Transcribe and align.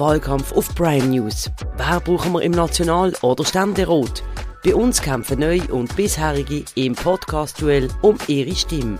Wahlkampf 0.00 0.52
auf 0.52 0.74
Prime 0.74 1.08
News. 1.08 1.50
Wer 1.76 2.00
brauchen 2.00 2.32
wir 2.32 2.40
im 2.40 2.52
National- 2.52 3.12
oder 3.20 3.44
Ständerat? 3.44 4.22
Bei 4.64 4.74
uns 4.74 5.02
kämpfen 5.02 5.40
Neue 5.40 5.64
und 5.64 5.94
Bisherige 5.94 6.64
im 6.74 6.94
Podcast-Duell 6.94 7.88
um 8.00 8.16
ihre 8.26 8.56
Stimme. 8.56 8.98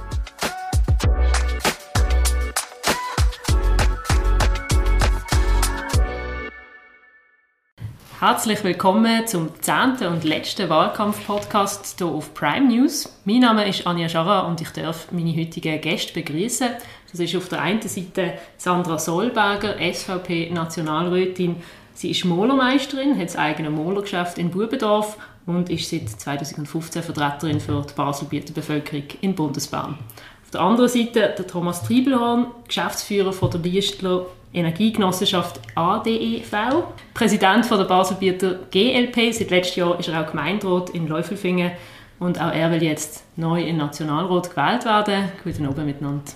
Herzlich 8.20 8.62
willkommen 8.62 9.26
zum 9.26 9.48
zehnten 9.62 10.08
und 10.08 10.24
letzten 10.24 10.68
Wahlkampf-Podcast 10.68 11.94
hier 11.96 12.08
auf 12.08 12.34
Prime 12.34 12.68
News. 12.68 13.10
Mein 13.24 13.38
Name 13.38 13.66
ist 13.66 13.86
Anja 13.86 14.10
Scharrer 14.10 14.46
und 14.46 14.60
ich 14.60 14.68
darf 14.72 15.10
meine 15.10 15.34
heutigen 15.34 15.80
Gäste 15.80 16.12
begrüßen. 16.12 16.68
Das 17.10 17.20
ist 17.20 17.34
auf 17.36 17.48
der 17.48 17.60
einen 17.60 17.82
Seite 17.82 18.34
Sandra 18.56 18.98
Solberger, 18.98 19.76
SVP-Nationalrätin. 19.78 21.56
Sie 21.94 22.10
ist 22.10 22.24
Malermeisterin, 22.24 23.18
hat 23.18 23.26
das 23.26 23.36
eigene 23.36 23.70
Malergeschäft 23.70 24.38
in 24.38 24.50
Bubendorf 24.50 25.18
und 25.46 25.70
ist 25.70 25.90
seit 25.90 26.08
2015 26.08 27.02
Vertreterin 27.02 27.60
für 27.60 27.84
die 27.88 27.94
Baselbieter 27.94 28.52
Bevölkerung 28.52 29.04
in 29.20 29.34
Bundesbahn. 29.34 29.98
Auf 30.44 30.50
der 30.52 30.60
anderen 30.60 30.88
Seite 30.88 31.34
der 31.36 31.46
Thomas 31.46 31.82
Triebelhorn, 31.82 32.46
Geschäftsführer 32.66 33.32
von 33.32 33.50
der 33.50 33.60
Liestler 33.60 34.26
Energiegenossenschaft 34.52 35.60
ADEV, 35.76 36.84
Präsident 37.14 37.66
von 37.66 37.78
der 37.78 37.84
Baselbieter 37.84 38.58
GLP. 38.70 39.32
Seit 39.32 39.50
letztem 39.50 39.84
Jahr 39.84 40.00
ist 40.00 40.08
er 40.08 40.20
auch 40.20 40.30
Gemeinderat 40.30 40.90
in 40.90 41.06
Läufelfingen 41.06 41.72
und 42.18 42.40
auch 42.40 42.52
er 42.52 42.70
will 42.72 42.82
jetzt 42.82 43.24
neu 43.36 43.62
in 43.62 43.76
Nationalrat 43.76 44.50
gewählt 44.50 44.84
werden. 44.84 45.30
Guten 45.44 45.66
Abend 45.66 45.86
miteinander. 45.86 46.32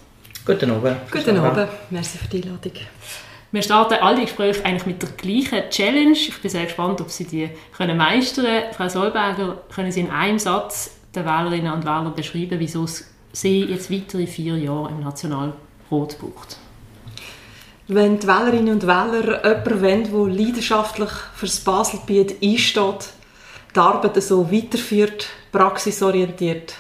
Guten 0.46 0.70
Abend. 0.72 1.10
Guten 1.10 1.38
Abend. 1.38 1.70
Merci 1.88 2.18
für 2.18 2.28
die 2.28 2.42
Einladung. 2.42 2.72
Wir 3.50 3.62
starten 3.62 3.94
alle 3.94 4.20
Gespräche 4.20 4.62
eigentlich 4.62 4.84
mit 4.84 5.00
der 5.00 5.08
gleichen 5.10 5.70
Challenge. 5.70 6.12
Ich 6.12 6.38
bin 6.38 6.50
sehr 6.50 6.64
gespannt, 6.64 7.00
ob 7.00 7.08
Sie 7.08 7.24
die 7.24 7.48
können 7.74 7.96
meistern 7.96 8.44
können. 8.44 8.74
Frau 8.74 8.88
Solberger, 8.90 9.62
können 9.74 9.90
Sie 9.90 10.00
in 10.00 10.10
einem 10.10 10.38
Satz 10.38 10.90
den 11.14 11.24
Wählerinnen 11.24 11.72
und 11.72 11.84
Wählern 11.84 12.14
beschreiben, 12.14 12.60
wieso 12.60 12.86
Sie 13.32 13.64
jetzt 13.64 13.90
weitere 13.90 14.26
vier 14.26 14.58
Jahre 14.58 14.90
im 14.90 15.00
Nationalrat 15.00 15.56
braucht? 15.88 16.58
Wenn 17.88 18.18
die 18.18 18.26
Wählerinnen 18.26 18.74
und 18.74 18.82
Wähler 18.82 19.46
jemanden 19.46 20.12
wollen, 20.12 20.36
der 20.36 20.44
leidenschaftlich 20.44 21.10
für 21.34 21.46
das 21.46 21.60
Baselgebiet 21.60 22.42
einsteht, 22.42 23.08
die 23.74 23.80
Arbeit 23.80 24.22
so 24.22 24.52
weiterführt, 24.52 25.26
praxisorientiert, 25.52 26.74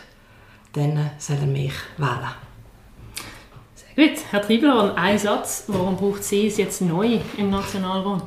dann 0.74 1.12
soll 1.18 1.38
er 1.40 1.46
mich 1.46 1.72
wählen. 1.96 2.34
Gut. 3.96 4.10
Herr 4.32 4.42
Triebelhorn, 4.42 4.96
ein 4.96 5.16
Satz. 5.20 5.66
Warum 5.68 5.96
braucht 5.96 6.24
Sie 6.24 6.48
es 6.48 6.56
jetzt 6.56 6.80
neu 6.80 7.20
im 7.38 7.50
Nationalrat? 7.50 8.24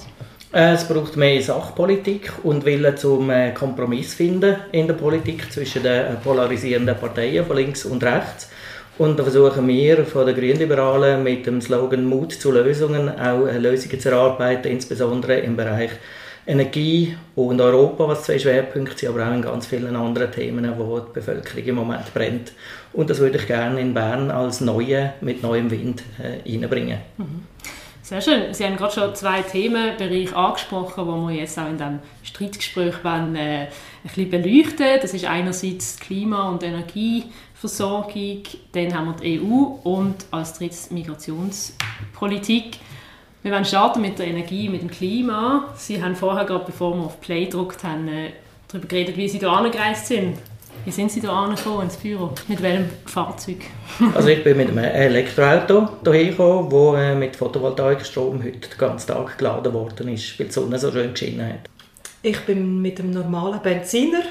Es 0.53 0.87
braucht 0.87 1.17
mehr 1.17 1.41
Sachpolitik 1.41 2.31
und 2.43 2.63
Willen 2.63 2.95
zum 2.95 3.29
äh, 3.29 3.51
Kompromiss 3.51 4.13
finden 4.13 4.55
in 4.71 4.87
der 4.87 4.93
Politik 4.93 5.51
zwischen 5.51 5.83
den 5.83 6.21
polarisierenden 6.23 6.97
Parteien 6.97 7.45
von 7.45 7.57
links 7.57 7.83
und 7.83 8.01
rechts. 8.01 8.49
Und 8.97 9.19
da 9.19 9.23
versuchen 9.23 9.67
wir 9.67 10.05
von 10.05 10.25
den 10.25 10.35
Grünliberalen 10.35 11.21
mit 11.21 11.45
dem 11.45 11.59
Slogan 11.59 12.05
Mut 12.05 12.31
zu 12.31 12.53
Lösungen 12.53 13.09
auch 13.09 13.51
Lösungen 13.59 13.99
zu 13.99 14.09
erarbeiten, 14.09 14.71
insbesondere 14.71 15.39
im 15.39 15.57
Bereich 15.57 15.91
Energie 16.47 17.17
und 17.35 17.59
Europa, 17.59 18.07
was 18.07 18.23
zwei 18.23 18.39
Schwerpunkte 18.39 18.97
sind, 18.97 19.09
aber 19.09 19.27
auch 19.27 19.33
in 19.33 19.41
ganz 19.41 19.67
vielen 19.67 19.95
anderen 19.95 20.31
Themen, 20.31 20.73
wo 20.77 20.99
die 20.99 21.11
Bevölkerung 21.13 21.63
im 21.65 21.75
Moment 21.75 22.13
brennt. 22.13 22.53
Und 22.93 23.09
das 23.09 23.19
würde 23.19 23.37
ich 23.37 23.47
gerne 23.47 23.81
in 23.81 23.93
Bern 23.93 24.31
als 24.31 24.61
neue, 24.61 25.13
mit 25.19 25.43
neuem 25.43 25.69
Wind 25.69 26.03
äh. 26.23 26.39
Mhm. 26.47 27.43
Sehr 28.01 28.21
schön. 28.21 28.53
Sie 28.53 28.63
haben 28.63 28.77
gerade 28.77 28.93
schon 28.93 29.13
zwei 29.15 29.41
Themenbereiche 29.41 30.33
angesprochen, 30.33 31.03
die 31.05 31.33
wir 31.33 31.41
jetzt 31.41 31.59
auch 31.59 31.67
in 31.67 31.77
diesem 31.77 31.99
Streitgespräch 32.23 33.03
wollen, 33.03 33.35
äh, 33.35 33.63
ein 33.63 33.69
bisschen 34.03 34.29
beleuchten. 34.29 34.99
Das 35.01 35.13
ist 35.13 35.25
einerseits 35.25 35.99
Klima- 35.99 36.47
und 36.47 36.63
Energieversorgung, 36.63 38.43
dann 38.71 38.93
haben 38.93 39.07
wir 39.07 39.15
die 39.21 39.41
EU 39.41 39.79
und 39.83 40.15
als 40.31 40.53
drittes 40.53 40.89
Migrationspolitik. 40.91 42.79
Wir 43.47 43.53
wollen 43.53 43.63
starten 43.63 44.01
mit 44.01 44.19
der 44.19 44.27
Energie, 44.27 44.67
mit 44.67 44.81
dem 44.81 44.91
Klima. 44.91 45.73
Sie 45.77 46.03
haben 46.03 46.17
vorher, 46.17 46.43
gerade 46.43 46.65
bevor 46.65 46.93
wir 46.97 47.05
auf 47.05 47.21
Play 47.21 47.45
gedruckt 47.45 47.81
haben, 47.81 48.05
äh, 48.09 48.31
darüber 48.67 48.89
geredet, 48.89 49.15
wie 49.15 49.29
Sie 49.29 49.39
hier 49.39 49.49
angereist 49.49 50.07
sind. 50.07 50.37
Wie 50.83 50.91
sind 50.91 51.09
Sie 51.09 51.21
hier 51.21 51.31
angekommen 51.31 51.83
ins 51.83 51.95
Büro? 51.95 52.31
Mit 52.49 52.61
welchem 52.61 52.89
Fahrzeug? 53.05 53.59
also 54.13 54.27
ich 54.27 54.43
bin 54.43 54.57
mit 54.57 54.67
einem 54.67 54.79
Elektroauto 54.79 55.87
hierher 56.03 56.31
gekommen, 56.31 56.69
das 56.69 57.17
mit 57.17 57.37
Photovoltaikstrom 57.37 58.43
heute 58.43 58.67
den 58.67 58.77
ganzen 58.77 59.13
Tag 59.13 59.37
geladen 59.37 59.73
worden 59.73 60.09
ist, 60.09 60.37
weil 60.37 60.47
die 60.47 60.51
Sonne 60.51 60.77
so 60.77 60.91
schön 60.91 61.13
geschienen 61.13 61.47
hat. 61.47 61.69
Ich 62.23 62.41
bin 62.41 62.81
mit 62.81 62.99
einem 62.99 63.11
normalen 63.11 63.61
Benziner 63.61 64.23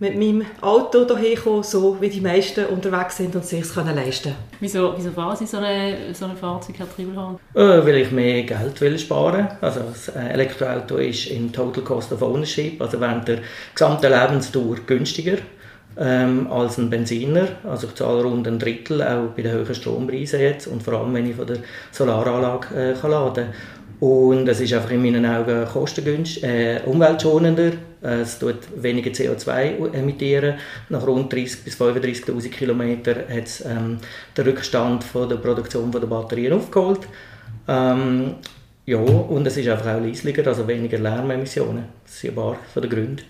mit 0.00 0.18
meinem 0.18 0.46
Auto 0.62 1.06
hierher 1.06 1.36
gekommen, 1.36 1.62
so 1.62 2.00
wie 2.00 2.08
die 2.08 2.22
meisten 2.22 2.64
unterwegs 2.66 3.18
sind 3.18 3.36
und 3.36 3.44
sich 3.44 3.60
es 3.60 3.74
können 3.74 3.94
leisten 3.94 4.34
Wieso, 4.58 4.94
wieso 4.96 5.10
fahren 5.10 5.36
Sie 5.36 5.46
so 5.46 5.58
ein 5.58 6.14
so 6.14 6.24
eine 6.24 6.34
Fahrzeug, 6.34 6.76
Herr 6.78 6.92
Triebelhorn? 6.92 7.38
Äh, 7.54 7.84
weil 7.84 7.96
ich 7.96 8.10
mehr 8.10 8.42
Geld 8.44 8.80
will 8.80 8.98
sparen 8.98 9.48
Also 9.60 9.80
das 9.80 10.08
Elektroauto 10.08 10.96
ist 10.96 11.26
im 11.26 11.52
Total 11.52 11.84
Cost 11.84 12.12
of 12.12 12.22
Ownership, 12.22 12.80
also 12.80 12.98
während 12.98 13.28
der 13.28 13.40
gesamten 13.74 14.10
Lebensdauer 14.10 14.76
günstiger 14.86 15.36
ähm, 15.98 16.50
als 16.50 16.78
ein 16.78 16.88
Benziner. 16.88 17.48
Also 17.64 17.88
ich 17.88 17.94
zahle 17.94 18.22
rund 18.22 18.48
ein 18.48 18.58
Drittel, 18.58 19.02
auch 19.02 19.34
bei 19.36 19.42
den 19.42 19.54
hohen 19.54 19.74
Strompreisen 19.74 20.40
jetzt 20.40 20.66
und 20.66 20.82
vor 20.82 20.94
allem, 20.94 21.12
wenn 21.12 21.28
ich 21.28 21.36
von 21.36 21.46
der 21.46 21.58
Solaranlage 21.92 22.92
äh, 22.92 22.94
kann 22.94 23.10
laden 23.10 23.48
Und 24.00 24.48
es 24.48 24.60
ist 24.60 24.72
einfach 24.72 24.90
in 24.90 25.02
meinen 25.02 25.26
Augen 25.26 25.66
kostengünstig, 25.66 26.42
äh, 26.42 26.80
umweltschonender. 26.86 27.72
Es 28.00 28.38
tut 28.38 28.56
weniger 28.82 29.10
CO2 29.10 29.92
emittieren. 29.92 30.54
Nach 30.88 31.06
rund 31.06 31.32
30.000 31.32 31.64
bis 31.64 31.78
35.000 31.78 32.48
Kilometern 32.48 33.16
hat 33.28 33.44
es 33.44 33.62
ähm, 33.64 33.98
den 34.34 34.44
Rückstand 34.46 35.04
von 35.04 35.28
der 35.28 35.36
Produktion 35.36 35.92
von 35.92 36.00
der 36.00 36.08
Batterien 36.08 36.54
aufgeholt. 36.54 37.00
Ähm, 37.68 38.36
ja, 38.86 38.96
und 38.96 39.46
es 39.46 39.58
ist 39.58 39.68
einfach 39.68 39.94
auch 39.94 40.00
leislicher, 40.00 40.46
also 40.46 40.66
weniger 40.66 40.98
Lärmemissionen. 40.98 41.84
Das 42.02 42.14
ist 42.16 42.24
ein 42.24 42.34
paar 42.34 42.56
von 42.72 42.82
den 42.82 42.90
Gründen. 42.90 43.29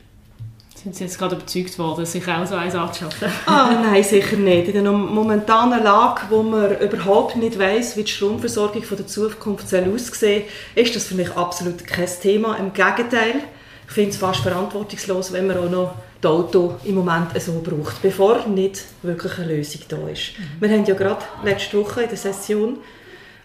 Sind 0.83 0.97
Sie 0.97 1.05
jetzt 1.05 1.19
gerade 1.19 1.37
überzeugt 1.37 1.79
worden, 1.79 2.07
sich 2.07 2.27
auch 2.27 2.47
so 2.47 2.55
eins 2.55 2.75
anzuschaffen? 2.75 3.29
ah, 3.45 3.79
nein, 3.83 4.03
sicher 4.03 4.37
nicht. 4.37 4.69
In 4.69 4.83
der 4.83 4.93
momentanen 4.93 5.83
Lage, 5.83 6.23
wo 6.31 6.43
man 6.43 6.79
überhaupt 6.79 7.37
nicht 7.37 7.59
weiß, 7.59 7.99
wie 7.99 8.05
die 8.05 8.11
Stromversorgung 8.11 8.83
von 8.83 8.97
der 8.97 9.07
Zukunft 9.07 9.69
soll 9.69 9.93
aussehen 9.93 10.45
soll, 10.75 10.83
ist 10.83 10.97
das 10.97 11.05
für 11.05 11.17
mich 11.17 11.37
absolut 11.37 11.87
kein 11.87 12.09
Thema. 12.23 12.57
Im 12.57 12.73
Gegenteil, 12.73 13.43
ich 13.87 13.93
finde 13.93 14.11
es 14.11 14.17
fast 14.17 14.41
verantwortungslos, 14.41 15.35
wenn 15.35 15.49
man 15.49 15.59
auch 15.59 15.71
noch 15.71 15.95
das 16.19 16.31
Auto 16.31 16.77
im 16.85 16.95
Moment 16.95 17.39
so 17.43 17.61
braucht, 17.63 18.01
bevor 18.01 18.47
nicht 18.47 18.83
wirklich 19.03 19.37
eine 19.37 19.57
Lösung 19.57 19.83
da 19.87 20.09
ist. 20.09 20.39
Mhm. 20.39 20.61
Wir 20.61 20.71
haben 20.71 20.85
ja 20.87 20.95
gerade 20.95 21.23
letzte 21.45 21.77
Woche 21.77 22.05
in 22.05 22.09
der 22.09 22.17
Session 22.17 22.79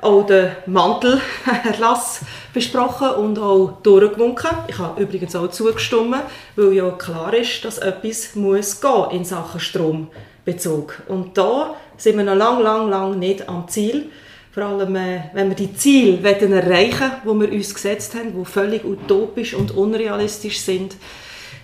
auch 0.01 0.25
den 0.25 0.51
Mantelerlass 0.65 2.21
besprochen 2.53 3.09
und 3.11 3.39
auch 3.39 3.81
durchgewunken. 3.83 4.49
Ich 4.67 4.77
habe 4.77 5.01
übrigens 5.01 5.35
auch 5.35 5.49
zugestimmt, 5.49 6.17
weil 6.55 6.73
ja 6.73 6.89
klar 6.91 7.33
ist, 7.33 7.63
dass 7.65 7.77
etwas 7.77 8.35
muss 8.35 8.81
gehen 8.81 9.11
in 9.11 9.25
Sachen 9.25 9.59
Strombezug. 9.59 11.01
Und 11.07 11.37
da 11.37 11.75
sind 11.97 12.17
wir 12.17 12.23
noch 12.23 12.35
lang, 12.35 12.61
lang, 12.61 12.89
lang 12.89 13.19
nicht 13.19 13.47
am 13.47 13.67
Ziel. 13.67 14.09
Vor 14.51 14.63
allem, 14.63 14.95
äh, 14.95 15.23
wenn 15.33 15.49
wir 15.49 15.55
die 15.55 15.75
Ziele 15.75 16.17
erreichen 16.23 17.11
wollen, 17.25 17.41
die 17.41 17.51
wir 17.51 17.57
uns 17.57 17.73
gesetzt 17.73 18.15
haben, 18.15 18.33
die 18.37 18.45
völlig 18.45 18.85
utopisch 18.85 19.53
und 19.53 19.71
unrealistisch 19.71 20.61
sind, 20.61 20.95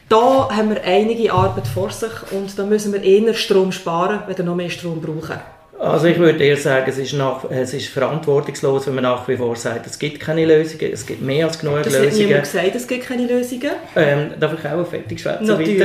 da 0.10 0.50
haben 0.52 0.72
wir 0.72 0.84
einige 0.84 1.32
Arbeit 1.32 1.68
vor 1.68 1.90
sich 1.90 2.12
und 2.32 2.60
da 2.60 2.66
müssen 2.66 2.92
wir 2.92 3.02
eher 3.02 3.34
Strom 3.34 3.72
sparen, 3.72 4.24
wenn 4.28 4.38
wir 4.38 4.44
noch 4.44 4.56
mehr 4.56 4.70
Strom 4.70 5.00
brauchen. 5.00 5.40
Also 5.82 6.06
ich 6.06 6.20
würde 6.20 6.44
eher 6.44 6.58
sagen, 6.58 6.86
es 6.88 7.00
ist, 7.00 7.14
nach, 7.14 7.44
es 7.50 7.74
ist 7.74 7.88
verantwortungslos, 7.88 8.86
wenn 8.86 8.94
man 8.94 9.04
nach 9.04 9.28
wie 9.28 9.36
vor 9.36 9.56
sagt, 9.56 9.88
es 9.88 9.98
gibt 9.98 10.20
keine 10.20 10.46
Lösungen, 10.46 10.94
es 10.94 11.04
gibt 11.04 11.24
mehr 11.24 11.48
als 11.48 11.58
genug 11.58 11.82
das 11.82 11.94
Lösungen. 11.94 12.06
Das 12.06 12.14
hat 12.14 12.20
niemand 12.20 12.44
gesagt, 12.44 12.76
es 12.76 12.88
gibt 12.88 13.06
keine 13.08 13.26
Lösungen. 13.26 13.72
Ähm, 13.96 14.34
darf 14.40 14.54
ich 14.54 14.70
auch 14.70 14.86
fertig 14.86 15.20
schwätzen? 15.20 15.48
Natürlich. 15.48 15.82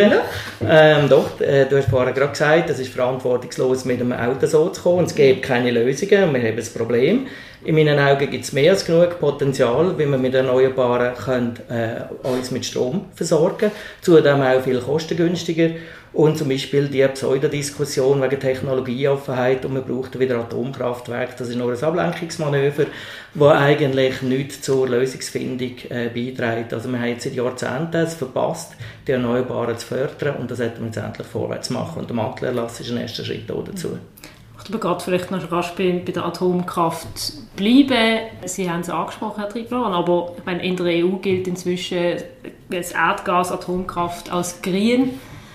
Ähm, 0.68 1.08
doch, 1.08 1.40
äh, 1.40 1.64
du 1.64 1.78
hast 1.78 1.88
vorher 1.88 2.12
gerade 2.12 2.32
gesagt, 2.32 2.68
es 2.68 2.78
ist 2.78 2.92
verantwortungslos, 2.92 3.86
mit 3.86 3.98
einem 3.98 4.12
Auto 4.12 4.46
so 4.46 4.68
zu 4.68 4.82
kommen, 4.82 5.06
es 5.06 5.14
gibt 5.14 5.42
keine 5.42 5.70
Lösungen, 5.70 6.10
wir 6.10 6.42
haben 6.42 6.58
ein 6.58 6.64
Problem. 6.76 7.26
In 7.64 7.74
meinen 7.74 7.98
Augen 7.98 8.30
gibt 8.30 8.44
es 8.44 8.52
mehr 8.52 8.72
als 8.72 8.84
genug 8.84 9.18
Potenzial, 9.18 9.98
wie 9.98 10.06
wir 10.06 10.18
mit 10.18 10.34
Erneuerbaren 10.34 11.16
können, 11.16 11.54
äh, 11.68 12.28
uns 12.28 12.50
mit 12.50 12.64
Strom 12.64 13.06
versorgen 13.14 13.56
können. 13.58 13.72
Zudem 14.02 14.42
auch 14.42 14.60
viel 14.60 14.78
kostengünstiger. 14.78 15.70
Und 16.16 16.38
zum 16.38 16.48
Beispiel 16.48 16.88
die 16.88 17.06
Pseudodiskussion 17.08 18.22
wegen 18.22 18.40
Technologieoffenheit 18.40 19.66
und 19.66 19.74
man 19.74 19.84
braucht 19.84 20.18
wieder 20.18 20.38
Atomkraftwerke, 20.38 21.34
das 21.36 21.50
ist 21.50 21.56
nur 21.56 21.70
ein 21.70 21.84
Ablenkungsmanöver, 21.84 22.86
das 23.34 23.52
eigentlich 23.52 24.22
nicht 24.22 24.64
zur 24.64 24.88
Lösungsfindung 24.88 25.72
äh, 25.90 26.08
beiträgt. 26.08 26.72
Also 26.72 26.90
wir 26.90 27.00
haben 27.00 27.08
jetzt 27.08 27.24
seit 27.24 27.34
Jahrzehnten 27.34 27.98
es 27.98 28.14
verpasst, 28.14 28.76
die 29.06 29.12
Erneuerbaren 29.12 29.76
zu 29.76 29.88
fördern 29.88 30.36
und 30.36 30.50
das 30.50 30.56
sollten 30.56 30.78
wir 30.78 30.86
jetzt 30.86 30.96
endlich 30.96 31.26
vorwärts 31.26 31.68
machen. 31.68 31.98
Und 31.98 32.08
der 32.08 32.16
Mattelerlass 32.16 32.80
ist 32.80 32.90
ein 32.90 32.96
erster 32.96 33.22
Schritt 33.22 33.50
dazu. 33.50 33.98
Aber 34.66 34.78
gerade 34.78 35.04
vielleicht 35.04 35.30
noch 35.30 35.52
rasch 35.52 35.74
bei, 35.76 36.02
bei 36.04 36.12
der 36.12 36.24
Atomkraft 36.24 37.08
bleiben. 37.56 38.20
Sie 38.46 38.70
haben 38.70 38.80
es 38.80 38.88
angesprochen, 38.88 39.40
Herr 39.40 39.50
Trigloran, 39.50 39.92
aber 39.92 40.32
ich 40.38 40.46
meine, 40.46 40.64
in 40.64 40.76
der 40.76 40.86
EU 40.86 41.16
gilt 41.16 41.46
inzwischen 41.46 42.16
das 42.70 42.92
Erdgas, 42.92 43.52
Atomkraft 43.52 44.32
als 44.32 44.62
grün. 44.62 45.10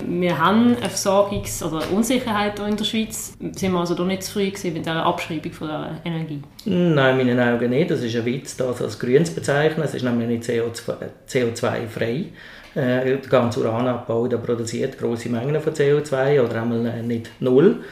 Wir 0.07 0.37
haben 0.37 0.75
eine 0.77 0.89
Versorgungs- 0.89 1.63
oder 1.63 1.83
Unsicherheit 1.91 2.59
in 2.59 2.77
der 2.77 2.83
Schweiz. 2.83 3.33
Sind 3.39 3.71
wir 3.71 3.79
also 3.79 3.95
doch 3.95 4.05
nicht 4.05 4.23
zu 4.23 4.33
früh 4.33 4.49
gewesen 4.49 4.73
mit 4.73 4.85
dieser 4.85 5.05
Abschreibung 5.05 5.51
von 5.51 5.67
der 5.67 6.01
Energie? 6.03 6.41
Nein, 6.65 7.19
in 7.19 7.27
meinen 7.27 7.39
Augen 7.39 7.69
nicht. 7.69 7.91
Das 7.91 8.01
ist 8.01 8.15
ein 8.15 8.25
Witz, 8.25 8.57
das 8.57 8.81
als 8.81 8.99
grün 8.99 9.25
zu 9.25 9.33
bezeichnen. 9.33 9.83
Es 9.83 9.93
ist 9.93 10.03
nämlich 10.03 10.27
nicht 10.27 10.43
CO2-frei. 10.43 12.25
Äh, 12.73 13.03
der 13.03 13.17
ganze 13.17 13.59
Uranabbau 13.59 14.27
der 14.27 14.37
produziert 14.37 14.97
große 14.97 15.27
Mengen 15.27 15.59
von 15.59 15.73
CO2 15.73 16.41
oder 16.41 16.61
einmal 16.61 16.85
äh, 16.85 17.01
nicht 17.01 17.29
null. 17.41 17.83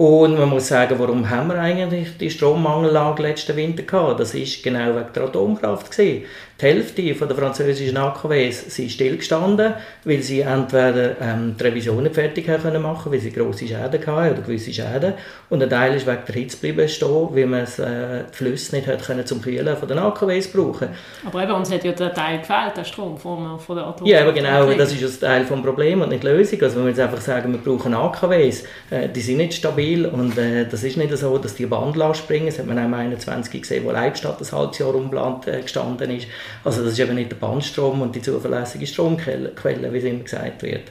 Und 0.00 0.38
man 0.38 0.48
muss 0.48 0.68
sagen, 0.68 0.98
warum 0.98 1.28
haben 1.28 1.48
wir 1.48 1.60
eigentlich 1.60 2.16
die 2.16 2.30
Strommangellage 2.30 3.20
letzten 3.20 3.54
Winter 3.54 3.82
gehabt? 3.82 4.18
Das 4.18 4.32
ist 4.32 4.62
genau 4.62 4.96
wegen 4.96 5.12
der 5.14 5.24
Atomkraft 5.24 5.90
gewesen. 5.90 6.24
Die 6.58 6.66
Hälfte 6.66 7.02
der 7.02 7.36
französischen 7.36 7.96
AKWs 7.96 8.74
sind 8.74 8.90
stillgestanden, 8.90 9.74
weil 10.04 10.22
sie 10.22 10.40
entweder 10.40 11.16
ähm, 11.20 11.54
die 11.58 11.64
Revisionen 11.64 12.12
fertig 12.12 12.48
haben 12.50 12.62
können 12.62 12.82
machen, 12.82 13.10
weil 13.12 13.18
sie 13.18 13.32
grosse 13.32 13.66
Schäden 13.66 14.06
hatten 14.06 14.32
oder 14.32 14.42
gewisse 14.42 14.72
Schäden. 14.72 15.14
Und 15.48 15.62
ein 15.62 15.70
Teil 15.70 15.94
ist 15.94 16.06
wegen 16.06 16.22
der 16.26 16.34
Hitze 16.34 16.56
geblieben 16.58 16.88
stehen, 16.88 17.28
weil 17.30 17.46
man 17.46 17.60
es, 17.60 17.78
äh, 17.78 18.24
die 18.30 18.36
Flüsse 18.36 18.76
nicht 18.76 18.88
hat 18.88 19.02
können 19.04 19.24
zum 19.24 19.40
Kühlen 19.40 19.74
von 19.74 19.88
den 19.88 19.98
AKWs 19.98 20.48
brauchen. 20.48 20.88
Aber 21.26 21.42
eben, 21.42 21.52
uns 21.52 21.72
hat 21.72 21.82
ja 21.82 21.92
der 21.92 22.12
Teil 22.12 22.40
gefehlt, 22.40 22.76
der 22.76 22.84
Strom 22.84 23.16
von, 23.16 23.58
von 23.58 23.76
der 23.76 23.86
Atomkraft. 23.86 24.10
Ja, 24.10 24.20
aber 24.22 24.32
genau, 24.32 24.70
das 24.70 24.92
ist 24.92 25.22
ein 25.24 25.28
Teil 25.28 25.44
des 25.46 25.62
Problems 25.62 26.02
und 26.02 26.10
nicht 26.10 26.22
die 26.22 26.26
Lösung. 26.26 26.60
Also 26.60 26.76
wenn 26.76 26.84
wir 26.84 26.90
jetzt 26.90 27.00
einfach 27.00 27.20
sagen, 27.22 27.52
wir 27.52 27.60
brauchen 27.60 27.94
AKWs, 27.94 28.64
äh, 28.90 29.08
die 29.08 29.20
sind 29.20 29.38
nicht 29.38 29.54
stabil 29.54 29.89
und 29.98 30.36
äh, 30.38 30.66
das 30.68 30.82
ist 30.84 30.96
nicht 30.96 31.16
so, 31.16 31.38
dass 31.38 31.54
die 31.54 31.66
Band 31.66 31.96
springen. 32.16 32.46
Das 32.46 32.58
hat 32.58 32.66
man 32.66 32.78
auch 32.78 32.84
im 32.84 32.94
21 32.94 33.62
gesehen, 33.62 33.84
wo 33.84 33.90
Leibstadt 33.90 34.40
ein 34.40 34.52
halbes 34.52 34.78
Jahr 34.78 34.94
umplant 34.94 35.46
äh, 35.48 35.62
gestanden 35.62 36.10
ist. 36.10 36.26
Also 36.64 36.82
das 36.82 36.94
ist 36.94 36.98
eben 36.98 37.14
nicht 37.14 37.30
der 37.30 37.36
Bandstrom 37.36 38.00
und 38.02 38.14
die 38.14 38.22
zuverlässige 38.22 38.86
Stromquelle, 38.86 39.52
wie 39.92 39.98
es 39.98 40.04
immer 40.04 40.22
gesagt 40.22 40.62
wird. 40.62 40.82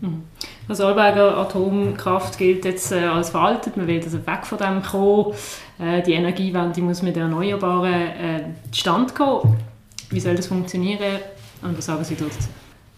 Mhm. 0.00 0.22
Also 0.68 0.86
Arlberger 0.86 1.36
Atomkraft 1.36 2.38
gilt 2.38 2.64
jetzt 2.64 2.92
äh, 2.92 3.04
als 3.04 3.30
veraltet. 3.30 3.76
Man 3.76 3.86
will 3.86 4.00
also 4.02 4.26
weg 4.26 4.44
von 4.44 4.58
dem 4.58 4.82
kommen. 4.82 5.34
Äh, 5.78 6.02
die 6.02 6.12
Energiewende 6.12 6.80
muss 6.80 7.02
mit 7.02 7.16
Erneuerbaren 7.16 7.92
äh, 7.92 8.40
Stand 8.72 9.14
kommen. 9.14 9.58
Wie 10.10 10.20
soll 10.20 10.34
das 10.34 10.46
funktionieren? 10.46 11.20
Und 11.62 11.76
was 11.76 11.86
sagen 11.86 12.04
Sie 12.04 12.14
dazu? 12.14 12.38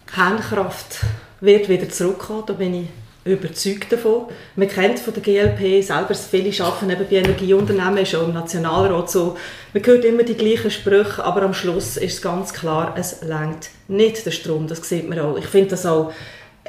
Kernkraft 0.05 1.01
wird 1.41 1.69
wieder 1.69 1.89
zurückkommen, 1.89 2.43
da 2.45 2.53
bin 2.53 2.73
ich 2.73 2.87
überzeugt 3.27 3.91
davon. 3.91 4.25
Man 4.55 4.67
kennt 4.67 4.99
von 4.99 5.13
der 5.13 5.23
GLP 5.23 5.83
selber, 5.83 6.13
viele 6.13 6.63
arbeiten 6.63 6.89
eben 6.89 7.05
bei 7.09 7.15
Energieunternehmen, 7.17 7.97
ist 7.97 8.15
auch 8.15 8.27
im 8.27 8.33
Nationalrat 8.33 9.09
so. 9.09 9.37
Man 9.73 9.85
hört 9.85 10.05
immer 10.05 10.23
die 10.23 10.35
gleichen 10.35 10.71
Sprüche, 10.71 11.23
aber 11.23 11.43
am 11.43 11.53
Schluss 11.53 11.97
ist 11.97 12.13
es 12.13 12.21
ganz 12.21 12.53
klar, 12.53 12.95
es 12.97 13.21
längt 13.21 13.69
nicht 13.87 14.25
der 14.25 14.31
Strom, 14.31 14.67
das 14.67 14.87
sieht 14.87 15.07
man 15.07 15.19
auch. 15.19 15.37
Ich 15.37 15.47
finde 15.47 15.69
das 15.69 15.85
auch 15.85 16.11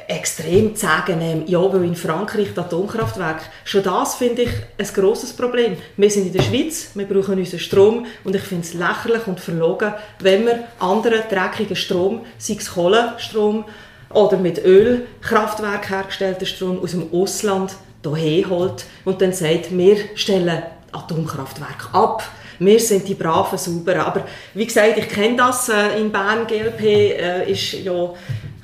extrem 0.07 0.75
zu 0.75 0.87
sagen, 0.87 1.21
ähm, 1.21 1.45
ja, 1.47 1.61
weil 1.73 1.85
in 1.85 1.97
Frankreich 1.97 2.49
das 2.55 2.67
Atomkraftwerk, 2.67 3.43
schon 3.65 3.83
das 3.83 4.15
finde 4.15 4.43
ich 4.43 4.51
ein 4.79 4.87
grosses 4.95 5.33
Problem. 5.33 5.77
Wir 5.97 6.11
sind 6.11 6.27
in 6.27 6.33
der 6.33 6.43
Schweiz, 6.43 6.91
wir 6.95 7.07
brauchen 7.07 7.39
unseren 7.39 7.61
Strom 7.61 8.07
und 8.25 8.35
ich 8.35 8.43
finde 8.43 8.65
es 8.65 8.75
lächerlich 8.75 9.27
und 9.27 9.41
verlogen, 9.41 9.93
wenn 10.21 10.47
wir 10.47 10.65
anderen 10.79 11.23
dreckigen 11.29 11.77
Strom, 11.77 12.25
sei 12.39 12.57
es 12.59 12.73
Kohlenstrom, 12.73 13.65
oder 14.11 14.37
mit 14.37 14.65
Ölkraftwerk 14.65 15.91
hergestellten 15.91 16.47
Strom 16.47 16.81
aus 16.81 16.93
dem 16.93 17.13
Ausland 17.13 17.73
hierher 18.03 18.49
holt 18.49 18.87
und 19.05 19.21
dann 19.21 19.33
sagt, 19.33 19.77
wir 19.77 19.97
stellen 20.15 20.63
Atomkraftwerke 20.93 21.93
ab. 21.93 22.23
Wir 22.59 22.81
sind 22.81 23.07
die 23.07 23.15
braven 23.15 23.59
Sauberen. 23.59 24.01
Aber 24.01 24.25
wie 24.55 24.67
gesagt, 24.67 24.99
ich 24.99 25.09
kenne 25.09 25.37
das 25.37 25.69
äh, 25.69 26.01
in 26.01 26.11
Bern. 26.11 26.47
GLP 26.47 26.81
äh, 26.81 27.51
ist 27.51 27.75
ja 27.75 28.13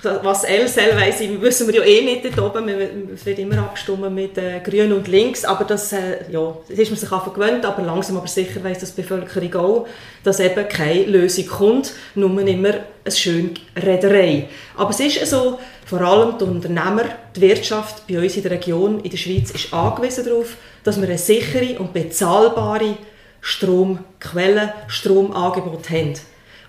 was 0.04 0.44
L 0.44 0.68
soll, 0.68 0.96
weiss 0.96 1.20
wissen 1.20 1.66
wir 1.66 1.74
ja 1.74 1.82
eh 1.82 2.04
nicht 2.04 2.24
dort 2.24 2.56
oben. 2.56 2.68
Es 3.14 3.24
wird 3.26 3.38
immer 3.38 3.58
abgestimmt 3.58 4.10
mit 4.14 4.38
äh, 4.38 4.60
Grün 4.60 4.92
und 4.92 5.08
Links, 5.08 5.44
aber 5.44 5.64
das, 5.64 5.92
äh, 5.92 6.30
ja, 6.30 6.56
das 6.68 6.78
ist 6.78 6.90
man 6.90 6.98
sich 6.98 7.10
einfach 7.10 7.32
gewöhnt, 7.32 7.64
aber 7.64 7.82
langsam 7.82 8.16
aber 8.16 8.26
sicher 8.26 8.62
weiss 8.62 8.78
das 8.78 8.94
die 8.94 9.02
Bevölkerung 9.02 9.54
auch, 9.54 9.86
dass 10.22 10.40
eben 10.40 10.68
keine 10.68 11.04
Lösung 11.04 11.46
kommt, 11.46 11.92
nur 12.14 12.30
immer 12.40 12.74
eine 13.04 13.14
schöne 13.14 13.50
Rederei. 13.76 14.48
Aber 14.76 14.90
es 14.90 15.00
ist 15.00 15.26
so, 15.26 15.58
vor 15.86 16.00
allem 16.00 16.38
die 16.38 16.44
Unternehmer, 16.44 17.04
die 17.36 17.40
Wirtschaft 17.40 18.06
bei 18.06 18.18
uns 18.18 18.36
in 18.36 18.42
der 18.42 18.52
Region, 18.52 19.00
in 19.00 19.10
der 19.10 19.18
Schweiz, 19.18 19.50
ist 19.50 19.72
angewiesen 19.72 20.24
darauf, 20.24 20.56
dass 20.82 21.00
wir 21.00 21.08
eine 21.08 21.18
sichere 21.18 21.78
und 21.78 21.92
bezahlbare 21.92 22.96
Stromquelle, 23.40 24.72
Stromangebot 24.88 25.90
haben. 25.90 26.14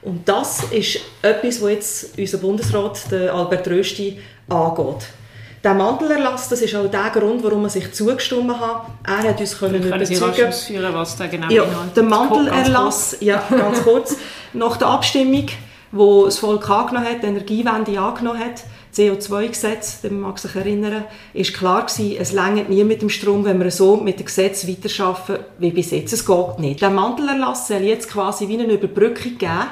Und 0.06 0.30
das 0.30 0.64
ist 0.72 1.00
etwas, 1.24 1.62
was 1.62 1.70
jetzt 1.72 2.18
unser 2.18 2.38
Bundesrat, 2.38 3.12
der 3.12 3.34
Albert 3.34 3.68
Rösti, 3.68 4.20
angeht. 4.48 5.08
Der 5.64 5.74
Mantelerlass, 5.74 6.48
das 6.48 6.62
ist 6.62 6.76
auch 6.76 6.86
der 6.86 7.10
Grund, 7.10 7.44
warum 7.44 7.62
man 7.62 7.72
sich 7.72 7.92
zugestimmt 7.92 8.60
hat. 8.60 8.86
Er 9.04 9.30
hat 9.30 9.40
uns 9.40 9.58
können 9.58 9.82
können 9.82 10.06
Sie 10.06 10.24
ausführen, 10.24 10.94
was 10.94 11.18
der 11.18 11.28
genau 11.28 11.50
ja, 11.50 11.66
Der 11.96 12.04
Mantelerlass, 12.04 13.18
ja, 13.20 13.44
ganz 13.50 13.82
kurz, 13.82 14.16
nach 14.54 14.78
der 14.78 14.90
Abstimmung, 14.90 15.48
wo 15.92 16.26
das 16.26 16.38
Volk 16.38 16.70
angenommen 16.70 17.08
hat, 17.08 17.24
die 17.24 17.28
Energiewende 17.28 18.00
angenommen 18.00 18.40
hat, 18.40 18.64
CO2-Gesetz, 18.96 20.04
man 20.04 20.20
mag 20.20 20.38
sich 20.38 20.56
erinnern, 20.56 21.06
ist 21.34 21.56
klar 21.56 21.88
gewesen, 21.88 22.16
es 22.20 22.32
längert 22.32 22.70
nie 22.70 22.84
mit 22.84 23.02
dem 23.02 23.10
Strom, 23.10 23.44
wenn 23.44 23.60
wir 23.60 23.72
so 23.72 23.98
mit 23.98 24.20
dem 24.20 24.28
Gesetz 24.28 24.68
weiterarbeiten 24.68 25.46
wie 25.58 25.72
bis 25.72 25.90
jetzt. 25.90 26.14
Es 26.14 26.28
geht 26.28 26.60
nicht. 26.60 26.82
Der 26.82 26.92
Mantelerlass 26.92 27.68
soll 27.68 27.82
jetzt 27.82 28.12
quasi 28.12 28.48
wie 28.48 28.60
eine 28.60 28.72
Überbrückung 28.72 29.40
geben, 29.40 29.66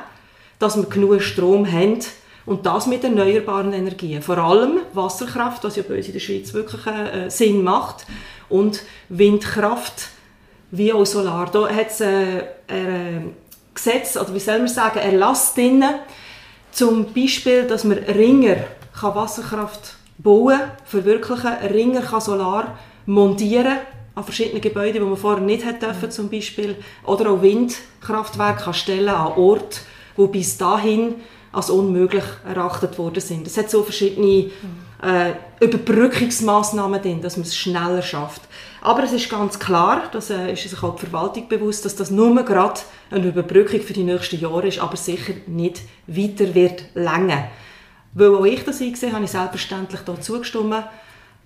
dass 0.60 0.78
wir 0.78 0.86
genug 0.86 1.22
Strom 1.22 1.70
haben 1.70 2.00
und 2.46 2.66
das 2.66 2.88
mit 2.88 3.04
erneuerbaren 3.04 3.74
Energien. 3.74 4.22
Vor 4.22 4.38
allem 4.38 4.80
Wasserkraft, 4.94 5.64
was 5.64 5.76
ja 5.76 5.84
bei 5.88 5.98
uns 5.98 6.08
in 6.08 6.14
der 6.14 6.20
Schweiz 6.20 6.54
wirklich 6.54 6.86
äh, 6.86 7.30
Sinn 7.30 7.64
macht 7.64 8.06
und 8.50 8.84
Windkraft 9.10 10.10
wie 10.72 10.92
auch 10.92 11.06
Solar. 11.06 11.50
Da 11.52 11.70
hat 11.70 11.90
es 11.90 12.02
äh, 12.02 12.44
ein 12.68 13.36
Gesetz, 13.74 14.18
oder 14.18 14.34
wie 14.34 14.40
soll 14.40 14.60
man 14.60 14.68
sagen, 14.68 15.00
Erlass 15.00 15.54
drin, 15.54 15.84
zum 16.72 17.14
Beispiel, 17.14 17.64
dass 17.68 17.84
man 17.84 18.00
Ringer 18.00 18.58
kann 19.00 19.16
Wasserkraft 19.16 19.96
bauen, 20.18 20.60
verwirklichen, 20.86 21.54
Ringer 21.72 22.02
kann 22.02 22.22
Solar 22.22 22.78
montieren 23.06 23.78
an 24.16 24.24
verschiedenen 24.24 24.62
Gebäuden, 24.62 24.94
die 24.94 25.00
man 25.00 25.18
vorher 25.18 25.44
nicht 25.44 25.66
hätte 25.66 25.88
dürfen, 25.88 26.12
zum 26.12 26.30
Beispiel, 26.30 26.76
oder 27.06 27.32
auch 27.32 27.42
Windkraftwerke 27.42 28.64
kann 28.64 28.74
stellen 28.74 29.10
an 29.10 29.34
Orten, 29.34 29.80
die 30.18 30.28
bis 30.28 30.58
dahin 30.58 31.16
als 31.52 31.70
unmöglich 31.70 32.24
erachtet 32.48 32.98
worden 32.98 33.22
sind. 33.22 33.46
Es 33.46 33.58
hat 33.58 33.70
so 33.70 33.84
verschiedene 33.84 34.50
äh, 35.04 35.34
Überbrückungsmaßnahmen 35.60 37.02
drin, 37.02 37.22
dass 37.22 37.38
man 37.38 37.46
es 37.46 37.56
schneller 37.56 38.02
schafft. 38.02 38.42
Aber 38.82 39.04
es 39.04 39.14
ist 39.14 39.30
ganz 39.30 39.60
klar, 39.60 40.10
dass 40.12 40.30
äh, 40.30 40.52
ist 40.52 40.64
sich 40.68 40.84
auch 40.84 40.96
die 40.96 41.06
Verwaltung 41.06 41.48
bewusst, 41.48 41.86
dass 41.86 41.96
das 41.96 42.10
nur 42.10 42.44
gerade 42.44 42.80
eine 43.12 43.28
Überbrückung 43.28 43.82
für 43.82 43.94
die 43.94 44.04
nächsten 44.04 44.40
Jahre 44.40 44.68
ist, 44.68 44.80
aber 44.80 44.98
sicher 44.98 45.34
nicht 45.46 45.82
weiter 46.08 46.54
wird 46.56 46.86
länger. 46.96 47.50
Weil 48.14 48.36
auch 48.36 48.46
ich 48.46 48.64
das 48.64 48.82
eingesehen 48.82 49.14
habe, 49.14 49.26
ich 49.26 49.32
selbstverständlich 49.32 50.02
da 50.02 50.20
zugestimmt. 50.20 50.84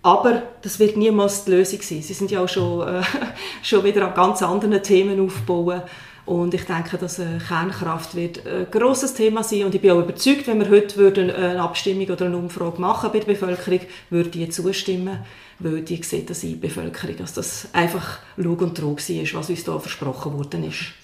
Aber 0.03 0.43
das 0.61 0.79
wird 0.79 0.95
niemals 0.95 1.45
die 1.45 1.51
Lösung 1.51 1.81
sein. 1.81 2.01
Sie 2.01 2.13
sind 2.13 2.31
ja 2.31 2.41
auch 2.41 2.49
schon, 2.49 2.87
äh, 2.87 3.01
schon 3.61 3.83
wieder 3.83 4.07
an 4.07 4.13
ganz 4.13 4.41
anderen 4.41 4.81
Themen 4.81 5.19
aufbauen. 5.19 5.81
Und 6.27 6.53
ich 6.53 6.65
denke, 6.65 6.97
dass 6.97 7.19
äh, 7.19 7.39
Kernkraft 7.47 8.13
wird 8.13 8.45
ein 8.45 8.67
grosses 8.69 9.13
Thema 9.13 9.43
sein. 9.43 9.63
Und 9.63 9.73
ich 9.73 9.79
bin 9.79 9.91
auch 9.91 9.99
überzeugt, 9.99 10.45
wenn 10.47 10.59
wir 10.59 10.69
heute 10.69 10.97
würden 10.97 11.31
eine 11.31 11.61
Abstimmung 11.61 12.05
oder 12.09 12.25
eine 12.25 12.37
Umfrage 12.37 12.81
machen 12.81 13.11
bei 13.13 13.19
der 13.19 13.27
Bevölkerung, 13.27 13.79
würde 14.09 14.29
die 14.29 14.49
zustimmen, 14.49 15.19
weil 15.59 15.81
die 15.83 16.03
sieht 16.03 16.29
das 16.29 16.43
in 16.43 16.49
die 16.49 16.55
Bevölkerung, 16.55 17.15
dass 17.15 17.33
das 17.33 17.69
einfach 17.71 18.19
Lug 18.35 18.61
und 18.61 18.77
Trug 18.77 18.99
war, 18.99 19.39
was 19.39 19.49
uns 19.49 19.63
hier 19.63 19.79
versprochen 19.79 20.33
worden 20.33 20.65
ist. 20.65 20.96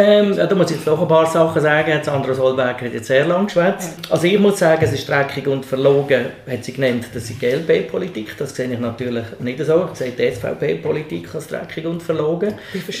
Ähm, 0.00 0.36
da 0.36 0.54
muss 0.54 0.70
ich 0.70 0.76
jetzt 0.76 0.86
noch 0.86 1.02
ein 1.02 1.08
paar 1.08 1.26
Sachen 1.26 1.60
sagen. 1.60 1.98
Sandra 2.04 2.32
Solberg 2.32 2.82
hat 2.82 2.92
jetzt 2.92 3.08
sehr 3.08 3.26
lang 3.26 3.46
geschwätzt. 3.46 3.96
Also 4.08 4.28
ich 4.28 4.38
muss 4.38 4.60
sagen, 4.60 4.80
es 4.84 4.92
ist 4.92 5.08
dreckig 5.08 5.48
und 5.48 5.66
verlogen, 5.66 6.26
hat 6.48 6.64
sie 6.64 6.72
genannt, 6.72 7.06
das 7.12 7.28
ist 7.28 7.40
GLB-Politik. 7.40 8.36
Das 8.38 8.54
sehe 8.54 8.72
ich 8.72 8.78
natürlich 8.78 9.24
nicht 9.40 9.58
so. 9.64 9.88
Ich 9.92 9.98
sehe 9.98 10.12
die 10.12 10.30
SVP-Politik 10.30 11.34
als 11.34 11.48
dreckig 11.48 11.84
und 11.84 12.00
verlogen. 12.00 12.54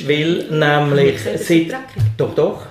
Weil 0.08 0.46
nämlich... 0.50 1.20
Seit, 1.36 1.72
doch, 2.16 2.34
doch. 2.34 2.62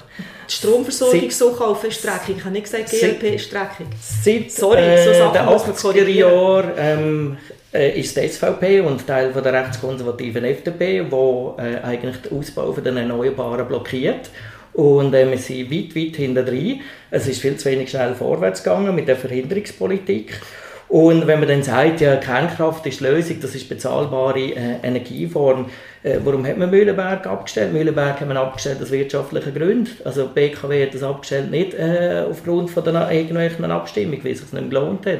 Die 0.49 0.53
Stromversorgung 0.53 1.31
so 1.31 1.51
kaufen 1.53 1.87
ist 1.87 2.03
dreckig. 2.03 2.35
Ich 2.37 2.43
habe 2.43 2.53
nicht 2.53 2.63
gesagt, 2.63 2.89
GLP 2.89 3.35
ist 3.35 3.53
dreckig. 3.53 3.87
Seit 4.01 4.51
Sorry, 4.51 4.97
so 5.03 5.09
äh, 5.09 5.31
den 5.31 5.41
80er 5.41 6.07
Jahren 6.07 6.71
ähm, 6.77 7.37
äh, 7.49 7.56
ist 7.71 8.15
die 8.15 8.27
SVP 8.27 8.81
und 8.81 9.05
Teil 9.05 9.31
von 9.31 9.43
der 9.43 9.53
rechtskonservativen 9.53 10.45
FDP, 10.45 11.05
wo 11.09 11.55
äh, 11.57 11.83
eigentlich 11.83 12.17
den 12.21 12.37
Ausbau 12.37 12.71
von 12.71 12.83
den 12.83 12.97
Erneuerbaren 12.97 13.67
blockiert. 13.67 14.29
Und 14.73 15.13
äh, 15.13 15.29
wir 15.29 15.37
sind 15.37 15.71
weit, 15.71 15.95
weit 15.95 16.15
hinter 16.15 16.43
drin. 16.43 16.81
Es 17.11 17.27
ist 17.27 17.41
viel 17.41 17.57
zu 17.57 17.69
wenig 17.69 17.89
schnell 17.89 18.15
vorwärts 18.15 18.63
gegangen 18.63 18.95
mit 18.95 19.07
der 19.07 19.17
Verhinderungspolitik. 19.17 20.39
Und 20.87 21.27
wenn 21.27 21.39
man 21.39 21.49
dann 21.49 21.63
sagt, 21.63 21.99
ja, 21.99 22.15
Kernkraft 22.15 22.85
ist 22.85 23.01
die 23.01 23.03
Lösung, 23.03 23.41
das 23.41 23.53
ist 23.53 23.67
bezahlbare 23.67 24.39
äh, 24.39 24.79
Energieform, 24.83 25.65
Äh, 26.07 26.19
warum 26.23 26.45
hat 26.45 26.57
man 26.57 26.69
Mühlenberg 26.69 27.27
abgestellt? 27.27 27.73
Mühlenberg 27.73 28.21
hat 28.21 28.27
man 28.27 28.37
abgestellt 28.37 28.81
aus 28.81 28.91
wirtschaftlichen 28.91 29.53
Gründen. 29.53 29.89
Also 30.05 30.27
BKW 30.27 30.85
hat 30.85 30.93
das 30.93 31.03
abgestellt 31.03 31.51
nicht 31.51 31.73
äh, 31.73 32.23
aufgrund 32.29 32.69
von 32.69 32.83
der 32.83 33.11
irgendwelchen 33.11 33.65
Abstimmung, 33.71 34.23
weil 34.23 34.31
es 34.31 34.39
sich 34.39 34.53
nicht 34.53 34.69
gelohnt 34.69 35.05
hat. 35.05 35.19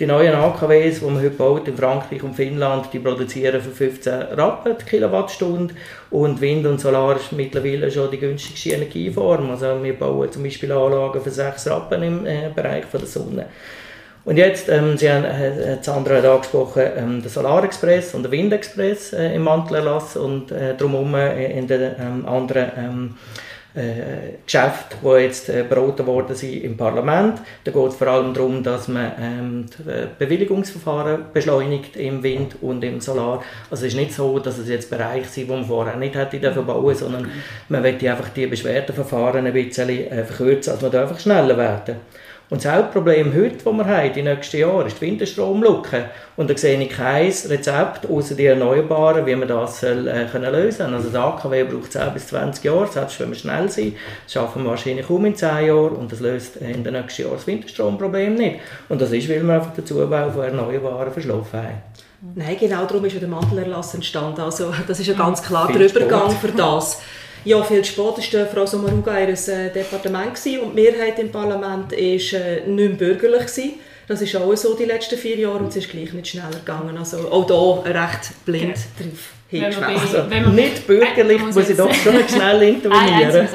Die 0.00 0.06
neuen 0.06 0.34
AKWs, 0.34 1.00
die 1.00 1.04
man 1.04 1.18
heute 1.18 1.28
baut 1.28 1.68
in 1.68 1.76
Frankreich 1.76 2.22
und 2.22 2.34
Finnland, 2.34 2.86
die 2.90 3.00
produzieren 3.00 3.60
für 3.60 3.70
15 3.70 4.12
Rappen 4.32 4.74
die 4.80 4.84
Kilowattstunde 4.86 5.74
und 6.08 6.40
Wind 6.40 6.64
und 6.64 6.80
Solar 6.80 7.16
ist 7.16 7.32
mittlerweile 7.32 7.90
schon 7.90 8.10
die 8.10 8.16
günstigste 8.16 8.70
Energieform. 8.70 9.50
Also 9.50 9.82
wir 9.82 9.98
bauen 9.98 10.32
zum 10.32 10.42
Beispiel 10.42 10.72
Anlagen 10.72 11.20
für 11.20 11.30
6 11.30 11.66
Rappen 11.68 12.02
im 12.02 12.24
äh, 12.24 12.48
Bereich 12.54 12.86
von 12.86 13.00
der 13.00 13.08
Sonne. 13.10 13.46
Und 14.24 14.38
jetzt, 14.38 14.70
ähm, 14.70 14.96
Sie 14.96 15.10
haben, 15.12 15.24
äh, 15.24 15.82
Sandra 15.82 16.16
hat 16.16 16.24
angesprochen, 16.24 16.82
ähm, 16.96 17.20
der 17.20 17.30
Solarexpress 17.30 18.14
und 18.14 18.22
der 18.22 18.32
Windexpress 18.32 19.12
äh, 19.12 19.34
im 19.34 19.42
Mantelerlass 19.42 20.16
und 20.16 20.50
äh, 20.50 20.76
drumherum 20.76 21.14
äh, 21.14 21.58
in 21.58 21.66
den 21.66 21.94
ähm, 22.00 22.26
anderen 22.26 22.72
ähm, 22.78 23.14
äh, 23.74 24.38
Geschäfte, 24.44 24.96
die 25.02 25.22
jetzt 25.22 25.48
äh, 25.48 25.64
beraten 25.68 26.06
worden 26.06 26.34
sind 26.34 26.62
im 26.62 26.76
Parlament. 26.76 27.40
Da 27.64 27.70
geht 27.70 27.86
es 27.86 27.94
vor 27.94 28.08
allem 28.08 28.34
darum, 28.34 28.62
dass 28.62 28.88
man 28.88 29.12
ähm, 29.20 29.66
äh, 29.86 30.06
Bewilligungsverfahren 30.18 31.26
beschleunigt 31.32 31.96
im 31.96 32.22
Wind 32.22 32.56
und 32.62 32.82
im 32.82 33.00
Solar. 33.00 33.42
Also 33.70 33.86
es 33.86 33.92
ist 33.92 33.98
nicht 33.98 34.12
so, 34.12 34.38
dass 34.38 34.58
es 34.58 34.68
jetzt 34.68 34.90
Bereiche 34.90 35.28
sind, 35.28 35.48
die 35.48 35.52
man 35.52 35.64
vorher 35.64 35.96
nicht 35.96 36.14
hätte 36.14 36.38
dürfen 36.38 36.66
bauen, 36.66 36.94
sondern 36.94 37.30
man 37.68 37.82
möchte 37.82 38.10
einfach 38.10 38.30
die 38.30 38.46
Beschwerdeverfahren 38.46 39.46
ein 39.46 39.52
bisschen 39.52 39.88
äh, 39.88 40.24
verkürzen, 40.24 40.72
also 40.72 40.86
man 40.86 40.92
darf 40.92 41.10
einfach 41.10 41.20
schneller 41.20 41.56
werden. 41.56 41.96
Und 42.50 42.64
das 42.64 42.72
Hauptproblem 42.72 43.32
heute, 43.32 43.62
das 43.64 43.64
wir 43.64 43.86
haben, 43.86 44.12
die 44.12 44.22
nächsten 44.22 44.58
Jahre, 44.58 44.88
ist 44.88 45.00
die 45.00 45.06
Winterstromlücke. 45.06 46.06
Und 46.36 46.50
da 46.50 46.56
sehe 46.56 46.82
ich 46.82 46.90
kein 46.90 47.32
Rezept, 47.48 48.10
außer 48.10 48.34
die 48.34 48.46
Erneuerbaren, 48.46 49.24
wie 49.24 49.36
man 49.36 49.46
das 49.46 49.80
soll, 49.80 50.08
äh, 50.08 50.26
können 50.26 50.52
lösen 50.52 50.78
kann. 50.78 50.94
Also 50.94 51.10
der 51.10 51.20
AKW 51.20 51.62
braucht 51.62 51.92
10 51.92 52.12
bis 52.12 52.26
20 52.26 52.64
Jahre, 52.64 52.88
selbst 52.88 53.20
wenn 53.20 53.28
wir 53.28 53.36
schnell 53.36 53.70
sind. 53.70 53.94
Das 54.24 54.32
schaffen 54.32 54.64
wir 54.64 54.70
wahrscheinlich 54.70 55.08
um 55.08 55.24
in 55.24 55.36
10 55.36 55.66
Jahren 55.66 55.92
und 55.92 56.10
das 56.10 56.18
löst 56.18 56.56
in 56.56 56.82
den 56.82 56.92
nächsten 56.92 57.22
Jahren 57.22 57.36
das 57.36 57.46
Winterstromproblem 57.46 58.34
nicht. 58.34 58.56
Und 58.88 59.00
das 59.00 59.12
ist, 59.12 59.28
weil 59.28 59.44
wir 59.44 59.54
einfach 59.54 59.72
den 59.72 59.86
Zubau 59.86 60.30
von 60.30 60.42
Erneuerbaren 60.42 61.12
verschlafen 61.12 61.62
haben. 61.62 61.82
Nein, 62.34 62.56
genau 62.58 62.84
darum 62.84 63.04
ist 63.04 63.14
ja 63.14 63.20
der 63.20 63.28
Mantelerlass 63.28 63.94
entstanden. 63.94 64.40
Also, 64.40 64.74
das 64.86 65.00
ist 65.00 65.06
ja 65.06 65.14
ganz 65.14 65.42
klar 65.42 65.72
der 65.72 65.88
Übergang 65.88 66.30
für 66.32 66.48
das. 66.48 67.00
Ja, 67.44 67.62
viel 67.62 67.84
spät 67.84 68.34
war 68.34 68.46
Frau 68.46 68.66
Sommaruga 68.66 69.18
ihr 69.18 69.28
äh, 69.32 69.72
Departement 69.72 70.34
gewesen, 70.34 70.60
und 70.60 70.76
die 70.76 70.82
Mehrheit 70.82 71.18
im 71.18 71.30
Parlament 71.32 71.92
war 71.92 71.98
äh, 71.98 72.66
nicht 72.66 72.98
bürgerlich. 72.98 73.46
Gewesen. 73.46 73.72
Das 74.06 74.20
ist 74.20 74.34
auch 74.36 74.54
so 74.56 74.74
die 74.74 74.84
letzten 74.84 75.16
vier 75.16 75.36
Jahre 75.38 75.58
und 75.58 75.68
es 75.68 75.76
ist 75.76 75.88
gleich 75.88 76.12
nicht 76.12 76.28
schneller 76.28 76.50
gegangen. 76.50 76.98
Also 76.98 77.30
auch 77.30 77.84
hier 77.84 77.94
recht 77.94 78.44
blind 78.44 78.76
ja. 78.76 79.04
drauf 79.04 79.39
also, 79.52 80.50
nicht 80.52 80.86
bürgerlich 80.86 81.44
muss 81.44 81.68
ich 81.68 81.76
doch 81.76 81.92
schon 81.92 82.14
schnell 82.28 82.62
intervenieren. 82.62 83.48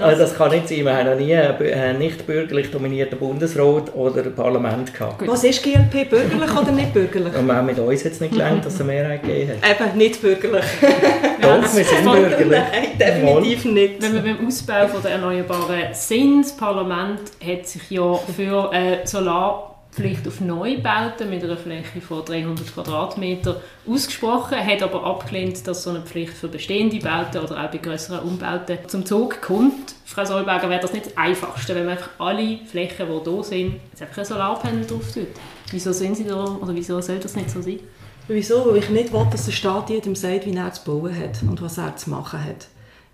also 0.00 0.22
das 0.22 0.34
kann 0.34 0.50
nicht 0.50 0.68
sein. 0.68 0.84
Wir 0.84 0.96
haben 0.96 1.10
noch 1.10 1.16
nie 1.16 1.34
einen 1.34 1.98
nicht 1.98 2.26
bürgerlich 2.26 2.70
dominierten 2.70 3.18
Bundesrat 3.18 3.94
oder 3.94 4.22
Parlament 4.22 4.94
gehabt. 4.94 5.18
Gut. 5.18 5.28
Was 5.28 5.44
ist 5.44 5.62
GLP, 5.62 6.08
bürgerlich 6.08 6.56
oder 6.56 6.72
nicht 6.72 6.94
bürgerlich? 6.94 7.34
Und 7.36 7.46
wir 7.46 7.54
haben 7.54 7.66
mit 7.66 7.78
uns 7.78 8.02
jetzt 8.02 8.20
nicht 8.20 8.32
gelernt, 8.32 8.64
dass 8.64 8.74
es 8.74 8.80
eine 8.80 8.92
Mehrheit 8.92 9.22
gegeben 9.22 9.52
hat. 9.62 9.80
Eben, 9.80 9.98
nicht 9.98 10.22
bürgerlich. 10.22 10.64
Doch, 11.42 11.76
wir 11.76 11.84
sind 11.84 12.04
bürgerlich. 12.04 12.50
Nein, 12.50 12.98
definitiv 12.98 13.64
nicht. 13.66 14.02
Wenn 14.02 14.14
wir 14.14 14.34
beim 14.34 14.46
Ausbau 14.46 14.86
der 15.04 15.10
Erneuerbaren 15.12 15.92
sind, 15.92 16.44
das 16.44 16.56
Parlament 16.56 17.20
hat 17.46 17.66
sich 17.66 17.90
ja 17.90 18.14
für 18.14 18.72
äh, 18.72 19.06
Solar 19.06 19.71
Pflicht 19.92 20.26
auf 20.26 20.40
Neubauten 20.40 21.28
mit 21.28 21.44
einer 21.44 21.58
Fläche 21.58 22.00
von 22.00 22.24
300 22.24 22.72
Quadratmeter 22.72 23.60
ausgesprochen, 23.86 24.56
hat 24.56 24.82
aber 24.82 25.04
abgelehnt, 25.04 25.66
dass 25.66 25.82
so 25.82 25.90
eine 25.90 26.00
Pflicht 26.00 26.32
für 26.32 26.48
bestehende 26.48 26.98
Bauten 26.98 27.44
oder 27.44 27.62
auch 27.62 27.70
bei 27.70 27.76
größeren 27.76 28.20
Umbauten 28.20 28.78
zum 28.86 29.04
Zug 29.04 29.42
kommt. 29.42 29.94
Frau 30.06 30.24
Solberger, 30.24 30.70
wäre 30.70 30.80
das 30.80 30.94
nicht 30.94 31.06
das 31.06 31.16
Einfachste, 31.18 31.74
wenn 31.74 31.84
man 31.84 31.98
einfach 31.98 32.10
alle 32.18 32.58
Flächen, 32.64 33.06
die 33.06 33.30
hier 33.30 33.44
sind, 33.44 33.80
jetzt 33.90 34.00
einfach 34.00 34.18
ein 34.18 34.24
Solarpanel 34.24 34.86
drauf 34.86 35.12
tut? 35.12 35.28
Wieso 35.70 35.92
sind 35.92 36.16
Sie 36.16 36.24
da, 36.24 36.42
oder 36.42 36.74
wieso 36.74 36.98
soll 37.02 37.18
das 37.18 37.36
nicht 37.36 37.50
so 37.50 37.60
sein? 37.60 37.80
Wieso? 38.28 38.64
Weil 38.70 38.78
ich 38.78 38.88
nicht 38.88 39.12
will, 39.12 39.26
dass 39.30 39.44
der 39.44 39.52
Staat 39.52 39.90
jedem 39.90 40.14
sagt, 40.14 40.46
wie 40.46 40.56
er 40.56 40.72
zu 40.72 40.84
bauen 40.84 41.14
hat 41.14 41.42
und 41.42 41.60
was 41.60 41.76
er 41.76 41.96
zu 41.96 42.08
machen 42.08 42.42
hat. 42.42 42.66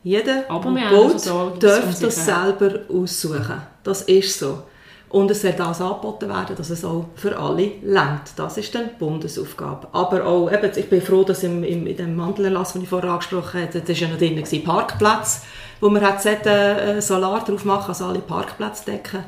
Jeder, 0.04 0.42
der 0.42 0.44
baut, 0.46 1.26
darf 1.60 2.00
das 2.00 2.24
selber 2.24 2.80
aussuchen. 2.88 3.62
Das 3.82 4.02
ist 4.02 4.38
so. 4.38 4.62
Und 5.10 5.30
es 5.30 5.40
soll 5.40 5.52
das 5.52 5.80
angeboten 5.80 6.28
werden, 6.28 6.54
dass 6.54 6.68
es 6.68 6.84
auch 6.84 7.06
für 7.14 7.38
alle 7.38 7.72
lenkt. 7.82 8.32
Das 8.36 8.58
ist 8.58 8.74
dann 8.74 8.90
die 8.90 8.98
Bundesaufgabe. 8.98 9.88
Aber 9.92 10.26
auch, 10.26 10.52
eben, 10.52 10.70
ich 10.76 10.90
bin 10.90 11.00
froh, 11.00 11.24
dass 11.24 11.42
im, 11.44 11.64
im, 11.64 11.86
in 11.86 11.96
dem 11.96 12.14
Mantelerlass, 12.14 12.74
den 12.74 12.82
ich 12.82 12.88
vorher 12.88 13.12
angesprochen 13.12 13.62
habe, 13.62 13.80
das 13.80 13.88
war 13.88 13.96
ja 13.96 14.08
noch 14.08 14.18
drin, 14.18 14.36
gewesen, 14.36 14.64
Parkplatz, 14.64 15.42
wo 15.80 15.88
man 15.88 16.02
hat 16.02 16.24
äh, 16.26 17.00
Solar 17.00 17.42
drauf 17.42 17.64
machen, 17.64 17.88
also 17.88 18.04
alle 18.06 18.18
Parkplätze 18.18 18.84
decken. 18.84 19.24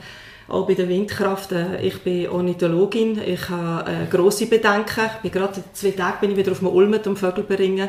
Auch 0.49 0.67
bei 0.67 0.75
der 0.75 0.89
Windkraft. 0.89 1.53
Äh, 1.53 1.81
ich 1.81 2.03
bin 2.03 2.29
Ornithologin, 2.29 3.19
ich 3.25 3.49
habe 3.49 3.91
äh, 3.91 4.07
grosse 4.11 4.47
Bedenken. 4.47 5.07
Ich 5.17 5.23
bin 5.23 5.31
gerade 5.31 5.65
zwei 5.73 5.93
Tage 5.93 6.19
bin 6.21 6.33
ich 6.33 6.37
wieder 6.37 6.53
auf 6.53 6.59
dem 6.59 6.69
Ulmet 6.69 7.07
um 7.07 7.17
Vögel 7.17 7.45
bringen 7.45 7.89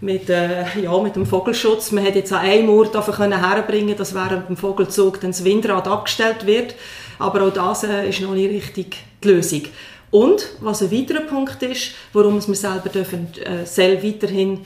mit, 0.00 0.30
äh, 0.30 0.64
ja, 0.80 0.98
mit 0.98 1.16
dem 1.16 1.26
Vogelschutz. 1.26 1.92
Man 1.92 2.04
hätte 2.04 2.20
jetzt 2.20 2.32
an 2.32 2.40
einem 2.40 2.68
Ort 2.70 2.94
herbringen 2.94 3.96
dass 3.96 4.14
während 4.14 4.48
dem 4.48 4.56
Vogelzug 4.56 5.20
dann 5.20 5.32
das 5.32 5.44
Windrad 5.44 5.88
abgestellt 5.88 6.46
wird. 6.46 6.74
Aber 7.18 7.42
auch 7.42 7.52
das 7.52 7.84
äh, 7.84 8.08
ist 8.08 8.20
noch 8.20 8.34
nicht 8.34 8.50
richtig 8.50 8.96
die 9.22 9.28
Lösung. 9.28 9.62
Und 10.10 10.46
was 10.60 10.82
ein 10.82 10.92
weiterer 10.92 11.22
Punkt 11.22 11.62
ist, 11.62 11.92
warum 12.12 12.34
wir 12.46 12.54
selber 12.54 12.88
dürfen, 12.88 13.28
äh, 13.44 14.02
weiterhin 14.02 14.60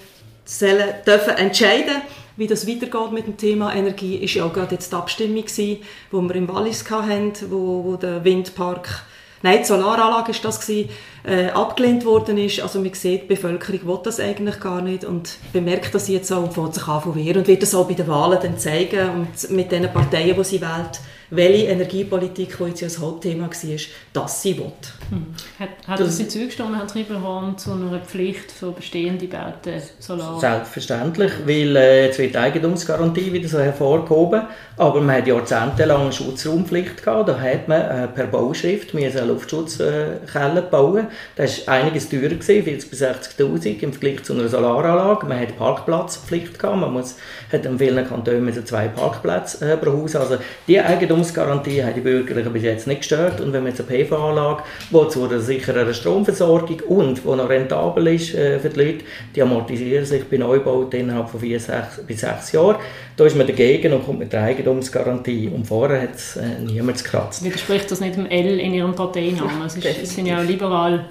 sollen, 0.45 0.95
dürfen 1.07 1.37
entscheiden 1.37 2.03
wie 2.37 2.47
das 2.47 2.67
weitergeht 2.67 3.13
mit 3.13 3.27
dem 3.27 3.37
Thema 3.37 3.75
Energie, 3.75 4.17
ist 4.17 4.33
ja 4.33 4.47
auch 4.47 4.53
gerade 4.53 4.75
jetzt 4.75 4.91
die 4.91 4.97
Abstimmung 4.97 5.45
gewesen, 5.45 5.79
wo 6.11 6.23
wir 6.23 6.35
im 6.37 6.49
Wallis 6.49 6.91
hatten, 6.91 7.33
wo, 7.51 7.85
wo 7.85 7.97
der 7.97 8.25
Windpark 8.25 9.05
Nein, 9.43 9.61
die 9.61 9.65
Solaranlage 9.65 10.33
ist 10.33 10.45
das 10.45 10.61
gewesen, 10.61 10.91
äh, 11.25 11.47
abgelehnt 11.47 12.05
worden 12.05 12.37
ist. 12.37 12.61
Also 12.61 12.79
man 12.79 12.93
sieht, 12.93 13.23
die 13.23 13.27
Bevölkerung 13.27 13.87
will 13.87 13.99
das 14.03 14.21
eigentlich 14.21 14.61
gar 14.61 14.83
nicht 14.83 15.05
und 15.05 15.39
bemerkt 15.55 15.95
das 15.95 16.09
jetzt 16.09 16.31
auch 16.31 16.43
und 16.43 16.53
fängt 16.53 16.75
sich 16.75 16.87
an 16.87 17.01
von 17.01 17.15
wehren 17.15 17.39
und 17.39 17.49
wird 17.49 17.63
das 17.63 17.75
auch 17.75 17.89
bei 17.89 17.95
den 17.95 18.07
Wahlen 18.07 18.39
dann 18.43 18.59
zeigen 18.59 19.09
und 19.09 19.51
mit 19.51 19.73
den 19.73 19.91
Parteien, 19.91 20.37
die 20.37 20.45
sie 20.45 20.61
wählt, 20.61 21.01
welche 21.31 21.67
Energiepolitik, 21.67 22.57
die 22.59 22.65
jetzt 22.65 22.81
ja 22.81 22.89
das 22.89 22.99
Hauptthema 22.99 23.45
war, 23.45 23.79
das 24.13 24.43
sie 24.43 24.59
will. 24.59 24.73
Hm. 25.11 25.27
Hat, 25.59 25.69
hat 25.87 26.01
das, 26.01 26.17
Sie 26.17 26.29
zugestimmt, 26.29 26.77
Herr 26.77 26.87
Trieberhorn, 26.87 27.57
zu 27.57 27.73
einer 27.73 28.01
Pflicht 28.01 28.51
für 28.51 28.73
bestehende 28.73 29.27
Bauten 29.27 29.81
Solar? 29.99 30.41
Selbstverständlich, 30.41 31.33
weil 31.47 31.77
äh, 31.77 32.07
jetzt 32.07 32.19
wird 32.19 32.35
die 32.35 32.39
Eigentumsgarantie 32.39 33.33
wieder 33.33 33.49
so 33.49 33.59
hervorgehoben, 33.59 34.43
aber 34.77 35.01
man 35.01 35.17
hat 35.17 35.27
jahrzehntelang 35.27 36.03
eine 36.03 36.13
Schutzraumpflicht 36.13 37.03
gehabt, 37.03 37.29
da 37.29 37.39
hat 37.39 37.69
man 37.69 37.81
äh, 37.81 38.09
per 38.09 38.27
Bauschrift 38.27 38.95
eine 38.95 39.25
Luftschutzkeller 39.25 40.63
bauen. 40.63 41.07
Das 41.37 41.67
war 41.67 41.75
einiges 41.75 42.09
teurer, 42.09 42.29
gewesen, 42.29 42.65
40 42.65 42.91
bis 42.91 43.03
60'000 43.03 43.83
im 43.83 43.93
Vergleich 43.93 44.23
zu 44.25 44.33
einer 44.33 44.49
Solaranlage. 44.49 45.27
Man 45.27 45.41
hat 45.41 45.57
Parkplatzpflicht 45.57 46.59
gehabt, 46.59 46.81
man 46.81 46.93
muss, 46.93 47.17
hat 47.53 47.65
in 47.65 47.79
vielen 47.79 48.07
Kantonen 48.07 48.67
zwei 48.67 48.89
Parkplätze 48.89 49.73
äh, 49.73 49.77
pro 49.77 49.93
Haus, 49.93 50.17
also 50.17 50.39
die 50.67 50.81
Eigentum 50.81 51.20
Eigentumsgarantie 51.21 51.85
haben 51.85 51.95
die 51.95 52.01
Bürgerlichen 52.01 52.53
bis 52.53 52.63
jetzt 52.63 52.87
nicht 52.87 52.99
gestört. 52.99 53.41
Und 53.41 53.53
wenn 53.53 53.63
man 53.63 53.73
jetzt 53.73 53.81
eine 53.81 54.05
PV-Anlage, 54.05 54.63
die 54.91 55.09
zu 55.09 55.25
einer 55.25 55.41
sicheren 55.41 55.93
Stromversorgung 55.93 56.81
und 56.89 57.23
die 57.25 57.29
noch 57.29 57.49
rentabel 57.49 58.09
ist 58.09 58.35
äh, 58.35 58.59
für 58.59 58.71
die 58.71 58.81
Leute, 58.81 59.05
die 59.35 59.43
amortisieren 59.43 60.05
sich 60.05 60.25
bei 60.25 60.39
Neubauten 60.39 61.01
innerhalb 61.01 61.29
von 61.29 61.41
vier 61.41 61.61
sechs, 61.61 62.01
bis 62.07 62.21
sechs 62.21 62.53
Jahren. 62.53 62.77
Da 63.17 63.27
ist 63.27 63.37
man 63.37 63.47
dagegen 63.47 63.93
und 63.93 64.05
kommt 64.05 64.21
mit 64.21 64.33
der 64.33 64.43
Eigentumsgarantie. 64.45 65.51
Und 65.55 65.67
vorher 65.67 66.03
hat 66.03 66.15
es 66.15 66.37
äh, 66.37 66.59
niemand 66.65 67.03
gekratzt. 67.03 67.45
Widerspricht 67.45 67.91
das 67.91 68.01
nicht 68.01 68.17
dem 68.17 68.27
L 68.27 68.59
in 68.59 68.75
Ihrem 68.75 68.95
Parteinamen? 68.95 69.67
Es, 69.67 69.77
ist, 69.77 70.07
sind 70.15 70.27
ja 70.27 70.41
auch 70.41 70.45
liberal 70.45 71.05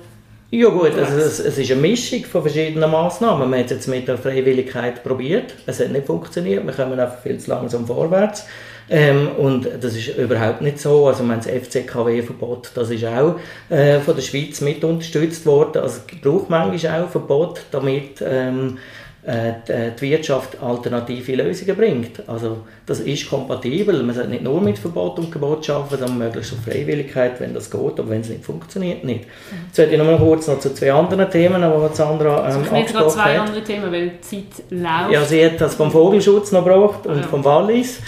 ja 0.52 0.68
gut, 0.70 0.96
also 0.96 1.16
es, 1.16 1.38
es, 1.38 1.60
ist 1.60 1.72
eine 1.72 1.80
Mischung 1.80 2.24
von 2.26 2.42
verschiedenen 2.42 2.90
Massnahmen. 2.90 3.52
Man 3.52 3.60
hat 3.60 3.68
es 3.68 3.72
jetzt 3.72 3.88
mit 3.88 4.08
der 4.08 4.18
Freiwilligkeit 4.18 5.04
probiert, 5.04 5.54
es 5.68 5.80
hat 5.80 5.92
nicht 5.92 6.08
funktioniert, 6.08 6.66
wir 6.66 6.74
kommen 6.74 7.00
einfach 7.00 7.20
viel 7.20 7.38
zu 7.38 7.52
langsam 7.52 7.86
vorwärts. 7.86 8.48
Ähm, 8.90 9.30
und 9.38 9.68
das 9.82 9.96
ist 9.96 10.18
überhaupt 10.18 10.62
nicht 10.62 10.80
so. 10.80 11.08
Also 11.08 11.24
man 11.24 11.38
das 11.40 11.48
FCKW-Verbot, 11.48 12.72
das 12.74 12.90
ist 12.90 13.06
auch 13.06 13.36
äh, 13.70 14.00
von 14.00 14.16
der 14.16 14.24
Schweiz 14.24 14.62
mit 14.62 14.84
unterstützt 14.84 15.46
worden. 15.46 15.82
Also 15.82 16.00
es 16.08 16.22
braucht 16.22 16.50
manchmal 16.50 17.04
auch 17.04 17.10
Verbot, 17.10 17.62
damit 17.72 18.22
ähm, 18.22 18.78
äh, 19.22 19.92
die 20.00 20.10
Wirtschaft 20.10 20.62
alternative 20.62 21.36
Lösungen 21.36 21.76
bringt. 21.76 22.28
Also 22.28 22.60
das 22.86 23.02
ist 23.02 23.30
kompatibel. 23.30 24.02
Man 24.02 24.16
sollte 24.16 24.30
nicht 24.30 24.44
nur 24.44 24.62
mit 24.62 24.80
Verbot 24.80 25.20
und 25.20 25.32
Gebot 25.32 25.70
arbeiten, 25.70 25.98
sondern 25.98 26.18
möglichst 26.18 26.54
auf 26.54 26.60
Freiwilligkeit, 26.64 27.40
wenn 27.40 27.54
das 27.54 27.70
geht, 27.70 28.00
aber 28.00 28.10
wenn 28.10 28.22
es 28.22 28.30
nicht 28.30 28.44
funktioniert, 28.44 29.04
nicht. 29.04 29.26
Jetzt 29.68 29.78
werde 29.78 29.92
ich 29.92 29.98
noch 29.98 30.06
mal 30.06 30.18
kurz 30.18 30.48
noch 30.48 30.60
zu 30.60 30.74
zwei 30.74 30.94
anderen 30.94 31.30
Themen, 31.30 31.62
die 31.62 31.96
Sandra 31.96 32.40
ähm, 32.40 32.44
also 32.46 32.60
ich 32.76 32.88
gerade 32.88 33.10
zwei 33.10 33.38
hat. 33.38 33.48
andere 33.48 33.64
Themen, 33.64 33.92
weil 33.92 34.10
die 34.10 34.22
Zeit 34.22 34.64
läuft. 34.70 35.12
Ja, 35.12 35.24
sie 35.24 35.46
hat 35.46 35.62
das 35.62 35.76
vom 35.76 35.92
Vogelschutz 35.92 36.52
noch 36.52 36.64
gebracht 36.64 37.06
und 37.06 37.18
ja. 37.18 37.24
vom 37.24 37.44
Wallis. 37.44 38.00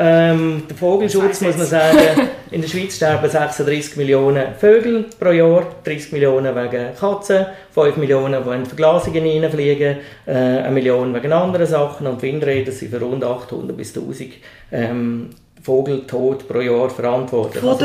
Ähm, 0.00 0.62
der 0.70 0.76
Vogelschutz, 0.76 1.40
muss 1.40 1.56
man 1.56 1.66
sagen, 1.66 1.98
in 2.52 2.60
der 2.62 2.68
Schweiz 2.68 2.94
sterben 2.94 3.28
36 3.28 3.96
Millionen 3.96 4.54
Vögel 4.56 5.06
pro 5.18 5.30
Jahr, 5.30 5.66
30 5.82 6.12
Millionen 6.12 6.54
wegen 6.54 6.94
Katzen, 6.94 7.46
5 7.74 7.96
Millionen, 7.96 8.44
die 8.44 8.54
in 8.54 8.64
Verglasungen 8.64 9.24
reinfliegen, 9.24 9.96
äh, 10.24 10.32
eine 10.32 10.70
Million 10.70 11.12
wegen 11.12 11.32
anderen 11.32 11.66
Sachen 11.66 12.06
und 12.06 12.22
Windräder 12.22 12.70
sind 12.70 12.92
für 12.92 13.00
rund 13.00 13.24
800 13.24 13.76
bis 13.76 13.88
1000 13.96 14.34
ähm, 14.70 15.30
Vogeltod 15.60 16.46
pro 16.46 16.60
Jahr 16.60 16.90
verantwortlich. 16.90 17.60
Von 17.60 17.70
also 17.70 17.84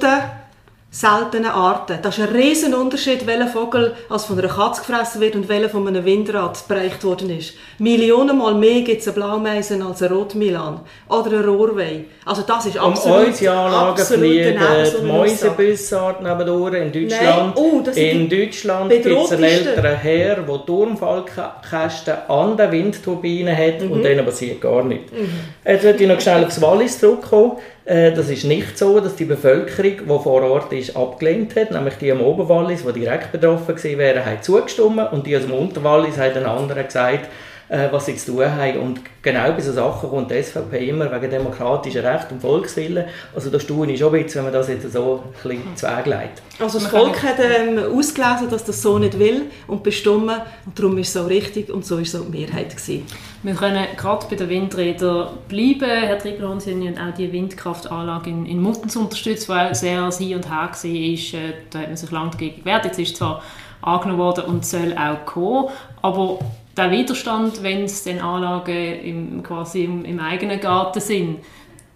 der- 0.00 0.41
seltenen 0.94 1.46
Arten. 1.50 1.98
Das 2.02 2.18
ist 2.18 2.28
ein 2.28 2.34
riesen 2.36 2.74
Unterschied, 2.74 3.26
welcher 3.26 3.46
Vogel 3.46 3.94
als 4.10 4.26
von 4.26 4.38
einer 4.38 4.48
Katze 4.48 4.82
gefressen 4.82 5.22
wird 5.22 5.34
und 5.34 5.48
welcher 5.48 5.70
von 5.70 5.88
einem 5.88 6.04
Windrad 6.04 6.68
bereicht 6.68 7.02
worden 7.02 7.30
ist. 7.30 7.54
Millionenmal 7.78 8.54
mehr 8.54 8.82
gibt 8.82 9.00
es 9.00 9.08
eine 9.08 9.14
Blaumeisen 9.14 9.80
als 9.82 10.02
eine 10.02 10.14
Rotmilan 10.14 10.80
oder 11.08 11.30
eine 11.38 11.46
Rohrwei. 11.46 12.04
Also 12.26 12.42
das 12.42 12.66
ist 12.66 12.76
Um 12.76 12.92
absolut, 12.92 13.28
unsere 13.28 13.54
Anlagen 13.56 14.04
fliegen 14.04 14.52
die 14.52 14.58
eine 14.58 14.82
Aussage. 14.82 15.02
Mäusebüssart 15.04 16.22
nebendurch 16.22 16.74
in 16.74 16.92
Deutschland. 16.92 17.36
Nein, 17.36 17.52
oh, 17.56 17.82
in 17.94 18.28
Deutschland 18.28 18.90
gibt 18.90 19.06
es 19.06 19.32
einen 19.32 19.44
älteren 19.44 19.96
Herr, 19.96 20.36
der 20.36 20.66
Turmfallkästen 20.66 22.14
an 22.28 22.56
den 22.58 22.70
Windturbinen 22.70 23.56
hat 23.56 23.80
Mhm. 23.80 23.92
und 23.92 24.02
denen 24.02 24.26
passiert 24.26 24.60
gar 24.60 24.84
nichts. 24.84 25.10
Jetzt 25.64 25.84
möchte 25.84 26.02
ich 26.02 26.08
noch 26.10 26.20
schnell 26.20 26.44
aufs 26.44 26.60
Wallis 26.60 26.98
zurückkommen. 26.98 27.52
Äh, 27.84 28.12
Das 28.12 28.28
ist 28.28 28.44
nicht 28.44 28.78
so, 28.78 29.00
dass 29.00 29.16
die 29.16 29.24
Bevölkerung, 29.24 29.96
die 29.98 30.22
vor 30.22 30.42
Ort 30.42 30.72
ist, 30.72 30.96
abgelehnt 30.96 31.56
hat. 31.56 31.70
Nämlich 31.70 31.94
die 31.94 32.12
am 32.12 32.20
Oberwallis, 32.20 32.84
die 32.84 32.92
direkt 33.00 33.32
betroffen 33.32 33.74
gewesen 33.74 33.98
wären, 33.98 34.24
haben 34.24 34.42
zugestimmt 34.42 35.12
und 35.12 35.26
die 35.26 35.36
aus 35.36 35.42
dem 35.42 35.52
Unterwallis 35.54 36.18
haben 36.18 36.34
den 36.34 36.44
anderen 36.44 36.84
gesagt, 36.84 37.28
äh, 37.68 37.88
was 37.90 38.06
sie 38.06 38.16
zu 38.16 38.32
tun 38.32 38.44
haben. 38.44 38.78
Und 38.78 39.00
genau 39.22 39.50
bei 39.52 39.60
solchen 39.60 39.74
Sachen 39.74 40.10
kommt 40.10 40.30
die 40.30 40.42
SVP 40.42 40.88
immer 40.88 41.10
wegen 41.10 41.30
demokratischen 41.30 42.04
Recht 42.04 42.30
und 42.30 42.40
Volkswillen. 42.40 43.06
Also 43.34 43.50
da 43.50 43.58
staune 43.58 43.92
ich 43.92 43.98
schon 43.98 44.14
ein 44.14 44.22
bisschen, 44.22 44.44
wenn 44.44 44.52
man 44.52 44.52
das 44.52 44.68
jetzt 44.68 44.92
so 44.92 45.24
ein 45.24 45.48
bisschen 45.48 45.76
zu 45.76 45.86
Weg 45.86 46.06
legt. 46.06 46.42
Also 46.60 46.78
das 46.78 46.88
Volk 46.88 47.22
hat 47.22 47.36
ähm, 47.40 47.78
ausgelesen, 47.78 48.50
dass 48.50 48.64
das 48.64 48.80
so 48.82 48.98
nicht 48.98 49.18
will 49.18 49.46
und 49.66 49.82
bestimmen 49.82 50.36
und 50.66 50.78
darum 50.78 50.98
ist 50.98 51.08
es 51.08 51.16
auch 51.16 51.28
richtig 51.28 51.70
und 51.72 51.84
so 51.84 51.96
ist 51.96 52.14
es 52.14 52.20
auch 52.20 52.26
die 52.26 52.38
Mehrheit 52.38 52.70
gewesen. 52.70 53.06
Wir 53.44 53.54
können 53.54 53.84
gerade 53.96 54.26
bei 54.30 54.36
den 54.36 54.48
Windrädern 54.48 55.30
bleiben. 55.48 55.80
Herr 55.80 56.16
Triglohn, 56.18 56.60
Sie 56.60 56.70
haben 56.70 56.96
auch 56.96 57.12
die 57.12 57.32
Windkraftanlage 57.32 58.30
in, 58.30 58.46
in 58.46 58.62
Muttens 58.62 58.94
unterstützt, 58.94 59.48
die 59.48 59.74
sehr 59.74 60.10
Hin 60.12 60.36
und 60.36 60.48
Her 60.48 60.70
war. 60.70 60.84
Äh, 60.84 61.52
Da 61.70 61.80
hat 61.80 61.88
man 61.88 61.96
sich 61.96 62.10
lange 62.12 62.30
dagegen 62.30 62.60
gewehrt. 62.60 62.84
Jetzt 62.84 63.00
ist 63.00 63.16
zwar 63.16 63.42
angenommen 63.80 64.20
worden 64.20 64.44
und 64.44 64.64
soll 64.64 64.96
auch 64.96 65.26
kommen, 65.26 65.70
aber 66.02 66.38
der 66.76 66.92
Widerstand, 66.92 67.64
wenn 67.64 67.84
es 67.84 68.04
dann 68.04 68.20
Anlagen 68.20 69.00
im, 69.02 69.42
quasi 69.42 69.84
im, 69.84 70.04
im 70.04 70.20
eigenen 70.20 70.60
Garten 70.60 71.00
sind, 71.00 71.40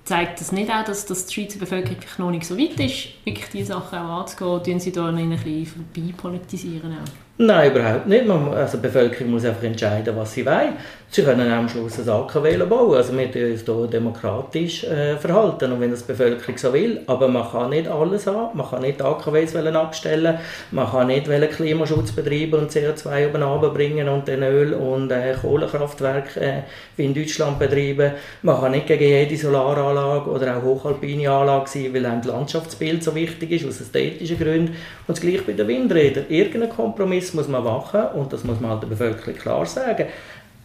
zeigt 0.03 0.41
das 0.41 0.51
nicht 0.51 0.69
auch, 0.69 0.85
dass, 0.85 1.07
dass 1.07 1.27
die 1.27 1.35
Schweizer 1.35 1.61
Bevölkerung 1.61 1.99
noch 2.19 2.31
nicht 2.33 2.45
so 2.45 2.59
weit 2.59 2.79
ist, 2.81 3.09
wirklich 3.25 3.47
diese 3.53 3.73
Sachen 3.75 3.99
auch 3.99 4.21
anzugehen? 4.21 4.63
Tun 4.65 4.81
Sie 4.81 4.91
da 4.91 5.07
ein 5.09 5.31
bisschen 5.31 5.67
vorbei 5.67 6.13
politisieren 6.17 6.93
auch? 6.93 7.26
Nein, 7.39 7.71
überhaupt 7.71 8.07
nicht. 8.07 8.27
Man, 8.27 8.55
also 8.55 8.79
die 8.79 8.85
Bevölkerung 8.85 9.33
muss 9.33 9.45
einfach 9.45 9.63
entscheiden, 9.63 10.17
was 10.17 10.33
sie 10.33 10.47
will. 10.47 10.73
Sie 11.11 11.23
können 11.23 11.53
am 11.53 11.69
Schluss 11.69 12.01
eine 12.01 12.11
AKW 12.11 12.57
bauen. 12.65 12.97
Also 12.97 13.17
wir 13.17 13.31
tun 13.31 13.53
uns 13.53 13.63
hier 13.63 13.87
demokratisch 13.89 14.85
äh, 14.85 15.17
verhalten. 15.19 15.73
Und 15.73 15.81
wenn 15.81 15.91
das 15.91 16.01
die 16.07 16.13
Bevölkerung 16.13 16.57
so 16.57 16.73
will, 16.73 17.03
aber 17.07 17.29
man 17.29 17.47
kann 17.51 17.71
nicht 17.71 17.89
alles 17.89 18.27
haben. 18.27 18.57
Man 18.57 18.69
kann 18.69 18.81
nicht 18.81 19.03
AKWs 19.03 19.55
abstellen. 19.55 20.39
Man 20.71 20.91
kann 20.91 21.09
nicht 21.09 21.27
Klimaschutz 21.27 22.13
betreiben 22.13 22.55
und 22.55 22.71
CO2 22.71 23.29
oben 23.29 23.43
runterbringen 23.43 24.09
und 24.09 24.27
dann 24.27 24.43
Öl- 24.43 24.75
und 24.75 25.11
äh, 25.11 25.35
Kohlekraftwerke 25.41 26.41
äh, 26.41 26.63
wie 26.97 27.05
in 27.05 27.15
Deutschland 27.15 27.59
betreiben. 27.59 28.13
Man 28.43 28.59
kann 28.59 28.73
nicht 28.73 28.87
gegen 28.87 29.05
jede 29.05 29.37
Solaranlage 29.37 30.31
oder 30.31 30.57
auch 30.57 30.63
hochalpine 30.63 31.31
Anlage 31.31 31.69
sein, 31.69 31.93
weil 31.93 32.07
einem 32.07 32.23
das 32.23 32.33
Landschaftsbild 32.33 33.05
so 33.05 33.15
wichtig 33.15 33.53
ist, 33.53 33.69
aus 33.69 33.81
ästhetischen 33.81 34.39
Gründen. 34.39 34.75
Und 35.07 35.17
das 35.17 35.21
gleiche 35.21 35.43
bei 35.43 35.53
den 35.53 35.69
Windrädern. 35.69 36.25
Irgendeinen 36.29 36.75
Kompromiss 36.75 37.26
muss 37.35 37.49
man 37.49 37.65
machen 37.65 38.03
und 38.15 38.33
das 38.33 38.45
muss 38.45 38.61
man 38.61 38.71
halt 38.71 38.83
der 38.83 38.89
Bevölkerung 38.89 39.35
klar 39.35 39.67
sagen. 39.67 40.07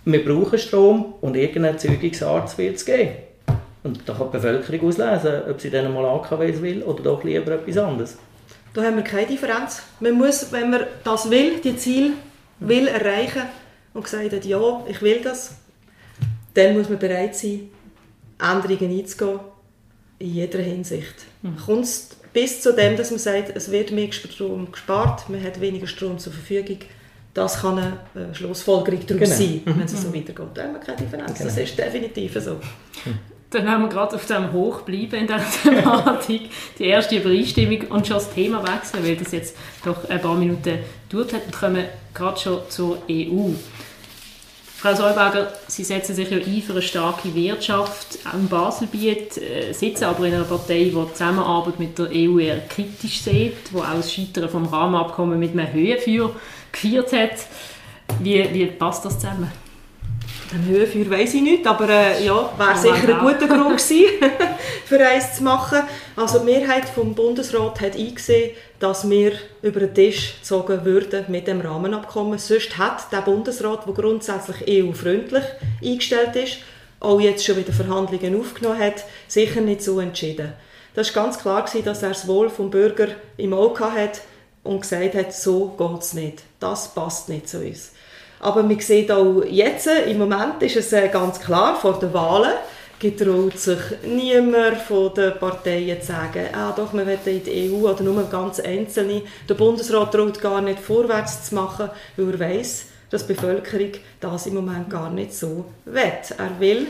Wir 0.06 0.25
brauchen 0.25 0.58
Strom 0.58 1.13
und 1.22 1.36
irgendeine 1.36 1.70
Erzeugungsart 1.70 2.58
wird 2.58 2.75
es 2.75 2.86
geben. 2.86 3.12
Und 3.84 4.08
da 4.08 4.13
kann 4.13 4.27
die 4.27 4.38
Bevölkerung 4.38 4.89
auslesen, 4.89 5.41
ob 5.50 5.60
sie 5.60 5.69
dann 5.69 5.93
mal 5.93 6.06
AKWs 6.06 6.62
will 6.62 6.84
oder 6.84 7.04
doch 7.04 7.24
lieber 7.24 7.52
etwas 7.52 7.78
anderes. 7.78 8.17
Da 8.74 8.84
haben 8.84 8.95
wir 8.95 9.04
keine 9.04 9.28
Differenz. 9.28 9.82
Man 10.00 10.13
muss, 10.13 10.52
wenn 10.52 10.69
man 10.69 10.86
das 11.04 11.30
will, 11.30 11.60
die 11.60 11.76
Ziel 11.76 12.13
will 12.60 12.88
erreichen 12.88 13.43
und 13.93 14.04
gesagt 14.04 14.34
hat, 14.34 14.45
ja, 14.45 14.84
ich 14.88 15.02
will 15.02 15.21
das, 15.21 15.56
dann 16.54 16.78
muss 16.78 16.89
man 16.89 17.00
bereit 17.00 17.36
sein, 17.36 17.69
Änderungen 18.39 18.97
einzugehen, 18.97 19.39
in 20.21 20.34
jeder 20.34 20.60
Hinsicht. 20.60 21.15
Kommt 21.65 21.84
es 21.86 22.10
bis 22.34 22.62
zu 22.62 22.73
dem, 22.73 22.95
dass 22.95 23.10
man 23.12 23.19
sagt, 23.19 23.55
es 23.55 23.71
wird 23.71 23.91
mehr 23.91 24.12
Strom 24.12 24.71
gespart, 24.71 25.27
man 25.29 25.43
hat 25.43 25.60
weniger 25.60 25.88
Strom 25.88 26.17
zur 26.19 26.31
Verfügung, 26.34 26.77
das 27.34 27.62
kann 27.62 27.77
eine 27.79 28.29
äh, 28.31 28.34
Schlussfolgerung 28.36 29.05
daraus 29.07 29.29
Genau. 29.29 29.36
sein, 29.36 29.62
wenn 29.65 29.81
es 29.86 30.01
so 30.01 30.13
weitergeht. 30.13 30.45
Da 30.53 30.63
haben 30.63 30.73
wir 30.73 30.79
keine 30.79 30.97
Differenz. 30.97 31.39
Das 31.39 31.55
Genau. 31.55 31.62
ist 31.67 31.77
definitiv 31.77 32.34
so. 32.41 32.57
Dann 33.49 33.69
haben 33.69 33.84
wir 33.84 33.89
gerade 33.89 34.15
auf 34.15 34.25
dem 34.25 34.51
Hoch 34.53 34.81
bleiben 34.81 35.13
in 35.15 35.27
dieser 35.27 35.43
Thematik, 35.63 36.41
die 36.79 36.86
erste 36.86 37.17
Übereinstimmung 37.17 37.81
und 37.89 38.07
schon 38.07 38.15
das 38.17 38.34
Thema 38.34 38.62
wechseln, 38.63 39.03
weil 39.05 39.15
das 39.17 39.31
jetzt 39.34 39.55
doch 39.84 40.10
ein 40.10 40.21
paar 40.21 40.36
Minuten 40.36 40.79
gedauert 41.10 41.34
hat 41.34 41.45
und 41.47 41.51
kommen 41.53 41.86
gerade 42.13 42.39
schon 42.39 42.60
zur 42.69 42.97
EU. 43.10 43.49
Frau 44.82 44.96
Solberger, 44.96 45.54
Sie 45.67 45.84
setzen 45.84 46.15
sich 46.15 46.32
ja 46.32 46.38
ein 46.38 46.62
für 46.63 46.72
eine 46.72 46.82
starke 46.82 47.36
Wirtschaft 47.36 48.17
auch 48.28 48.34
im 48.34 48.48
Baselbiet, 48.48 49.38
äh, 49.38 49.74
sitzen 49.74 50.06
aber 50.06 50.26
in 50.26 50.34
einer 50.34 50.44
Partei, 50.44 50.86
die 50.86 50.89
die 50.89 51.13
Zusammenarbeit 51.13 51.78
mit 51.78 52.00
der 52.00 52.08
EU 52.08 52.39
eher 52.39 52.62
kritisch 52.62 53.22
sieht, 53.22 53.70
die 53.72 53.76
auch 53.76 53.94
das 53.96 54.12
Scheitern 54.12 54.50
vom 54.50 54.65
Rahmenabkommen 54.65 55.38
mit 55.38 55.52
einem 55.52 55.72
Höhenfeuer 55.72 56.32
gefeiert 56.72 57.13
hat. 57.13 57.46
Wie, 58.22 58.44
wie 58.52 58.65
passt 58.65 59.06
das 59.06 59.20
zusammen? 59.20 59.52
Ein 60.54 60.66
Höhenfeuer 60.66 61.10
weiss 61.10 61.34
ich 61.34 61.42
nicht, 61.42 61.66
aber 61.66 61.88
äh, 61.88 62.26
ja, 62.26 62.52
wäre 62.58 62.78
sicher 62.78 63.18
ein 63.18 63.20
guter 63.20 63.48
Grund 63.48 63.78
gewesen, 63.78 64.06
für 64.86 65.00
eins 65.00 65.38
zu 65.38 65.44
machen. 65.44 65.80
Also 66.18 66.40
die 66.40 66.46
Mehrheit 66.46 66.90
vom 66.90 67.16
Bundesrat 67.16 67.80
hat 67.80 67.96
eingesehen, 67.96 68.52
dass 68.78 69.10
wir 69.10 69.32
über 69.62 69.80
den 69.80 69.94
Tisch 69.94 70.40
gezogen 70.40 70.84
würden 70.84 71.24
mit 71.30 71.48
dem 71.48 71.62
Rahmenabkommen. 71.62 72.38
Sonst 72.38 72.78
hat 72.78 73.10
der 73.14 73.22
Bundesrat, 73.22 73.88
der 73.88 73.94
grundsätzlich 73.94 74.84
EU-freundlich 74.84 75.46
eingestellt 75.82 76.36
ist, 76.36 76.58
auch 77.00 77.22
jetzt 77.22 77.46
schon 77.46 77.56
wieder 77.56 77.72
Verhandlungen 77.72 78.38
aufgenommen 78.38 78.80
hat, 78.80 79.06
sicher 79.30 79.62
nicht 79.62 79.82
so 79.82 80.02
entschieden. 80.02 80.52
Das 80.96 81.16
war 81.16 81.24
ganz 81.24 81.40
klar, 81.40 81.64
gewesen, 81.64 81.86
dass 81.86 82.04
er 82.04 82.10
das 82.10 82.28
Wohl 82.28 82.50
vom 82.50 82.70
Bürger 82.70 83.08
im 83.38 83.54
Auge 83.54 83.90
hat 83.90 84.20
und 84.64 84.82
gesagt 84.82 85.16
hat, 85.16 85.34
so 85.34 85.70
geht 85.78 86.02
es 86.02 86.14
nicht. 86.14 86.44
Das 86.60 86.94
passt 86.94 87.30
nicht 87.30 87.48
zu 87.48 87.60
uns. 87.60 87.94
Aber 88.41 88.63
man 88.63 88.80
sieht 88.80 89.12
auch 89.12 89.43
jetzt, 89.47 89.88
im 89.88 90.17
Moment 90.17 90.62
ist 90.62 90.75
es 90.75 90.91
äh, 90.93 91.08
ganz 91.10 91.39
klar, 91.39 91.75
vor 91.75 91.99
den 91.99 92.12
Wahlen 92.13 92.54
getraut 92.99 93.58
sich 93.58 93.80
niemand 94.04 94.77
von 94.77 95.13
den 95.13 95.34
Parteien 95.39 95.99
zu 96.01 96.08
sagen, 96.08 96.45
ah 96.54 96.71
doch, 96.75 96.93
wir 96.93 97.06
wollen 97.06 97.19
in 97.25 97.43
die 97.43 97.71
EU 97.71 97.89
oder 97.89 98.04
nur 98.04 98.23
ganz 98.30 98.60
Einzelne. 98.60 99.23
Der 99.49 99.56
Bundesrat 99.56 100.12
traut 100.12 100.39
gar 100.39 100.62
nicht 100.62 100.80
vorwärts 100.80 101.49
zu 101.49 101.56
machen, 101.56 101.89
weil 102.17 102.32
er 102.32 102.39
weiss, 102.39 102.86
dass 103.10 103.25
die 103.25 103.34
Bevölkerung 103.34 103.91
das 104.19 104.45
im 104.45 104.56
Moment 104.56 104.89
gar 104.89 105.10
nicht 105.10 105.34
so 105.34 105.65
will. 105.86 106.04
Er 106.38 106.60
will 106.60 106.88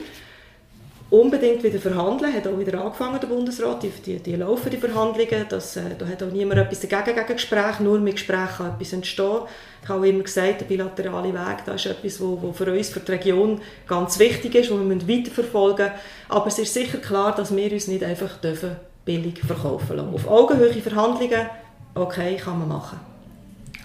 unbedingt 1.12 1.62
wieder 1.62 1.78
verhandeln, 1.78 2.34
hat 2.34 2.48
auch 2.48 2.58
wieder 2.58 2.82
angefangen, 2.82 3.20
der 3.20 3.28
Bundesrat, 3.28 3.84
die, 3.84 3.90
die, 3.90 4.20
die 4.20 4.36
laufen 4.36 4.72
die 4.72 4.78
Verhandlungen, 4.78 5.46
das, 5.50 5.76
äh, 5.76 5.82
da 5.98 6.08
hat 6.08 6.24
auch 6.24 6.32
niemand 6.32 6.62
etwas 6.62 6.80
dagegen 6.80 7.16
gegen 7.16 7.34
Gespräche, 7.34 7.84
nur 7.84 8.00
mit 8.00 8.14
Gesprächen 8.14 8.48
kann 8.58 8.74
etwas 8.74 8.94
entstehen. 8.94 9.42
Ich 9.84 9.90
habe 9.90 10.08
immer 10.08 10.24
gesagt, 10.24 10.62
der 10.62 10.66
bilaterale 10.66 11.34
Weg, 11.34 11.66
das 11.66 11.86
ist 11.86 11.92
etwas, 11.92 12.22
wo 12.22 12.54
für 12.54 12.72
uns, 12.72 12.90
für 12.90 13.02
die 13.02 13.12
Region 13.12 13.62
ganz 13.88 14.18
wichtig 14.20 14.56
ist, 14.56 14.72
wo 14.72 14.78
wir 14.78 15.08
weiterverfolgen 15.08 15.88
müssen. 15.88 16.00
Aber 16.30 16.48
es 16.48 16.60
ist 16.60 16.74
sicher 16.74 17.00
klar, 17.00 17.36
dass 17.36 17.54
wir 17.54 17.72
uns 17.72 17.88
nicht 17.88 18.04
einfach 18.04 18.38
dürfen 18.38 18.78
billig 19.04 19.42
verkaufen 19.46 19.98
lassen. 19.98 20.14
Auf 20.14 20.28
Augenhöhe 20.28 20.72
Verhandlungen, 20.74 21.48
okay, 21.94 22.38
kann 22.38 22.60
man 22.60 22.70
machen. 22.70 23.11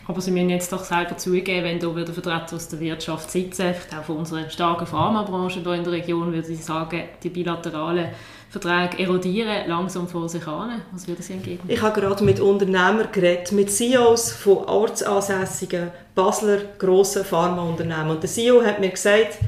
Aber 0.08 0.20
Sie 0.20 0.30
müssen 0.30 0.50
jetzt 0.50 0.72
doch 0.72 0.84
selber 0.84 1.16
zugeben, 1.16 1.64
wenn 1.64 1.80
da 1.80 1.94
wieder 1.94 2.12
Vertreter 2.12 2.54
aus 2.54 2.68
der 2.68 2.78
Wirtschaft 2.78 3.30
sitzen, 3.30 3.74
auch 3.98 4.04
von 4.04 4.18
unserer 4.18 4.48
starken 4.48 4.86
Pharmabranche 4.86 5.60
hier 5.60 5.72
in 5.72 5.82
der 5.82 5.92
Region, 5.92 6.32
würde 6.32 6.52
ich 6.52 6.64
sagen, 6.64 7.02
die 7.22 7.28
bilateralen 7.28 8.10
Verträge 8.48 9.02
erodieren 9.02 9.68
langsam 9.68 10.06
vor 10.06 10.28
sich 10.28 10.46
an. 10.46 10.80
Was 10.92 11.08
würden 11.08 11.22
Sie 11.22 11.32
entgegnen? 11.32 11.68
Ich 11.68 11.82
habe 11.82 12.00
gerade 12.00 12.22
mit 12.22 12.38
Unternehmern 12.38 13.08
geredet, 13.10 13.50
mit 13.50 13.70
CEOs 13.70 14.32
von 14.32 14.58
ortsansässigen 14.58 15.90
Basler 16.14 16.58
grossen 16.78 17.24
Pharmaunternehmen. 17.24 18.10
Und 18.10 18.22
der 18.22 18.30
CEO 18.30 18.62
hat 18.62 18.78
mir 18.78 18.90
gesagt, 18.90 19.38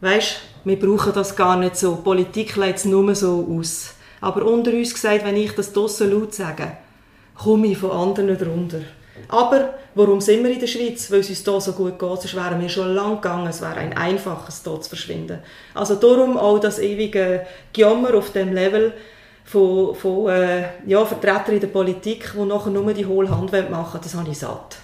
weisst, 0.00 0.40
wir 0.64 0.78
brauchen 0.78 1.12
das 1.12 1.36
gar 1.36 1.56
nicht 1.56 1.76
so. 1.76 1.96
Politik 1.96 2.56
lädt 2.56 2.76
es 2.76 2.84
nur 2.84 3.14
so 3.14 3.46
aus. 3.48 3.94
Aber 4.20 4.44
unter 4.44 4.72
uns 4.72 4.92
gesagt, 4.92 5.24
wenn 5.24 5.36
ich 5.36 5.54
das 5.54 5.72
draussen 5.72 6.10
laut 6.10 6.34
sage, 6.34 6.72
komme 7.36 7.68
ich 7.68 7.78
von 7.78 7.92
anderen 7.92 8.36
drunter. 8.36 8.80
Aber 9.28 9.74
warum 9.94 10.20
sind 10.20 10.42
wir 10.44 10.50
in 10.50 10.60
der 10.60 10.66
Schweiz? 10.66 11.10
Weil 11.10 11.20
es 11.20 11.30
uns 11.30 11.44
hier 11.44 11.60
so 11.60 11.72
gut 11.72 11.98
geht. 11.98 12.08
Sonst 12.08 12.34
wären 12.34 12.60
wir 12.60 12.68
schon 12.68 12.94
lange 12.94 13.16
gegangen. 13.16 13.46
Es 13.46 13.60
wäre 13.60 13.76
ein 13.76 13.96
einfaches, 13.96 14.62
hier 14.64 14.80
zu 14.80 14.88
verschwinden. 14.88 15.38
Also 15.74 15.96
darum 15.96 16.36
auch 16.36 16.58
das 16.58 16.78
ewige 16.78 17.46
Gejammer 17.72 18.14
auf 18.14 18.32
dem 18.32 18.52
Level 18.52 18.92
von, 19.44 19.94
von 19.94 20.28
äh, 20.28 20.64
ja, 20.86 21.04
Vertretern 21.04 21.54
in 21.54 21.60
der 21.60 21.68
Politik, 21.68 22.32
die 22.34 22.44
nachher 22.44 22.70
nur 22.70 22.92
die 22.92 23.06
hohle 23.06 23.30
Hand 23.30 23.52
machen 23.52 23.70
wollen, 23.70 24.02
das 24.02 24.14
habe 24.14 24.30
ich 24.30 24.38
satt. 24.38 24.76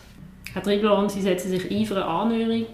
Herr 0.52 0.62
Triblon, 0.62 1.08
Sie 1.08 1.20
setzen 1.20 1.50
sich 1.50 1.70
ein 1.70 1.84
für 1.84 1.96
eine 1.96 2.06
Annäherung 2.06 2.66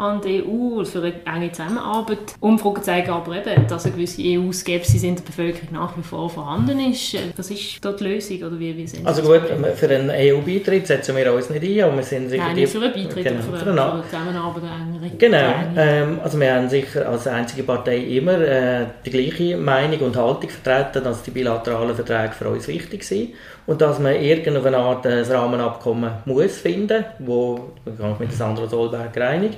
an 0.00 0.20
die 0.22 0.42
EU 0.42 0.78
und 0.78 0.88
für 0.88 1.02
eine 1.02 1.14
enge 1.26 1.52
Zusammenarbeit. 1.52 2.34
Umfragen 2.40 2.82
zeigen 2.82 3.10
aber 3.10 3.36
eben, 3.36 3.66
dass 3.66 3.84
eine 3.84 3.94
gewisse 3.94 4.22
EU-Skepsis 4.22 5.02
in 5.02 5.16
der 5.16 5.22
Bevölkerung 5.22 5.68
nach 5.72 5.96
wie 5.96 6.02
vor 6.02 6.30
vorhanden 6.30 6.80
ist. 6.80 7.16
Was 7.36 7.50
ist 7.50 7.84
dort 7.84 8.00
die 8.00 8.04
Lösung 8.04 8.38
oder 8.38 8.58
wie, 8.58 8.76
wie 8.76 8.86
sind 8.86 9.06
Also 9.06 9.22
gut, 9.22 9.42
für 9.74 9.88
einen 9.88 10.10
EU-Beitritt 10.10 10.86
setzen 10.86 11.14
wir 11.16 11.32
uns 11.32 11.50
nicht 11.50 11.62
ein, 11.62 11.84
aber 11.84 11.96
wir 11.96 12.02
sind 12.02 12.30
sicher... 12.30 12.44
Nein, 12.44 12.56
nicht 12.56 12.72
für 12.72 12.82
einen 12.82 12.92
Beitritt, 12.94 13.24
genau, 13.24 13.42
für, 13.42 13.48
eine, 13.50 13.58
für 13.58 13.70
eine 13.70 14.02
Zusammenarbeit. 14.04 14.62
Eine 14.62 15.10
genau, 15.18 15.52
ähm, 15.76 16.20
also 16.22 16.40
wir 16.40 16.54
haben 16.54 16.68
sicher 16.70 17.08
als 17.08 17.26
einzige 17.26 17.62
Partei 17.62 17.98
immer 17.98 18.40
äh, 18.40 18.86
die 19.04 19.10
gleiche 19.10 19.56
Meinung 19.58 20.00
und 20.00 20.16
Haltung 20.16 20.48
vertreten, 20.48 21.04
dass 21.04 21.22
die 21.22 21.30
bilateralen 21.30 21.94
Verträge 21.94 22.32
für 22.32 22.48
uns 22.48 22.66
wichtig 22.68 23.04
sind 23.04 23.34
und 23.66 23.80
dass 23.80 23.98
man 23.98 24.14
irgendeine 24.14 24.78
Art 24.78 25.06
ein 25.06 25.24
Rahmenabkommen 25.24 26.10
muss 26.24 26.58
finden, 26.58 27.04
wo, 27.18 27.70
ich 27.86 28.18
mit 28.18 28.32
Sandra 28.32 28.66
Solberg 28.66 29.16
einig, 29.18 29.52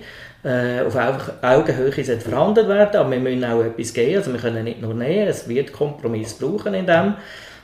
äh, 0.44 0.80
auf 0.80 0.96
Augenhöhe 1.42 1.92
verhandelt 1.92 2.68
werden, 2.68 2.96
aber 2.96 3.10
wir 3.10 3.20
müssen 3.20 3.44
auch 3.44 3.62
etwas 3.62 3.94
geben, 3.94 4.16
also 4.16 4.32
wir 4.32 4.40
können 4.40 4.64
nicht 4.64 4.80
nur 4.80 4.94
nehmen, 4.94 5.28
es 5.28 5.48
wird 5.48 5.72
Kompromiss 5.72 6.34
brauchen 6.34 6.74
in 6.74 6.86
dem. 6.86 7.14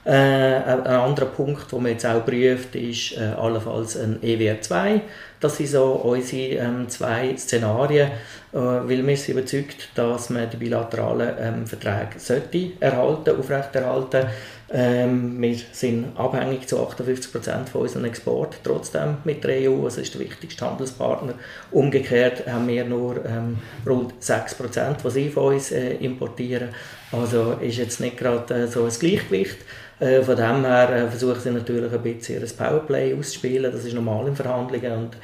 Äh, 0.04 0.12
ein 0.12 0.86
anderer 0.86 1.26
Punkt, 1.26 1.70
den 1.70 1.82
man 1.82 1.92
jetzt 1.92 2.06
auch 2.06 2.24
prüft, 2.24 2.74
ist 2.76 3.18
äh, 3.18 3.34
allenfalls 3.36 3.96
ein 3.96 4.22
EWR 4.22 4.60
2. 4.60 5.02
Das 5.40 5.57
sind 5.57 5.68
so 5.68 5.85
unsere 5.85 6.57
ähm, 6.57 6.88
zwei 6.88 7.37
Szenarien, 7.37 8.09
äh, 8.53 8.57
weil 8.57 9.07
wir 9.07 9.16
sind 9.16 9.37
überzeugt, 9.37 9.90
dass 9.94 10.31
man 10.31 10.51
die 10.51 10.57
bilateralen 10.57 11.35
ähm, 11.38 11.66
Verträge 11.66 12.18
sollte 12.18 12.72
erhalten, 12.81 13.38
aufrechterhalten 13.38 14.27
ähm, 14.70 15.40
wir 15.40 15.57
sind 15.72 16.18
abhängig 16.18 16.68
zu 16.68 16.79
58 16.83 17.33
Prozent 17.33 17.68
von 17.70 17.83
unserem 17.83 18.05
Export 18.05 18.59
trotzdem 18.62 19.16
mit 19.24 19.42
der 19.42 19.70
EU, 19.70 19.85
also 19.85 20.03
ist 20.03 20.12
der 20.12 20.20
wichtigste 20.20 20.66
Handelspartner. 20.66 21.35
Umgekehrt 21.70 22.46
haben 22.46 22.68
wir 22.68 22.85
nur 22.85 23.24
ähm, 23.24 23.59
rund 23.87 24.22
6 24.22 24.57
Prozent, 24.57 24.98
was 25.05 25.14
sie 25.14 25.31
von 25.31 25.55
uns 25.55 25.72
äh, 25.72 25.94
importieren. 25.94 26.68
Also 27.12 27.53
ist 27.53 27.79
jetzt 27.79 28.01
nicht 28.01 28.18
gerade 28.18 28.55
äh, 28.55 28.66
so 28.66 28.85
ein 28.85 28.90
Gleichgewicht. 28.90 29.57
Äh, 30.01 30.22
von 30.22 30.37
dem 30.37 30.64
her 30.64 30.90
äh, 30.90 31.09
versuchen 31.09 31.40
sie 31.40 31.51
natürlich 31.51 31.90
ein 31.90 32.03
bisschen 32.03 32.42
ein 32.42 32.57
Powerplay 32.57 33.14
auszuspielen. 33.14 33.72
Das 33.72 33.87
ist 33.87 33.94
normal 33.94 34.29
in 34.29 34.37
Verhandlungen 34.37 34.92
und 34.92 35.16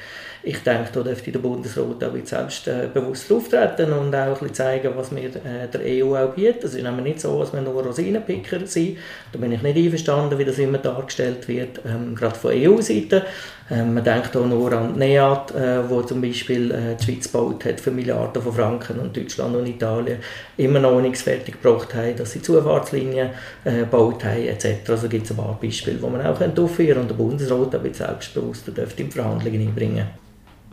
ich 0.45 0.59
denke, 0.59 0.89
da 0.93 1.01
dürfte 1.01 1.31
der 1.31 1.39
Bundesrat 1.39 2.03
auch 2.03 2.13
selbstbewusst 2.23 3.31
auftreten 3.31 3.91
und 3.93 4.13
auch 4.13 4.27
ein 4.27 4.33
bisschen 4.33 4.53
zeigen, 4.53 4.91
was 4.95 5.13
wir 5.13 5.23
äh, 5.23 5.67
der 5.73 5.81
EU 6.05 6.15
auch 6.15 6.33
bieten. 6.33 6.59
Es 6.63 6.75
ist 6.75 6.83
nämlich 6.83 7.03
nicht 7.03 7.21
so, 7.21 7.39
dass 7.39 7.51
wir 7.51 7.61
nur 7.61 7.83
Rosinenpicker 7.83 8.65
sind. 8.65 8.97
Da 9.31 9.39
bin 9.39 9.51
ich 9.51 9.63
nicht 9.63 9.75
einverstanden, 9.75 10.37
wie 10.37 10.45
das 10.45 10.59
immer 10.59 10.77
dargestellt 10.77 11.47
wird, 11.47 11.81
ähm, 11.83 12.13
gerade 12.13 12.35
von 12.35 12.51
EU-Seite. 12.53 13.23
Ähm, 13.71 13.95
man 13.95 14.03
denkt 14.03 14.37
auch 14.37 14.45
nur 14.45 14.71
an 14.71 14.95
NEAT, 14.99 15.55
äh, 15.55 15.89
wo 15.89 16.03
zum 16.03 16.21
Beispiel 16.21 16.69
äh, 16.69 16.95
die 16.99 17.03
Schweiz 17.03 17.31
gebaut 17.31 17.65
hat 17.65 17.79
für 17.79 17.89
Milliarden 17.89 18.39
von 18.39 18.53
Franken 18.53 18.99
und 18.99 19.17
Deutschland 19.17 19.55
und 19.55 19.65
Italien 19.65 20.19
immer 20.57 20.79
noch 20.79 21.01
nichts 21.01 21.23
fertig 21.23 21.59
gebracht 21.59 21.95
haben, 21.95 22.15
dass 22.15 22.33
sie 22.33 22.43
Zufahrtslinien 22.43 23.31
äh, 23.63 23.79
gebaut 23.79 24.23
haben 24.23 24.45
etc. 24.47 24.87
Also 24.87 25.09
gibt 25.09 25.25
es 25.25 25.31
ein 25.31 25.37
paar 25.37 25.57
Beispiele, 25.59 25.97
die 25.97 26.05
man 26.05 26.23
auch 26.23 26.39
aufführen 26.39 27.01
und 27.01 27.09
der 27.09 27.15
Bundesrat 27.15 27.73
aber 27.73 27.91
selbstbewusst 27.91 28.67
dürfte 28.67 29.01
in 29.01 29.11
Verhandlungen 29.11 29.61
einbringen. 29.61 30.05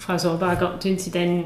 Frau 0.03 0.19
Solberger, 0.19 0.81
tun 0.81 0.99
Sie 0.99 1.13
denn 1.13 1.45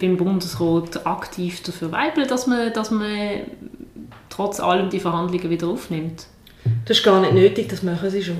beim 0.00 0.16
Bundesrat 0.16 1.06
aktiv 1.06 1.62
dafür 1.62 1.92
weibeln, 1.92 2.26
dass 2.26 2.48
man, 2.48 2.72
dass 2.72 2.90
man 2.90 3.42
trotz 4.28 4.58
allem 4.58 4.90
die 4.90 4.98
Verhandlungen 4.98 5.48
wieder 5.48 5.68
aufnimmt? 5.68 6.26
Das 6.86 6.98
ist 6.98 7.04
gar 7.04 7.20
nicht 7.20 7.34
nötig, 7.34 7.68
das 7.68 7.84
machen 7.84 8.10
sie 8.10 8.24
schon. 8.24 8.38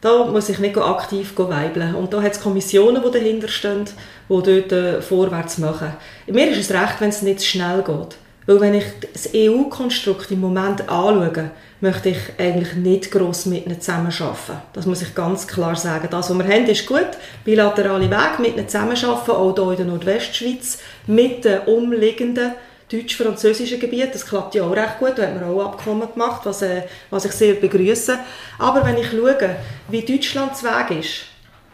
Da 0.00 0.24
muss 0.24 0.48
ich 0.48 0.58
nicht 0.58 0.78
aktiv 0.78 1.34
weibeln. 1.36 1.94
Und 1.94 2.14
da 2.14 2.22
hat 2.22 2.32
es 2.32 2.40
Kommissionen, 2.40 3.02
die 3.04 3.10
dahinter 3.10 3.48
stehen, 3.48 3.84
die 3.84 4.42
dort 4.42 4.72
äh, 4.72 5.02
vorwärts 5.02 5.58
machen. 5.58 5.92
Mir 6.26 6.50
ist 6.50 6.70
es 6.70 6.74
recht, 6.74 6.98
wenn 7.00 7.10
es 7.10 7.20
nicht 7.20 7.44
schnell 7.44 7.82
geht. 7.82 8.16
Weil 8.46 8.60
wenn 8.60 8.74
ich 8.74 8.84
das 9.12 9.30
EU-Konstrukt 9.34 10.30
im 10.30 10.40
Moment 10.40 10.88
anschaue, 10.88 11.50
möchte 11.80 12.10
ich 12.10 12.18
eigentlich 12.38 12.74
nicht 12.74 13.10
gross 13.10 13.46
mit 13.46 13.66
ihnen 13.66 13.80
zusammenarbeiten. 13.80 14.62
Das 14.72 14.86
muss 14.86 15.02
ich 15.02 15.14
ganz 15.14 15.46
klar 15.46 15.76
sagen. 15.76 16.08
Das, 16.10 16.30
was 16.30 16.38
wir 16.38 16.44
haben, 16.44 16.66
ist 16.66 16.86
gut. 16.86 17.08
Bilaterale 17.44 18.10
Weg 18.10 18.38
mit 18.38 18.56
ihnen 18.56 18.68
zusammenarbeiten, 18.68 19.30
auch 19.30 19.54
hier 19.54 19.70
in 19.70 19.76
der 19.76 19.86
Nordwestschweiz, 19.86 20.78
mit 21.06 21.44
den 21.44 21.60
umliegenden 21.62 22.52
deutsch-französischen 22.90 23.80
Gebieten. 23.80 24.10
Das 24.12 24.26
klappt 24.26 24.54
ja 24.54 24.64
auch 24.64 24.76
recht 24.76 24.98
gut. 24.98 25.14
Da 25.16 25.26
haben 25.26 25.40
wir 25.40 25.46
auch 25.46 25.72
Abkommen 25.72 26.08
gemacht, 26.12 26.42
was, 26.44 26.62
äh, 26.62 26.82
was 27.10 27.24
ich 27.24 27.32
sehr 27.32 27.54
begrüße. 27.54 28.18
Aber 28.58 28.84
wenn 28.84 28.98
ich 28.98 29.10
schaue, 29.10 29.56
wie 29.88 30.02
Deutschlands 30.02 30.62
Weg 30.62 30.98
ist, 30.98 31.22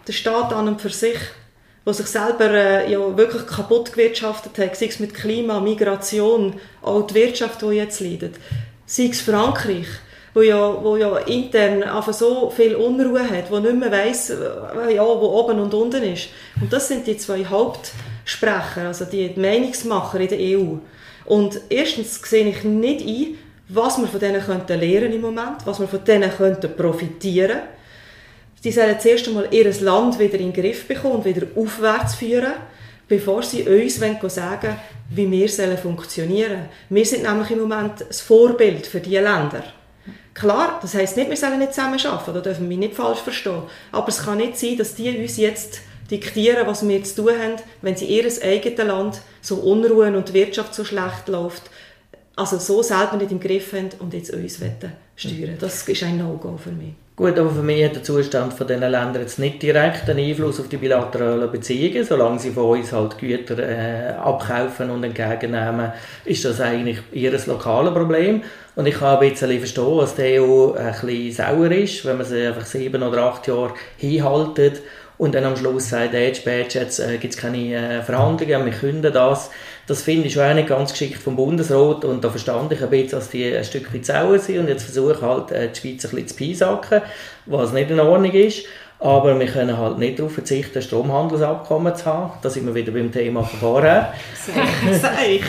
der 0.07 0.13
Staat 0.13 0.53
an 0.53 0.69
und 0.69 0.81
für 0.81 0.91
sich, 0.91 1.19
der 1.89 1.95
sich 1.95 2.07
selber 2.07 2.51
äh, 2.51 2.93
ja, 2.93 3.17
wirklich 3.17 3.47
kaputt 3.47 3.93
gewirtschaftet 3.93 4.59
hat, 4.59 4.77
sei 4.77 4.87
es 4.87 5.01
mit 5.01 5.15
Klima, 5.15 5.59
Migration, 5.59 6.55
auch 6.83 7.07
die 7.07 7.15
Wirtschaft, 7.15 7.63
die 7.63 7.77
jetzt 7.77 8.01
leidet, 8.01 8.35
sei 8.85 9.09
es 9.11 9.23
Frankreich, 9.23 9.87
wo 10.35 10.43
ja, 10.43 10.85
wo 10.85 10.97
ja 10.99 11.17
intern 11.21 11.83
einfach 11.83 12.13
so 12.13 12.51
viel 12.51 12.75
Unruhe 12.77 13.27
hat, 13.29 13.51
wo 13.51 13.59
nicht 13.59 13.75
mehr 13.75 13.91
weiss, 13.91 14.29
äh, 14.29 14.95
ja, 14.95 15.03
wo 15.03 15.41
oben 15.41 15.61
und 15.61 15.73
unten 15.73 16.03
ist. 16.03 16.29
Und 16.61 16.71
das 16.71 16.89
sind 16.89 17.07
die 17.07 17.17
zwei 17.17 17.47
Hauptsprecher, 17.47 18.89
also 18.89 19.07
die 19.07 19.33
Meinungsmacher 19.35 20.21
in 20.21 20.29
der 20.29 20.39
EU. 20.39 20.75
Und 21.25 21.59
erstens 21.71 22.21
sehe 22.23 22.49
ich 22.49 22.65
nicht 22.65 23.07
ein, 23.07 23.39
was 23.71 23.99
wir 23.99 24.09
von 24.09 24.21
denen 24.21 24.43
könnten 24.43 24.79
lernen 24.79 25.15
im 25.15 25.23
Moment, 25.23 25.65
was 25.65 25.81
wir 25.81 25.89
von 25.89 26.05
denen 26.05 26.31
könnten 26.31 26.77
profitieren. 26.77 27.61
Sie 28.61 28.73
sollen 28.73 28.99
zuerst 28.99 29.29
einmal 29.29 29.49
ihr 29.51 29.73
Land 29.81 30.19
wieder 30.19 30.39
in 30.39 30.53
den 30.53 30.63
Griff 30.63 30.87
bekommen 30.87 31.17
und 31.17 31.25
wieder 31.25 31.47
aufwärts 31.57 32.17
führen 32.17 32.55
bevor 33.09 33.43
sie 33.43 33.63
uns 33.63 33.97
sagen 33.97 34.21
wollen, 34.31 34.79
wie 35.11 35.31
wir 35.31 35.79
funktionieren 35.79 36.51
sollen. 36.51 36.69
Wir 36.91 37.07
sind 37.07 37.23
nämlich 37.23 37.51
im 37.51 37.61
Moment 37.61 38.05
das 38.07 38.21
Vorbild 38.21 38.87
für 38.87 39.01
diese 39.01 39.23
Länder. 39.23 39.65
Klar, 40.35 40.79
das 40.81 40.95
heisst 40.95 41.17
nicht, 41.17 41.31
wir 41.31 41.37
sollen 41.37 41.59
nicht 41.59 41.75
zusammen 41.75 41.99
arbeiten, 42.07 42.35
da 42.35 42.41
dürfen 42.41 42.71
wir 42.71 42.77
nicht 42.77 42.95
falsch 42.95 43.21
verstehen. 43.21 43.63
Aber 43.91 44.09
es 44.09 44.23
kann 44.25 44.39
nicht 44.39 44.57
sein, 44.57 44.77
dass 44.77 44.95
die 44.95 45.19
uns 45.19 45.37
jetzt 45.37 45.81
diktieren, 46.11 46.67
was 46.67 46.87
wir 46.87 47.03
zu 47.03 47.23
tun 47.23 47.31
haben, 47.31 47.57
wenn 47.83 47.97
sie 47.97 48.05
ihr 48.05 48.25
eigenes 48.43 48.87
Land 48.87 49.21
so 49.41 49.57
unruhen 49.57 50.15
und 50.15 50.29
die 50.29 50.35
Wirtschaft 50.35 50.75
so 50.75 50.85
schlecht 50.85 51.29
läuft, 51.29 51.63
also 52.37 52.59
so 52.59 52.83
selber 52.83 53.17
nicht 53.17 53.33
im 53.33 53.41
Griff 53.41 53.73
haben 53.73 53.91
und 53.99 54.15
jetzt 54.15 54.31
uns 54.31 54.61
steuern 55.17 55.57
Das 55.59 55.89
ist 55.89 56.03
ein 56.05 56.19
No-Go 56.19 56.57
für 56.57 56.71
mich. 56.71 56.95
Gut, 57.19 57.37
aber 57.37 57.51
für 57.51 57.65
mich 57.65 57.85
hat 57.85 57.97
der 57.97 58.05
Zustand 58.05 58.53
von 58.53 58.65
diesen 58.69 58.81
Ländern 58.81 59.21
jetzt 59.21 59.41
nicht 59.41 59.61
direkt 59.61 60.09
einen 60.09 60.25
Einfluss 60.25 60.61
auf 60.61 60.69
die 60.69 60.77
bilateralen 60.77 61.51
Beziehungen. 61.51 62.05
Solange 62.05 62.39
sie 62.39 62.53
von 62.53 62.79
uns 62.79 62.93
halt 62.93 63.19
Güter 63.19 63.59
äh, 63.59 64.13
abkaufen 64.13 64.89
und 64.89 65.03
entgegennehmen, 65.03 65.91
ist 66.25 66.45
das 66.45 66.61
eigentlich 66.61 67.01
ihr 67.11 67.37
lokales 67.47 67.93
Problem. 67.93 68.45
Und 68.77 68.87
ich 68.87 68.95
kann 68.95 69.19
ein 69.19 69.31
bisschen 69.31 69.59
verstehen, 69.59 69.99
dass 69.99 70.15
die 70.15 70.39
EU 70.39 70.75
ein 70.75 70.93
bisschen 70.93 71.33
sauer 71.33 71.73
ist, 71.73 72.05
wenn 72.05 72.19
man 72.19 72.27
sie 72.27 72.47
einfach 72.47 72.65
sieben 72.65 73.03
oder 73.03 73.25
acht 73.25 73.49
Jahre 73.49 73.75
hinhaltet 73.97 74.81
und 75.19 75.35
dann 75.35 75.45
am 75.45 75.57
Schluss 75.57 75.91
sagt, 75.91 76.13
hey, 76.13 76.35
spät, 76.35 76.75
jetzt 76.75 77.01
äh, 77.01 77.19
gibt 77.19 77.35
es 77.35 77.41
keine 77.41 77.75
äh, 77.75 78.03
Verhandlungen, 78.03 78.65
wir 78.65 78.73
künden 78.73 79.13
das. 79.13 79.51
Das 79.87 80.03
finde 80.03 80.29
ich 80.29 80.35
schon 80.35 80.45
auch 80.45 80.55
nicht 80.55 80.69
ganz 80.69 80.93
geschickt 80.93 81.21
vom 81.21 81.37
Bundesrat 81.37 82.05
und 82.05 82.23
da 82.23 82.31
verstand 82.31 82.73
ich 82.73 82.83
ein 82.83 82.91
bisschen, 82.91 83.11
dass 83.11 83.31
die 83.31 83.57
ein 83.57 83.65
Stück 83.65 83.93
weit 83.93 84.07
sauer 84.07 84.39
sind 84.39 84.61
und 84.61 84.69
jetzt 84.69 84.85
versuchen 84.85 85.21
halt 85.21 85.51
äh, 85.51 85.69
die 85.69 85.81
Schweiz 85.81 86.05
ein 86.05 86.11
bisschen 86.11 86.29
zu 86.29 86.35
piesacken, 86.37 87.03
was 87.47 87.73
nicht 87.73 87.91
in 87.91 88.01
Ordnung 88.01 88.33
ist. 88.33 88.65
Aber 89.01 89.39
wir 89.39 89.47
können 89.47 89.79
halt 89.79 89.99
nicht 89.99 90.19
darauf 90.19 90.33
verzichten, 90.33 90.79
ein 90.79 90.83
Stromhandelsabkommen 90.83 91.95
zu 91.95 92.05
haben. 92.07 92.33
Da 92.43 92.51
sind 92.51 92.67
wir 92.67 92.75
wieder 92.75 92.91
beim 92.91 93.13
Thema 93.13 93.45
von 93.45 93.61
vorher. 93.61 94.13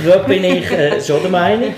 da 0.06 0.18
bin 0.20 0.44
ich 0.44 0.72
äh, 0.72 1.02
schon 1.02 1.24
der 1.24 1.32
Meinung. 1.32 1.74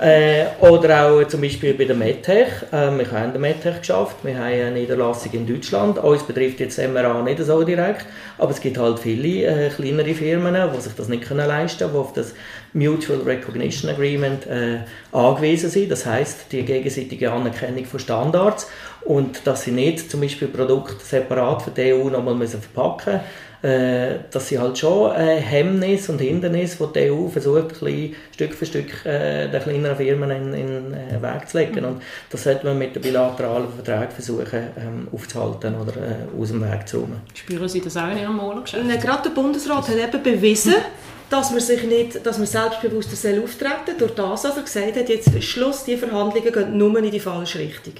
Äh, 0.00 0.44
oder 0.60 1.08
auch 1.08 1.26
zum 1.26 1.40
Beispiel 1.40 1.74
bei 1.74 1.84
der 1.84 1.96
MedTech. 1.96 2.46
Äh, 2.70 2.96
wir 2.96 3.10
haben 3.10 3.32
der 3.32 3.40
MedTech 3.40 3.80
geschafft. 3.80 4.18
Wir 4.22 4.36
haben 4.36 4.44
eine 4.44 4.70
Niederlassung 4.70 5.32
in 5.32 5.46
Deutschland. 5.48 5.98
Uns 5.98 6.22
betrifft 6.22 6.60
jetzt 6.60 6.78
MRA 6.78 7.20
nicht 7.22 7.42
so 7.42 7.64
direkt. 7.64 8.06
Aber 8.38 8.52
es 8.52 8.60
gibt 8.60 8.78
halt 8.78 9.00
viele 9.00 9.46
äh, 9.46 9.70
kleinere 9.70 10.14
Firmen, 10.14 10.54
die 10.54 10.80
sich 10.80 10.94
das 10.94 11.08
nicht 11.08 11.24
können 11.24 11.48
leisten 11.48 11.78
können, 11.78 11.92
die 11.92 11.98
auf 11.98 12.12
das 12.12 12.34
Mutual 12.76 13.20
Recognition 13.20 13.90
Agreement 13.90 14.46
äh, 14.46 14.78
angewiesen 15.12 15.70
sind. 15.70 15.90
Das 15.90 16.06
heißt 16.06 16.52
die 16.52 16.62
gegenseitige 16.62 17.32
Anerkennung 17.32 17.84
von 17.86 17.98
Standards 17.98 18.68
und 19.04 19.46
dass 19.46 19.64
sie 19.64 19.72
nicht 19.72 20.10
zum 20.10 20.20
Beispiel 20.20 20.48
Produkte 20.48 21.04
separat 21.04 21.62
für 21.62 21.70
die 21.70 21.92
EU 21.92 22.10
nochmal 22.10 22.34
müssen 22.34 22.60
verpacken 22.60 23.20
äh, 23.62 24.18
das 24.30 24.48
sind 24.48 24.60
halt 24.60 24.78
schon 24.78 25.12
äh, 25.12 25.40
Hemmnisse 25.40 26.12
und 26.12 26.20
Hindernisse, 26.20 26.86
die 26.86 27.00
die 27.00 27.10
EU 27.10 27.28
versucht, 27.28 27.82
ein 27.82 28.14
Stück 28.32 28.54
für 28.54 28.66
Stück 28.66 29.04
äh, 29.04 29.48
den 29.48 29.62
kleineren 29.62 29.96
Firmen 29.96 30.30
in 30.30 30.52
den 30.52 30.94
äh, 30.94 31.22
Weg 31.22 31.48
zu 31.48 31.58
legen. 31.58 31.80
Mhm. 31.80 31.84
Und 31.86 32.02
das 32.30 32.44
sollte 32.44 32.66
man 32.66 32.78
mit 32.78 32.94
den 32.94 33.02
bilateralen 33.02 33.68
Verträgen 33.72 34.12
versuchen 34.12 34.60
ähm, 34.78 35.08
aufzuhalten 35.12 35.74
oder 35.74 35.96
äh, 35.96 36.40
aus 36.40 36.48
dem 36.48 36.62
Weg 36.62 36.86
zu 36.86 36.98
räumen. 36.98 37.22
Spüren 37.34 37.68
Sie 37.68 37.80
das 37.80 37.96
auch 37.96 38.10
in 38.10 38.18
Ihrem 38.18 38.36
Monatsgeschäft? 38.36 39.02
Gerade 39.02 39.22
der 39.28 39.34
Bundesrat 39.34 39.88
hat 39.88 39.96
eben 39.96 40.22
bewiesen, 40.22 40.74
dass 41.28 41.50
man 41.50 41.60
sich 41.60 41.82
nicht, 41.82 42.24
dass 42.24 42.38
man 42.38 42.46
selbstbewusster 42.46 43.16
soll 43.16 43.42
auftreten 43.42 43.98
durch 43.98 44.14
das, 44.14 44.44
was 44.44 44.56
er 44.56 44.62
gesagt 44.62 44.96
hat, 44.96 45.08
jetzt 45.08 45.42
Schluss, 45.42 45.84
die 45.84 45.96
Verhandlungen 45.96 46.52
gehen 46.52 46.78
nur 46.78 46.96
in 46.98 47.10
die 47.10 47.20
falsche 47.20 47.58
Richtung. 47.58 47.94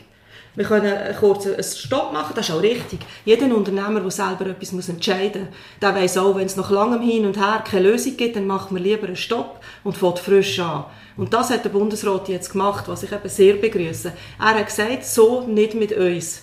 Wir 0.54 0.64
können 0.64 1.14
kurz 1.20 1.46
einen 1.46 1.62
Stopp 1.62 2.14
machen, 2.14 2.32
das 2.34 2.48
ist 2.48 2.54
auch 2.54 2.62
richtig. 2.62 3.00
Jeder 3.26 3.54
Unternehmer, 3.54 4.00
der 4.00 4.10
selber 4.10 4.46
etwas 4.46 4.88
entscheiden 4.88 5.42
muss, 5.42 5.50
der 5.82 5.94
weiss 5.94 6.16
auch, 6.16 6.34
wenn 6.34 6.46
es 6.46 6.56
nach 6.56 6.70
langem 6.70 7.02
Hin 7.02 7.26
und 7.26 7.36
Her 7.36 7.62
keine 7.62 7.90
Lösung 7.90 8.16
gibt, 8.16 8.36
dann 8.36 8.46
macht 8.46 8.72
man 8.72 8.82
lieber 8.82 9.06
einen 9.06 9.16
Stopp 9.16 9.60
und 9.84 9.98
fährt 9.98 10.18
frisch 10.18 10.58
an. 10.58 10.86
Und 11.18 11.34
das 11.34 11.50
hat 11.50 11.64
der 11.64 11.70
Bundesrat 11.70 12.28
jetzt 12.28 12.52
gemacht, 12.52 12.84
was 12.88 13.02
ich 13.02 13.12
eben 13.12 13.28
sehr 13.28 13.54
begrüße. 13.54 14.12
Er 14.38 14.54
hat 14.54 14.66
gesagt, 14.66 15.04
so 15.04 15.42
nicht 15.42 15.74
mit 15.74 15.92
uns. 15.92 16.40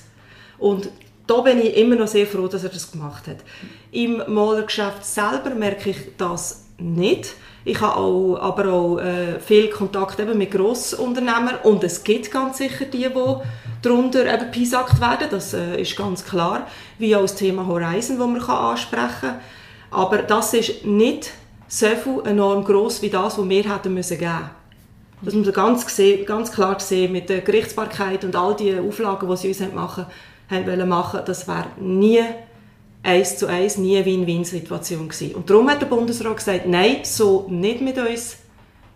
Und 0.59 0.89
da 1.25 1.41
bin 1.41 1.59
ich 1.59 1.75
immer 1.75 1.95
noch 1.95 2.07
sehr 2.07 2.27
froh, 2.27 2.47
dass 2.47 2.63
er 2.63 2.69
das 2.69 2.91
gemacht 2.91 3.27
hat. 3.27 3.37
Im 3.91 4.21
Malergeschäft 4.27 5.05
selber 5.05 5.55
merke 5.55 5.89
ich 5.89 5.97
das 6.17 6.62
nicht. 6.83 7.35
Ich 7.65 7.79
habe 7.79 7.95
auch, 7.95 8.35
aber 8.35 8.73
auch 8.73 8.97
äh, 8.97 9.39
viel 9.39 9.69
Kontakt 9.69 10.19
eben 10.19 10.37
mit 10.37 10.51
Grossunternehmern 10.51 11.59
und 11.63 11.83
es 11.83 12.03
gibt 12.03 12.29
ganz 12.29 12.57
sicher 12.57 12.85
die, 12.85 13.07
die 13.07 13.35
darunter 13.81 14.25
eben 14.25 14.51
werden, 14.51 15.27
das 15.31 15.53
äh, 15.53 15.81
ist 15.81 15.95
ganz 15.95 16.25
klar, 16.25 16.67
wie 16.97 17.15
auch 17.15 17.21
das 17.21 17.35
Thema 17.35 17.65
Horizon, 17.65 18.17
das 18.17 18.27
man 18.27 18.41
kann 18.41 18.57
ansprechen 18.57 19.09
kann. 19.21 19.39
Aber 19.91 20.17
das 20.19 20.53
ist 20.53 20.85
nicht 20.85 21.31
so 21.67 21.87
viel 21.87 22.21
enorm 22.25 22.63
gross 22.65 23.01
wie 23.01 23.09
das, 23.09 23.37
was 23.37 23.49
wir 23.49 23.63
hätten 23.63 23.93
müssen 23.93 24.17
geben. 24.17 24.49
Das 25.21 25.33
muss 25.33 25.45
man 25.45 25.53
ganz, 25.55 25.85
ganz 26.25 26.51
klar 26.51 26.79
sehen 26.81 27.13
mit 27.13 27.29
der 27.29 27.41
Gerichtsbarkeit 27.41 28.25
und 28.25 28.35
all 28.35 28.55
die 28.55 28.77
Auflagen, 28.77 29.29
die 29.29 29.37
sie 29.37 29.47
uns 29.47 29.73
machen, 29.73 30.05
haben 30.49 30.67
wollen 30.67 30.89
machen, 30.89 31.21
das 31.25 31.47
wäre 31.47 31.67
nie 31.79 32.21
eins 33.03 33.37
zu 33.37 33.47
eins 33.47 33.77
nie 33.77 33.97
eine 33.97 34.05
Win-Win-Situation 34.05 35.09
gewesen. 35.09 35.35
Und 35.35 35.49
darum 35.49 35.69
hat 35.69 35.81
der 35.81 35.87
Bundesrat 35.87 36.37
gesagt, 36.37 36.65
nein, 36.65 36.99
so 37.03 37.45
nicht 37.49 37.81
mit 37.81 37.97
uns. 37.97 38.37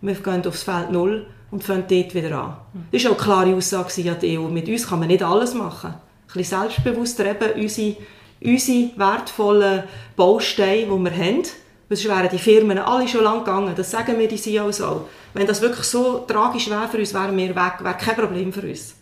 Wir 0.00 0.14
gehen 0.14 0.46
aufs 0.46 0.62
Feld 0.62 0.90
Null 0.90 1.26
und 1.50 1.62
fangen 1.62 1.84
dort 1.88 2.14
wieder 2.14 2.38
an. 2.38 2.56
Das 2.90 3.04
war 3.04 3.12
auch 3.12 3.16
eine 3.16 3.24
klare 3.24 3.54
Aussage 3.54 4.10
an 4.10 4.16
die 4.20 4.38
EU. 4.38 4.48
Mit 4.48 4.68
uns 4.68 4.88
kann 4.88 5.00
man 5.00 5.08
nicht 5.08 5.22
alles 5.22 5.54
machen. 5.54 5.90
Ein 5.90 6.32
bisschen 6.32 6.60
selbstbewusster 6.60 7.26
eben 7.26 7.62
unsere, 7.62 7.96
unsere 8.42 8.90
wertvollen 8.96 9.84
Bausteine, 10.16 10.86
die 10.86 11.04
wir 11.04 11.16
haben. 11.16 11.42
Sonst 11.88 12.04
wären 12.04 12.28
die 12.30 12.38
Firmen 12.38 12.78
alle 12.78 13.08
schon 13.08 13.24
lange 13.24 13.40
gegangen. 13.40 13.74
Das 13.76 13.90
sagen 13.90 14.18
wir 14.18 14.28
die 14.28 14.36
CEOs 14.36 14.80
auch. 14.82 15.08
Wenn 15.34 15.46
das 15.46 15.60
wirklich 15.60 15.86
so 15.86 16.18
tragisch 16.18 16.70
wäre 16.70 16.88
für 16.88 16.98
uns, 16.98 17.14
wären 17.14 17.36
wir 17.36 17.56
weg. 17.56 17.74
Wäre 17.80 17.96
kein 17.96 18.16
Problem 18.16 18.52
für 18.52 18.62
uns. 18.62 18.94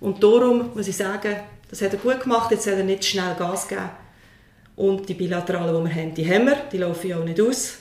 Und 0.00 0.22
darum 0.22 0.70
muss 0.74 0.88
ich 0.88 0.96
sagen, 0.96 1.36
das 1.70 1.82
hat 1.82 1.92
er 1.92 1.98
gut 1.98 2.20
gemacht. 2.20 2.50
Jetzt 2.50 2.66
hat 2.66 2.74
er 2.74 2.84
nicht 2.84 3.04
schnell 3.04 3.34
Gas 3.38 3.68
gegeben 3.68 3.90
und 4.76 5.08
die 5.08 5.14
bilateralen, 5.14 5.74
die 5.74 5.90
wir 5.90 6.02
haben, 6.02 6.14
die 6.14 6.28
haben 6.28 6.46
wir, 6.46 6.56
die 6.70 6.78
laufen 6.78 7.08
ja 7.08 7.18
auch 7.18 7.24
nicht 7.24 7.40
aus. 7.40 7.78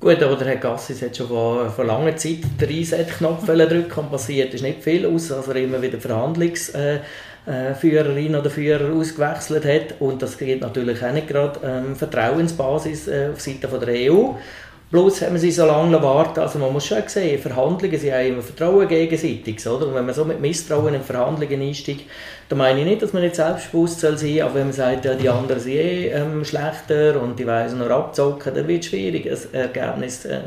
Gut, 0.00 0.22
aber 0.22 0.36
der 0.36 0.48
Herr 0.48 0.56
Gassis 0.56 1.02
hat 1.02 1.14
schon 1.14 1.28
vor, 1.28 1.68
vor 1.68 1.84
langer 1.84 2.16
Zeit 2.16 2.38
den 2.58 2.68
Reset-Knopf 2.68 3.44
drücken 3.44 4.00
und 4.00 4.10
passiert 4.10 4.54
ist 4.54 4.62
nicht 4.62 4.82
viel, 4.82 5.02
dass 5.02 5.30
er 5.30 5.56
immer 5.56 5.82
wieder 5.82 5.98
Verhandlungsführerin 5.98 8.34
äh, 8.34 8.38
oder 8.38 8.48
Führer 8.48 8.94
ausgewechselt 8.94 9.66
hat. 9.66 10.00
Und 10.00 10.22
das 10.22 10.38
geht 10.38 10.62
natürlich 10.62 11.04
auch 11.04 11.12
nicht 11.12 11.28
gerade 11.28 11.60
ähm, 11.62 11.96
Vertrauensbasis 11.96 13.08
äh, 13.08 13.28
auf 13.30 13.42
Seite 13.42 13.68
von 13.68 13.80
der 13.80 14.10
EU. 14.10 14.30
Bloß 14.90 15.22
haben 15.22 15.38
sie 15.38 15.52
so 15.52 15.66
lange 15.66 16.02
warten. 16.02 16.40
Also 16.40 16.58
man 16.58 16.72
muss 16.72 16.86
schon 16.86 17.06
sehen, 17.06 17.40
Verhandlungen 17.40 17.96
sind 17.96 18.08
ja 18.08 18.20
immer 18.22 18.42
Vertrauen 18.42 18.88
gegenseitig. 18.88 19.64
Oder? 19.64 19.86
Und 19.86 19.94
wenn 19.94 20.04
man 20.04 20.14
so 20.14 20.24
mit 20.24 20.40
Misstrauen 20.40 20.94
in 20.94 21.02
Verhandlungen 21.02 21.62
einsteigt, 21.62 22.06
dann 22.48 22.58
meine 22.58 22.80
ich 22.80 22.86
nicht, 22.86 23.00
dass 23.00 23.12
man 23.12 23.22
nicht 23.22 23.36
selbstbewusst 23.36 24.00
soll 24.00 24.18
sein 24.18 24.40
aber 24.40 24.56
wenn 24.56 24.64
man 24.64 24.72
sagt, 24.72 25.04
ja, 25.04 25.14
die 25.14 25.28
anderen 25.28 25.60
sind 25.60 25.74
eh 25.74 26.08
ähm, 26.08 26.44
schlechter 26.44 27.22
und 27.22 27.38
die 27.38 27.46
weisen 27.46 27.78
nur 27.78 27.90
abzocken, 27.92 28.52
dann 28.52 28.66
wird 28.66 28.82
es 28.82 28.90
schwierig, 28.90 29.30
ein 29.30 29.54
Ergebnis 29.54 30.24
äh, 30.24 30.40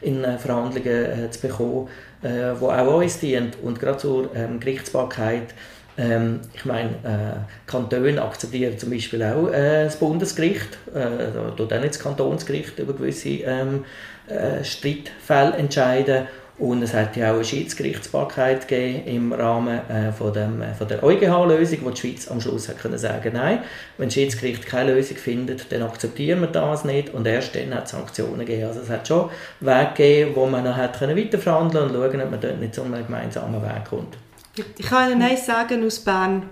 in 0.00 0.22
äh, 0.22 0.38
Verhandlungen 0.38 0.86
äh, 0.86 1.30
zu 1.32 1.40
bekommen, 1.40 1.88
äh, 2.22 2.52
wo 2.56 2.70
auch 2.70 2.98
uns 2.98 3.18
dient. 3.18 3.58
Und 3.64 3.80
gerade 3.80 3.98
zur 3.98 4.30
ähm, 4.36 4.60
Gerichtsbarkeit 4.60 5.54
ähm, 5.98 6.40
ich 6.54 6.64
meine, 6.64 6.90
äh, 6.90 7.66
Kantone 7.66 8.22
akzeptieren 8.22 8.78
zum 8.78 8.90
Beispiel 8.90 9.22
auch 9.24 9.48
äh, 9.48 9.84
das 9.84 9.96
Bundesgericht, 9.96 10.78
äh, 10.94 11.66
da 11.68 11.78
nicht 11.78 11.94
das 11.94 11.98
Kantonsgericht 11.98 12.78
über 12.78 12.92
gewisse 12.92 13.28
ähm, 13.28 13.84
äh, 14.28 14.62
Streitfälle 14.62 15.56
entscheiden. 15.56 16.28
Und 16.56 16.82
es 16.82 16.92
hat 16.92 17.16
ja 17.16 17.30
auch 17.30 17.36
eine 17.36 17.44
Schiedsgerichtsbarkeit 17.44 18.66
gegeben 18.66 19.06
im 19.06 19.32
Rahmen 19.32 19.78
äh, 19.88 20.10
von, 20.10 20.32
dem, 20.32 20.60
äh, 20.60 20.74
von 20.74 20.88
der 20.88 21.04
EuGH-Lösung, 21.04 21.78
wo 21.82 21.90
die 21.90 22.00
Schweiz 22.00 22.28
am 22.28 22.40
Schluss 22.40 22.68
hat 22.68 22.80
können 22.80 22.98
sagen 22.98 23.30
nein, 23.34 23.60
wenn 23.96 24.08
das 24.08 24.14
Schiedsgericht 24.14 24.66
keine 24.66 24.94
Lösung 24.94 25.16
findet, 25.18 25.70
dann 25.70 25.82
akzeptieren 25.82 26.40
wir 26.40 26.48
das 26.48 26.84
nicht 26.84 27.14
und 27.14 27.28
erst 27.28 27.54
dann 27.54 27.72
hat 27.72 27.84
es 27.84 27.92
Sanktionen 27.92 28.40
gegeben. 28.40 28.66
Also 28.66 28.80
es 28.80 28.90
hat 28.90 29.06
schon 29.06 29.30
Wege 29.60 29.90
gegeben, 29.96 30.32
wo 30.34 30.46
man 30.46 30.64
noch 30.64 30.76
hat 30.76 30.98
können 30.98 31.16
weiterverhandeln 31.16 31.90
und 31.90 31.94
schauen, 31.94 32.22
ob 32.22 32.30
man 32.30 32.40
dort 32.40 32.60
nicht 32.60 32.74
zu 32.74 32.82
einem 32.82 33.06
gemeinsamen 33.06 33.62
Weg 33.62 33.84
kommt. 33.88 34.16
Ich 34.76 34.86
kann 34.86 35.12
Ihnen 35.12 35.22
eins 35.22 35.46
sagen 35.46 35.84
aus 35.84 36.00
Bern. 36.00 36.48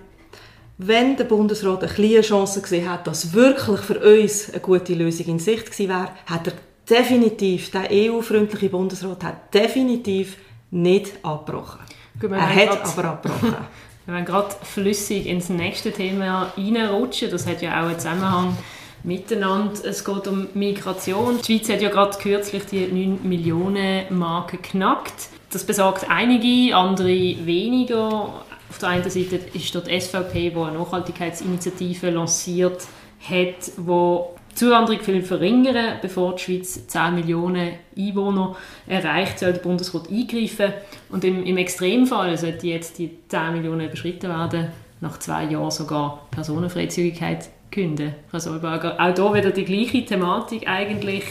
Wenn 0.77 1.17
der 1.17 1.23
Bundesrat 1.23 1.83
eine 1.83 1.91
kleine 1.91 2.21
Chance 2.21 2.61
gesehen 2.61 2.89
hat, 2.89 3.07
dass 3.07 3.33
wirklich 3.33 3.79
für 3.79 3.99
uns 3.99 4.51
eine 4.51 4.59
gute 4.59 4.93
Lösung 4.93 5.25
in 5.27 5.39
Sicht 5.39 5.65
gewesen 5.65 5.89
wäre, 5.89 6.09
hat 6.27 6.47
er 6.47 6.53
definitiv, 6.89 7.71
der 7.71 7.89
EU-freundliche 7.91 8.69
Bundesrat 8.69 9.23
hat 9.23 9.53
definitiv 9.53 10.37
nicht 10.69 11.13
abgebrochen. 11.23 11.79
Gut, 12.19 12.31
er 12.31 12.55
hat 12.55 12.69
grad, 12.69 12.97
aber 12.97 13.09
abgebrochen. 13.09 13.55
wir 14.05 14.13
werden 14.13 14.25
gerade 14.25 14.55
flüssig 14.63 15.25
ins 15.25 15.49
nächste 15.49 15.91
Thema 15.91 16.53
reinrutschen. 16.55 17.31
Das 17.31 17.47
hat 17.47 17.61
ja 17.61 17.81
auch 17.81 17.87
einen 17.87 17.99
Zusammenhang 17.99 18.57
miteinander. 19.03 19.73
Es 19.83 20.03
geht 20.03 20.27
um 20.27 20.47
Migration. 20.53 21.39
Die 21.39 21.57
Schweiz 21.57 21.69
hat 21.69 21.81
ja 21.81 21.89
gerade 21.89 22.17
kürzlich 22.17 22.65
die 22.65 22.87
9 22.87 23.27
Millionen 23.27 24.17
Marke 24.17 24.57
geknackt. 24.57 25.29
Das 25.57 25.65
besorgt 25.65 26.07
einige, 26.07 26.75
andere 26.75 27.07
weniger. 27.07 28.43
Auf 28.69 28.77
der 28.79 28.89
einen 28.89 29.09
Seite 29.09 29.39
ist 29.53 29.73
dort 29.73 29.87
die 29.87 29.99
SVP, 29.99 30.51
die 30.51 30.55
eine 30.55 30.77
Nachhaltigkeitsinitiative 30.77 32.11
lanciert 32.11 32.83
hat, 33.27 33.71
wo 33.77 34.35
Zuwanderung 34.53 35.01
viel 35.01 35.23
verringern, 35.23 35.95
bevor 35.99 36.35
die 36.35 36.43
Schweiz 36.43 36.85
10 36.85 37.15
Millionen 37.15 37.71
Einwohner 37.97 38.55
erreicht, 38.85 39.39
soll 39.39 39.53
der 39.53 39.61
Bundesrat 39.61 40.11
eingreifen. 40.11 40.73
Und 41.09 41.23
im, 41.23 41.43
im 41.43 41.57
Extremfall 41.57 42.37
sollte 42.37 42.67
jetzt 42.67 42.99
die 42.99 43.17
10 43.27 43.53
Millionen 43.53 43.87
überschritten 43.87 44.29
werden, 44.29 44.67
nach 45.01 45.17
zwei 45.17 45.45
Jahren 45.45 45.71
sogar 45.71 46.27
Personenfreizügigkeit 46.29 47.49
künden. 47.71 48.13
Frau 48.29 48.37
Solberger, 48.37 48.99
auch 48.99 49.15
hier 49.15 49.33
wieder 49.33 49.49
die 49.49 49.65
gleiche 49.65 50.05
Thematik 50.05 50.67
eigentlich 50.67 51.23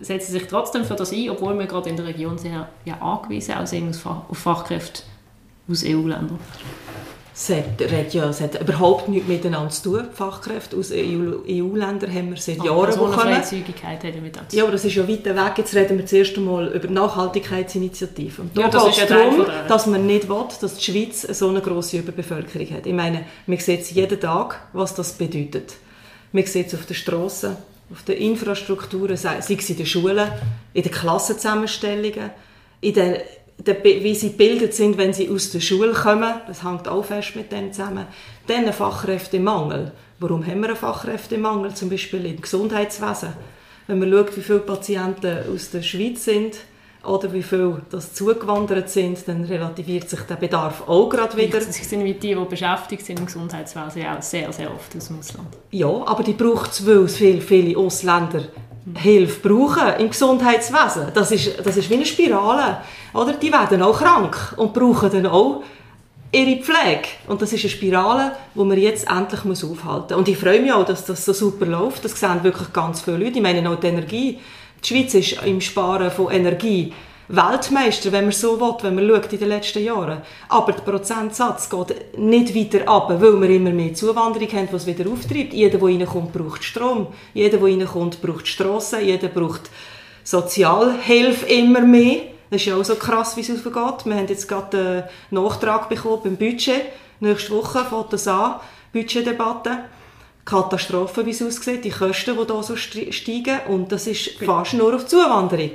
setzen 0.00 0.32
sich 0.32 0.46
trotzdem 0.46 0.84
für 0.84 0.94
das 0.94 1.12
ein, 1.12 1.30
obwohl 1.30 1.58
wir 1.58 1.66
gerade 1.66 1.88
in 1.90 1.96
der 1.96 2.06
Region 2.06 2.38
sehr 2.38 2.68
ja, 2.84 2.94
angewiesen 3.00 3.54
auch 3.54 3.66
sind 3.66 3.98
auf 4.04 4.38
Fachkräfte 4.38 5.02
aus 5.68 5.84
EU-Ländern. 5.84 6.38
Es 7.32 7.48
hat, 7.48 8.12
ja, 8.12 8.28
es 8.28 8.40
hat 8.42 8.60
überhaupt 8.60 9.08
nichts 9.08 9.26
miteinander 9.26 9.70
zu 9.70 9.90
tun. 9.90 10.08
Fachkräfte 10.12 10.76
aus 10.76 10.90
EU-Ländern 10.92 12.12
haben 12.12 12.30
wir 12.30 12.36
seit 12.36 12.62
Jahren 12.62 12.86
also 12.86 13.06
bekommen. 13.06 13.34
Freizügigkeit 13.34 14.04
hat 14.04 14.20
mit 14.20 14.38
Ja, 14.52 14.64
aber 14.64 14.72
das 14.72 14.84
ist 14.84 14.94
ja 14.94 15.08
weiter 15.08 15.34
weg. 15.34 15.52
Jetzt 15.56 15.74
reden 15.74 15.96
wir 15.96 16.04
zuerst 16.04 16.36
einmal 16.36 16.68
über 16.68 16.88
Nachhaltigkeitsinitiativen. 16.88 18.50
Da 18.52 18.60
ja, 18.62 18.68
geht 18.68 18.90
es 18.90 18.96
ja 18.98 19.06
darum, 19.06 19.46
dass 19.68 19.86
man 19.86 20.06
nicht 20.06 20.28
will, 20.28 20.44
dass 20.60 20.74
die 20.74 20.84
Schweiz 20.84 21.22
so 21.22 21.48
eine 21.48 21.62
grosse 21.62 21.98
Überbevölkerung 21.98 22.76
hat. 22.76 22.84
Ich 22.84 22.92
meine, 22.92 23.24
man 23.46 23.58
sieht 23.58 23.90
jeden 23.90 24.20
Tag, 24.20 24.60
was 24.74 24.94
das 24.94 25.12
bedeutet. 25.12 25.76
Man 26.32 26.44
sieht 26.44 26.66
es 26.66 26.74
auf 26.74 26.84
den 26.84 26.96
Strassen, 26.96 27.56
auf 27.92 28.02
den 28.04 28.18
Infrastrukturen, 28.18 29.16
sei 29.16 29.38
es 29.38 29.50
in 29.50 29.76
den 29.76 29.86
Schulen, 29.86 30.30
in 30.72 30.82
den 30.82 30.92
Klassenzusammenstellungen, 30.92 32.30
in 32.80 32.94
den, 32.94 33.16
wie 33.82 34.14
sie 34.14 34.30
gebildet 34.30 34.74
sind, 34.74 34.96
wenn 34.96 35.12
sie 35.12 35.28
aus 35.28 35.50
der 35.50 35.60
Schule 35.60 35.92
kommen. 35.92 36.34
Das 36.46 36.64
hängt 36.64 36.88
auch 36.88 37.04
fest 37.04 37.36
mit 37.36 37.50
dem 37.52 37.72
zusammen. 37.72 38.06
Dann 38.46 38.66
ein 38.66 38.72
Fachkräftemangel. 38.72 39.92
Warum 40.18 40.46
haben 40.46 40.60
wir 40.60 40.68
einen 40.68 40.76
Fachkräftemangel? 40.76 41.74
Zum 41.74 41.90
Beispiel 41.90 42.24
im 42.26 42.40
Gesundheitswesen. 42.40 43.32
Wenn 43.86 43.98
man 43.98 44.10
schaut, 44.10 44.36
wie 44.36 44.42
viele 44.42 44.60
Patienten 44.60 45.52
aus 45.52 45.70
der 45.70 45.82
Schweiz 45.82 46.24
sind, 46.24 46.58
oder 47.04 47.32
wie 47.32 47.42
viele 47.42 47.80
das 47.90 48.12
zugewandert 48.12 48.90
sind, 48.90 49.26
dann 49.26 49.44
relativiert 49.44 50.08
sich 50.08 50.20
der 50.20 50.36
Bedarf 50.36 50.86
auch 50.86 51.08
gerade 51.08 51.36
wieder. 51.36 51.58
Das 51.58 51.74
sind 51.74 52.04
wie 52.04 52.14
die, 52.14 52.34
die 52.34 52.44
beschäftigt 52.44 53.04
sind 53.06 53.20
im 53.20 53.26
Gesundheitswesen, 53.26 54.06
auch 54.06 54.22
sehr, 54.22 54.52
sehr 54.52 54.72
oft 54.72 54.94
aus 54.96 55.08
dem 55.08 55.18
Ausland. 55.18 55.48
Ja, 55.70 55.88
aber 55.88 56.22
die 56.22 56.34
braucht 56.34 56.72
es, 56.72 56.86
weil 56.86 57.08
viele, 57.08 57.40
viele 57.40 57.78
Ausländer 57.78 58.42
Hilfe 58.96 59.48
brauchen 59.48 59.94
im 59.98 60.10
Gesundheitswesen. 60.10 61.08
Das 61.14 61.30
ist, 61.30 61.64
das 61.64 61.76
ist 61.76 61.88
wie 61.90 61.94
eine 61.94 62.06
Spirale. 62.06 62.78
Oder? 63.14 63.34
Die 63.34 63.52
werden 63.52 63.82
auch 63.82 63.98
krank 63.98 64.54
und 64.56 64.72
brauchen 64.72 65.10
dann 65.10 65.26
auch 65.26 65.62
ihre 66.32 66.60
Pflege. 66.60 67.08
Und 67.28 67.42
das 67.42 67.52
ist 67.52 67.64
eine 67.64 67.70
Spirale, 67.70 68.32
die 68.54 68.64
man 68.64 68.78
jetzt 68.78 69.08
endlich 69.10 69.44
muss 69.44 69.64
aufhalten 69.64 70.08
muss. 70.10 70.18
Und 70.18 70.28
ich 70.28 70.38
freue 70.38 70.60
mich 70.60 70.72
auch, 70.72 70.84
dass 70.84 71.04
das 71.04 71.24
so 71.24 71.32
super 71.32 71.66
läuft. 71.66 72.04
Das 72.04 72.18
sehen 72.18 72.42
wirklich 72.42 72.72
ganz 72.72 73.00
viele 73.00 73.18
Leute. 73.18 73.38
Ich 73.38 73.42
meine 73.42 73.68
auch 73.68 73.78
die 73.78 73.86
Energie. 73.86 74.38
Die 74.82 74.88
Schweiz 74.88 75.14
ist 75.14 75.42
im 75.44 75.60
Sparen 75.60 76.10
von 76.10 76.30
Energie 76.30 76.92
Weltmeister, 77.28 78.10
wenn 78.10 78.24
man 78.24 78.32
so 78.32 78.60
will, 78.60 78.74
wenn 78.82 78.94
man 78.96 79.08
schaut 79.08 79.32
in 79.32 79.38
den 79.38 79.48
letzten 79.48 79.84
Jahren. 79.84 80.22
Aber 80.48 80.72
der 80.72 80.82
Prozentsatz 80.82 81.70
geht 81.70 82.18
nicht 82.18 82.54
weiter 82.56 82.88
ab, 82.88 83.08
weil 83.08 83.40
wir 83.40 83.50
immer 83.50 83.70
mehr 83.70 83.94
Zuwanderung 83.94 84.50
haben, 84.52 84.68
was 84.72 84.86
wieder 84.86 85.08
auftreibt. 85.08 85.52
Jeder, 85.52 85.78
der 85.78 85.88
reinkommt, 85.88 86.32
braucht 86.32 86.64
Strom. 86.64 87.08
Jeder, 87.32 87.58
der 87.58 87.68
reinkommt, 87.68 88.20
braucht 88.20 88.48
Strassen. 88.48 89.04
Jeder 89.04 89.28
braucht 89.28 89.70
Sozialhilfe 90.24 91.46
immer 91.46 91.82
mehr. 91.82 92.22
Das 92.50 92.62
ist 92.62 92.66
ja 92.66 92.76
auch 92.76 92.84
so 92.84 92.96
krass, 92.96 93.36
wie 93.36 93.42
es 93.42 93.50
aufgeht. 93.50 94.06
Wir 94.06 94.16
haben 94.16 94.26
jetzt 94.26 94.48
gerade 94.48 95.08
einen 95.30 95.44
Nachtrag 95.44 95.88
bekommen 95.88 96.22
beim 96.24 96.36
Budget. 96.36 96.82
Nächste 97.20 97.52
Woche 97.52 97.84
fängt 97.84 98.12
das 98.12 98.26
an, 98.26 98.56
Budgetdebatte. 98.92 99.84
Katastrophe, 100.44 101.24
wie 101.26 101.30
es 101.30 101.42
aussieht, 101.42 101.84
die 101.84 101.90
Kosten, 101.90 102.36
die 102.36 102.52
hier 102.52 102.62
so 102.62 102.76
steigen. 102.76 103.60
Und 103.68 103.92
das 103.92 104.06
ist 104.06 104.30
fast 104.42 104.74
nur 104.74 104.94
auf 104.94 105.06
Zuwanderung. 105.06 105.72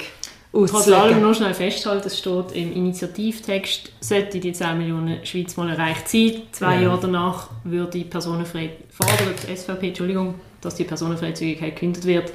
Trotz 0.52 0.88
allem 0.88 1.22
noch 1.22 1.36
schnell 1.36 1.54
festhalten, 1.54 2.08
es 2.08 2.18
steht 2.18 2.54
im 2.54 2.72
Initiativtext, 2.72 3.92
sollte 4.00 4.40
die 4.40 4.54
10 4.54 4.78
Millionen 4.78 5.26
Schweiz 5.26 5.58
mal 5.58 5.70
erreicht 5.70 6.08
sein. 6.08 6.44
Zwei 6.54 6.76
ja. 6.76 6.84
Jahre 6.84 7.00
danach 7.02 7.50
würde 7.66 7.92
die 7.92 8.06
Personenfrei 8.06 8.72
fordert, 8.90 9.40
SVP, 9.54 9.90
Entschuldigung, 9.90 10.36
dass 10.62 10.76
die 10.76 10.86
Personenfreizügigkeit 10.86 11.76
gekündigt 11.76 12.06
wird. 12.06 12.32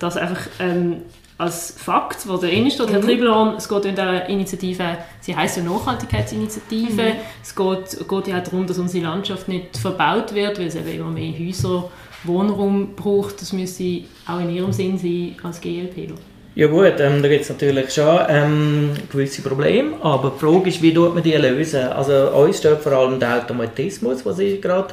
Das 0.00 0.16
einfach 0.16 0.40
ähm, 0.58 1.02
als 1.40 1.74
Fakt, 1.76 2.28
wo 2.28 2.36
drin 2.36 2.70
steht, 2.70 2.88
mhm. 2.88 2.92
Herr 2.92 3.00
Tribelon, 3.00 3.54
es 3.56 3.68
geht 3.68 3.84
in 3.86 3.96
der 3.96 4.28
Initiative, 4.28 4.98
sie 5.20 5.34
heißt 5.34 5.56
ja 5.56 5.62
Nachhaltigkeitsinitiative, 5.62 7.02
mhm. 7.02 7.16
es 7.42 7.56
geht, 7.56 8.08
geht 8.08 8.28
ja 8.28 8.38
auch 8.38 8.44
darum, 8.44 8.66
dass 8.66 8.78
unsere 8.78 9.04
Landschaft 9.04 9.48
nicht 9.48 9.76
verbaut 9.76 10.34
wird, 10.34 10.58
weil 10.58 10.66
es 10.66 10.76
eben 10.76 10.88
immer 10.88 11.10
mehr 11.10 11.32
Häuser, 11.32 11.90
Wohnraum 12.24 12.94
braucht. 12.94 13.40
Das 13.40 13.54
müsste 13.54 14.02
auch 14.26 14.40
in 14.40 14.50
ihrem 14.50 14.72
Sinn 14.72 14.98
sein 14.98 15.36
als 15.42 15.60
GLP. 15.60 16.12
Ja 16.54 16.66
gut, 16.66 16.94
ähm, 16.98 17.22
da 17.22 17.28
gibt 17.28 17.42
es 17.42 17.48
natürlich 17.48 17.90
schon 17.94 18.18
ähm, 18.28 18.90
gewisse 19.10 19.40
Probleme, 19.40 19.92
aber 20.02 20.30
die 20.30 20.40
Frage 20.40 20.68
ist, 20.68 20.82
wie 20.82 20.92
tut 20.92 21.14
man 21.14 21.22
die 21.22 21.32
lösen? 21.32 21.84
Also 21.84 22.30
uns 22.32 22.58
stört 22.58 22.82
vor 22.82 22.92
allem 22.92 23.18
der 23.18 23.38
Automatismus, 23.38 24.26
was 24.26 24.40
ich 24.40 24.60
gerade 24.60 24.92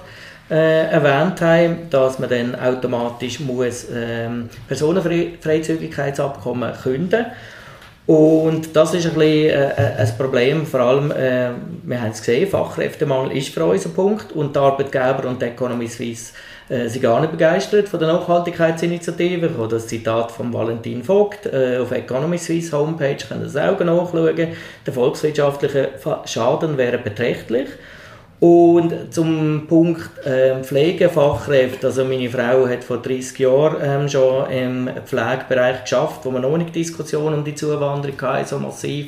äh, 0.50 0.92
erwähnt 0.92 1.42
haben, 1.42 1.90
dass 1.90 2.20
man 2.20 2.30
dann 2.30 2.54
automatisch 2.56 3.40
muss 3.40 3.88
ähm, 3.94 4.50
Personenfreizügigkeitsabkommen 4.68 6.74
künden 6.82 7.26
und 8.08 8.74
das 8.74 8.94
ist 8.94 9.06
ein, 9.06 9.16
bisschen, 9.16 9.50
äh, 9.50 9.72
äh, 9.72 9.96
ein 9.98 10.18
Problem, 10.18 10.66
vor 10.66 10.80
allem, 10.80 11.12
äh, 11.12 11.50
wir 11.84 12.02
haben 12.02 12.12
es 12.12 12.20
gesehen, 12.20 12.50
Fachkräftemangel 12.50 13.36
ist 13.36 13.50
für 13.50 13.66
uns 13.66 13.86
ein 13.86 13.94
Punkt 13.94 14.32
und 14.32 14.56
die 14.56 14.60
Arbeitgeber 14.60 15.26
und 15.28 15.42
die 15.42 15.48
Economy 15.48 15.90
Suisse 15.90 16.32
äh, 16.70 16.88
sind 16.88 17.02
gar 17.02 17.20
nicht 17.20 17.32
begeistert 17.32 17.90
von 17.90 18.00
der 18.00 18.14
Nachhaltigkeitsinitiative. 18.14 19.48
Ich 19.48 19.58
habe 19.58 19.68
das 19.68 19.88
Zitat 19.88 20.32
von 20.32 20.54
Valentin 20.54 21.04
Vogt 21.04 21.48
äh, 21.48 21.80
auf 21.82 21.92
Economy 21.92 22.38
Suisse 22.38 22.78
Homepage, 22.78 23.18
können 23.28 23.44
das 23.44 23.58
auch 23.58 23.78
nachschauen. 23.78 24.54
Der 24.86 24.94
volkswirtschaftliche 24.94 25.90
Schaden 26.24 26.78
wäre 26.78 27.00
beträchtlich. 27.00 27.68
Und 28.40 29.12
zum 29.12 29.66
Punkt 29.68 30.24
äh, 30.24 30.62
Pflegefachkräfte, 30.64 31.88
also 31.88 32.06
meine 32.06 32.30
Frau 32.30 32.68
hat 32.68 32.84
vor 32.84 32.98
30 33.02 33.40
Jahren 33.40 33.78
ähm, 33.82 34.10
schon 34.10 34.50
im 34.52 34.90
Pflegebereich 35.06 35.82
geschafft, 35.82 36.20
wo 36.24 36.30
man 36.30 36.58
nicht 36.60 36.76
Diskussionen 36.76 37.40
um 37.40 37.44
die 37.44 37.56
Zuwanderung 37.56 38.22
hatte, 38.22 38.48
so 38.48 38.60
massiv. 38.60 39.08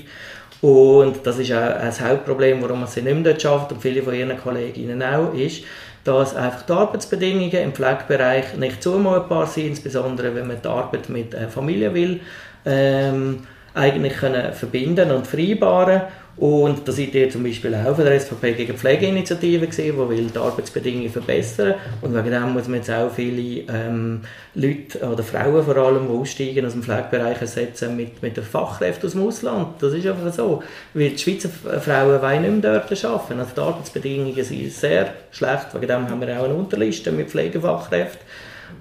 Und 0.61 1.25
das 1.25 1.37
ist 1.37 1.51
auch 1.53 1.57
ein 1.57 2.09
Hauptproblem, 2.09 2.61
warum 2.61 2.79
man 2.79 2.89
sie 2.89 3.03
nicht 3.03 3.13
mehr 3.13 3.23
dort 3.23 3.41
schafft 3.41 3.71
und 3.71 3.81
viele 3.81 4.01
von 4.01 4.15
ihren 4.15 4.35
Kolleginnen 4.37 5.01
auch, 5.03 5.33
ist, 5.33 5.63
dass 6.03 6.35
einfach 6.35 6.63
die 6.63 6.73
Arbeitsbedingungen 6.73 7.51
im 7.51 7.71
Pflegebereich 7.71 8.57
nicht 8.57 8.81
zumutbar 8.81 9.45
sind, 9.45 9.67
insbesondere 9.67 10.33
wenn 10.33 10.47
man 10.47 10.61
die 10.61 10.67
Arbeit 10.67 11.07
mit 11.09 11.35
äh, 11.35 11.47
Familie 11.47 11.93
will, 11.93 12.19
ähm, 12.65 13.43
eigentlich 13.75 14.17
können 14.17 14.53
verbinden 14.53 15.11
und 15.11 15.27
vereinbaren 15.27 16.01
und 16.39 16.87
da 16.87 16.93
seid 16.93 17.13
ihr 17.15 17.29
zum 17.29 17.43
Beispiel 17.43 17.75
auch 17.75 17.93
von 17.93 18.05
der 18.05 18.17
SVP 18.17 18.53
gegen 18.53 18.77
Pflegeinitiative 18.77 19.67
gesehen, 19.67 19.95
die 20.09 20.27
die 20.27 20.37
Arbeitsbedingungen 20.39 21.09
verbessern. 21.09 21.73
Und 22.01 22.15
wegen 22.15 22.31
dem 22.31 22.53
muss 22.53 22.67
man 22.69 22.75
jetzt 22.75 22.89
auch 22.89 23.11
viele 23.11 23.65
ähm, 23.67 24.21
Leute, 24.55 24.99
oder 25.05 25.21
Frauen 25.21 25.65
vor 25.65 25.75
allem, 25.75 26.07
die 26.07 26.13
aussteigen 26.13 26.65
aus 26.65 26.71
dem 26.71 26.83
Pflegebereich 26.83 27.41
ersetzen 27.41 27.97
mit, 27.97 28.23
mit 28.23 28.37
den 28.37 28.45
Fachkräften 28.45 29.07
aus 29.07 29.13
dem 29.13 29.27
Ausland. 29.27 29.67
Das 29.81 29.93
ist 29.93 30.07
einfach 30.07 30.31
so. 30.31 30.63
Weil 30.93 31.09
die 31.09 31.17
Schweizer 31.17 31.49
Frauen 31.49 32.21
wollen 32.21 32.41
nicht 32.41 32.63
mehr 32.63 32.79
dort 32.79 33.05
arbeiten. 33.05 33.39
Also 33.39 33.51
die 33.53 33.61
Arbeitsbedingungen 33.61 34.43
sind 34.45 34.71
sehr 34.71 35.13
schlecht. 35.31 35.73
Wegen 35.73 35.87
dem 35.87 36.09
haben 36.09 36.21
wir 36.21 36.39
auch 36.39 36.45
eine 36.45 36.53
Unterliste 36.53 37.11
mit 37.11 37.29
Pflegefachkräften, 37.29 38.21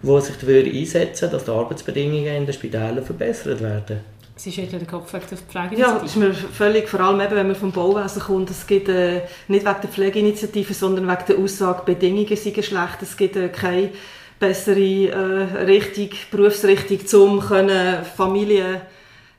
die 0.01 0.21
sich 0.21 0.37
dafür 0.37 0.65
einsetzen, 0.65 1.29
dass 1.33 1.45
die 1.45 1.51
Arbeitsbedingungen 1.51 2.37
in 2.37 2.47
den 2.47 2.53
Spitälern 2.53 3.05
verbessert 3.05 3.61
werden. 3.61 4.18
Sie 4.39 4.53
schüttelt 4.53 4.83
den 4.83 4.87
Kopf 4.87 5.13
wegen 5.13 5.25
der 5.29 5.39
Pflegeinitiative. 5.39 5.99
Ja, 5.99 6.05
ist 6.05 6.17
mir 6.17 6.33
völlig, 6.33 6.89
vor 6.89 7.01
allem 7.01 7.21
eben, 7.21 7.35
wenn 7.35 7.49
man 7.49 7.57
vom 7.57 7.73
Bauwesen 7.73 8.23
kommt, 8.23 8.51
es 8.51 8.67
gibt 8.69 8.89
äh, 8.89 9.23
nicht 9.49 9.67
wegen 9.67 9.81
der 9.83 9.91
Pflegeinitiative, 9.91 10.75
sondern 10.75 11.09
wegen 11.09 11.25
der 11.29 11.39
Aussage, 11.39 11.83
Bedingungen 11.85 12.37
sind 12.37 12.65
schlecht, 12.65 13.03
es 13.03 13.17
gibt 13.17 13.35
äh, 13.35 13.49
keine 13.49 13.91
bessere 14.39 14.79
äh, 14.79 15.65
Richtung, 15.65 16.11
Berufsrichtung, 16.31 17.21
um 17.21 17.41
können 17.41 18.05
Familien 18.05 18.81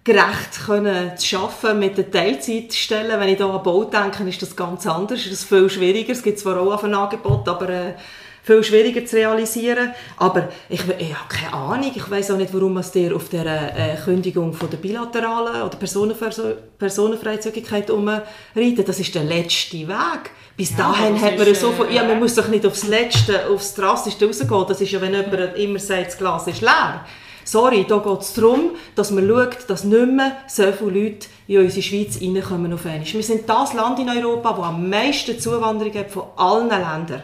gerecht 0.03 0.65
können 0.65 1.17
zu 1.17 1.37
arbeiten 1.37 1.79
mit 1.79 1.97
den 1.97 2.11
Teilzeitstellen. 2.11 3.19
Wenn 3.19 3.29
ich 3.29 3.37
da 3.37 3.49
an 3.49 3.63
Bau 3.63 3.85
denke, 3.85 4.27
ist 4.27 4.41
das 4.41 4.55
ganz 4.55 4.85
anders, 4.85 5.19
ist 5.25 5.31
das 5.31 5.43
viel 5.45 5.69
schwieriger. 5.69 6.11
Es 6.11 6.23
gibt 6.23 6.39
zwar 6.39 6.59
auch 6.59 6.83
ein 6.83 6.93
Angebot, 6.93 7.47
aber 7.47 7.69
äh, 7.69 7.93
viel 8.49 8.63
schwieriger 8.63 9.05
zu 9.05 9.17
realisieren. 9.17 9.93
Aber 10.17 10.49
ich, 10.69 10.81
ich 10.97 11.13
habe 11.13 11.29
keine 11.29 11.53
Ahnung. 11.53 11.91
Ich 11.93 12.09
weiß 12.09 12.31
auch 12.31 12.37
nicht, 12.37 12.51
warum 12.53 12.73
man 12.73 12.83
dir 12.91 13.15
auf 13.15 13.29
der 13.29 13.45
äh, 13.45 13.95
Kündigung 14.03 14.53
von 14.53 14.69
der 14.71 14.77
bilateralen 14.77 15.61
oder 15.61 15.77
Personenfreizügigkeit 16.77 17.91
umreitet. 17.91 18.87
Das 18.87 18.99
ist 18.99 19.13
der 19.13 19.23
letzte 19.23 19.87
Weg. 19.87 20.31
Bis 20.57 20.71
ja, 20.71 20.77
dahin 20.77 21.21
hat 21.21 21.37
man 21.37 21.47
ist, 21.47 21.61
so 21.61 21.71
von, 21.71 21.91
ja, 21.91 22.03
man 22.03 22.19
muss 22.19 22.33
doch 22.35 22.47
nicht 22.47 22.65
aufs 22.65 22.87
Letzte, 22.87 23.47
aufs 23.47 23.75
Drastischste 23.75 24.25
rausgehen. 24.25 24.65
Das 24.67 24.81
ist 24.81 24.91
ja, 24.91 24.99
wenn 24.99 25.13
jemand 25.13 25.55
immer 25.55 25.79
sagt, 25.79 26.07
das 26.07 26.17
Glas 26.17 26.47
ist 26.47 26.61
leer. 26.61 27.05
Sorry, 27.45 27.85
da 27.87 27.97
geht 27.97 28.19
es 28.19 28.33
darum, 28.33 28.71
dass 28.95 29.11
man 29.11 29.27
schaut, 29.27 29.69
dass 29.69 29.83
nicht 29.83 30.11
mehr 30.11 30.37
so 30.47 30.63
viele 30.71 30.91
Leute 30.91 31.27
in 31.47 31.59
unsere 31.59 31.81
Schweiz 31.81 32.19
reinkommen 32.21 32.73
auf 32.73 32.85
einmal. 32.85 33.05
Wir 33.05 33.23
sind 33.23 33.49
das 33.49 33.73
Land 33.73 33.99
in 33.99 34.09
Europa, 34.09 34.53
das 34.53 34.65
am 34.65 34.89
meisten 34.89 35.39
Zuwanderung 35.39 35.93
hat 35.93 36.11
von 36.11 36.23
allen 36.35 36.69
Ländern. 36.69 37.23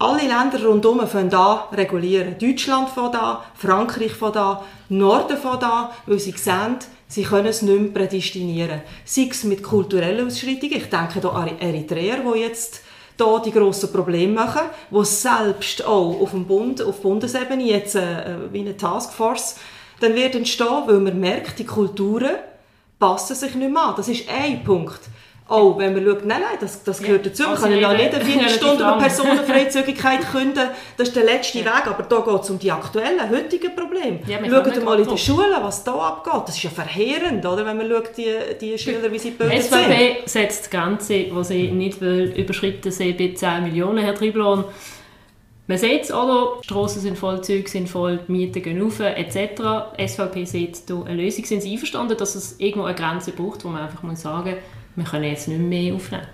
Alle 0.00 0.28
Länder 0.28 0.64
rundherum 0.64 1.04
fangen 1.08 1.34
an 1.34 1.72
regulieren. 1.72 2.38
Deutschland 2.38 2.88
von 2.88 3.10
da, 3.10 3.44
Frankreich 3.54 4.12
von 4.12 4.32
da, 4.32 4.64
Norden 4.88 5.36
von 5.36 5.58
da, 5.58 5.90
weil 6.06 6.20
sie 6.20 6.30
sehen, 6.30 6.76
sie 7.08 7.24
können 7.24 7.46
es 7.46 7.62
nicht 7.62 7.80
mehr 7.80 7.90
prädestinieren. 7.90 8.82
Sei 9.04 9.26
es 9.28 9.42
mit 9.42 9.60
kulturellen 9.60 10.28
Ausschreitungen, 10.28 10.76
ich 10.76 10.88
denke 10.88 11.20
hier 11.20 11.32
an 11.32 11.58
Eritreer, 11.58 12.18
die 12.18 12.38
jetzt 12.38 12.82
hier 13.18 13.42
die 13.44 13.50
grossen 13.50 13.90
Probleme 13.90 14.34
machen, 14.34 14.62
die 14.92 15.04
selbst 15.04 15.84
auch 15.84 16.20
auf 16.20 16.30
dem 16.30 16.46
Bund, 16.46 16.80
auf 16.80 17.02
Bundesebene 17.02 17.64
jetzt 17.64 17.96
äh, 17.96 18.36
wie 18.52 18.60
eine 18.60 18.76
Taskforce 18.76 19.56
dann 19.98 20.14
wird 20.14 20.36
entstehen, 20.36 20.84
weil 20.86 21.00
man 21.00 21.18
merkt, 21.18 21.58
die 21.58 21.66
Kulturen 21.66 22.36
passen 23.00 23.34
sich 23.34 23.56
nicht 23.56 23.72
mehr 23.72 23.82
an. 23.82 23.94
Das 23.96 24.06
ist 24.06 24.28
ein 24.28 24.62
Punkt. 24.62 25.00
Oh, 25.50 25.78
wenn 25.78 25.94
man 25.94 26.04
schaut, 26.04 26.26
nein, 26.26 26.42
nein, 26.42 26.58
das, 26.60 26.84
das 26.84 27.00
gehört 27.00 27.24
dazu. 27.24 27.44
Man 27.44 27.52
also 27.52 27.62
kann 27.62 27.78
ja 27.78 27.92
nicht 27.94 28.14
eine 28.14 28.24
4 28.24 28.48
Stunden 28.50 28.82
über 28.82 28.98
Personenfreizügigkeit 28.98 30.30
künden. 30.30 30.68
Das 30.98 31.08
ist 31.08 31.16
der 31.16 31.24
letzte 31.24 31.60
ja. 31.60 31.64
Weg. 31.64 31.86
Aber 31.86 32.02
da 32.02 32.20
geht 32.20 32.42
es 32.42 32.50
um 32.50 32.58
die 32.58 32.70
aktuellen, 32.70 33.30
heutigen 33.30 33.74
Probleme. 33.74 34.20
Ja, 34.26 34.38
schaut 34.38 34.84
mal 34.84 35.00
in 35.00 35.08
den 35.08 35.16
Schulen, 35.16 35.56
was 35.62 35.84
da 35.84 35.94
abgeht. 35.94 36.42
Das 36.48 36.56
ist 36.56 36.64
ja 36.64 36.70
verheerend, 36.70 37.46
oder? 37.46 37.64
wenn 37.64 37.78
man 37.78 37.88
schaut, 37.88 38.16
die, 38.18 38.34
die 38.60 38.78
Schüler, 38.78 39.10
wie 39.10 39.18
sie 39.18 39.30
böse 39.38 39.50
sind. 39.50 39.64
SVP 39.64 40.22
setzt 40.26 40.64
das 40.64 40.70
Ganze, 40.70 41.26
was 41.30 41.48
sie 41.48 41.70
nicht 41.70 42.02
will, 42.02 42.34
überschritten 42.36 42.92
sehen, 42.92 43.16
bei 43.16 43.32
10 43.34 43.64
Millionen, 43.64 44.04
Herr 44.04 44.14
Triblon. 44.14 44.64
Man 45.66 45.78
sieht 45.78 46.04
es, 46.04 46.12
oder? 46.12 46.58
Die 46.62 46.64
Strassen 46.64 47.00
sind 47.00 47.18
voll, 47.18 47.42
Züge 47.42 47.68
sind 47.68 47.88
voll, 47.88 48.20
die 48.26 48.32
Mieten 48.32 48.62
gehen 48.62 48.82
rauf, 48.82 49.00
etc. 49.00 49.96
SVP 49.98 50.44
sieht 50.44 50.82
hier 50.86 51.04
eine 51.06 51.22
Lösung. 51.22 51.44
Sind 51.44 51.62
Sie 51.62 51.72
einverstanden, 51.72 52.16
dass 52.18 52.34
es 52.34 52.58
irgendwo 52.58 52.86
eine 52.86 52.94
Grenze 52.94 53.32
braucht, 53.32 53.64
wo 53.64 53.68
man 53.68 53.82
einfach 53.82 54.02
muss 54.02 54.22
sagen 54.22 54.50
muss, 54.50 54.77
wir 54.98 55.04
können 55.04 55.24
jetzt 55.24 55.48
nicht 55.48 55.60
mehr 55.60 55.94
aufnehmen. 55.94 56.26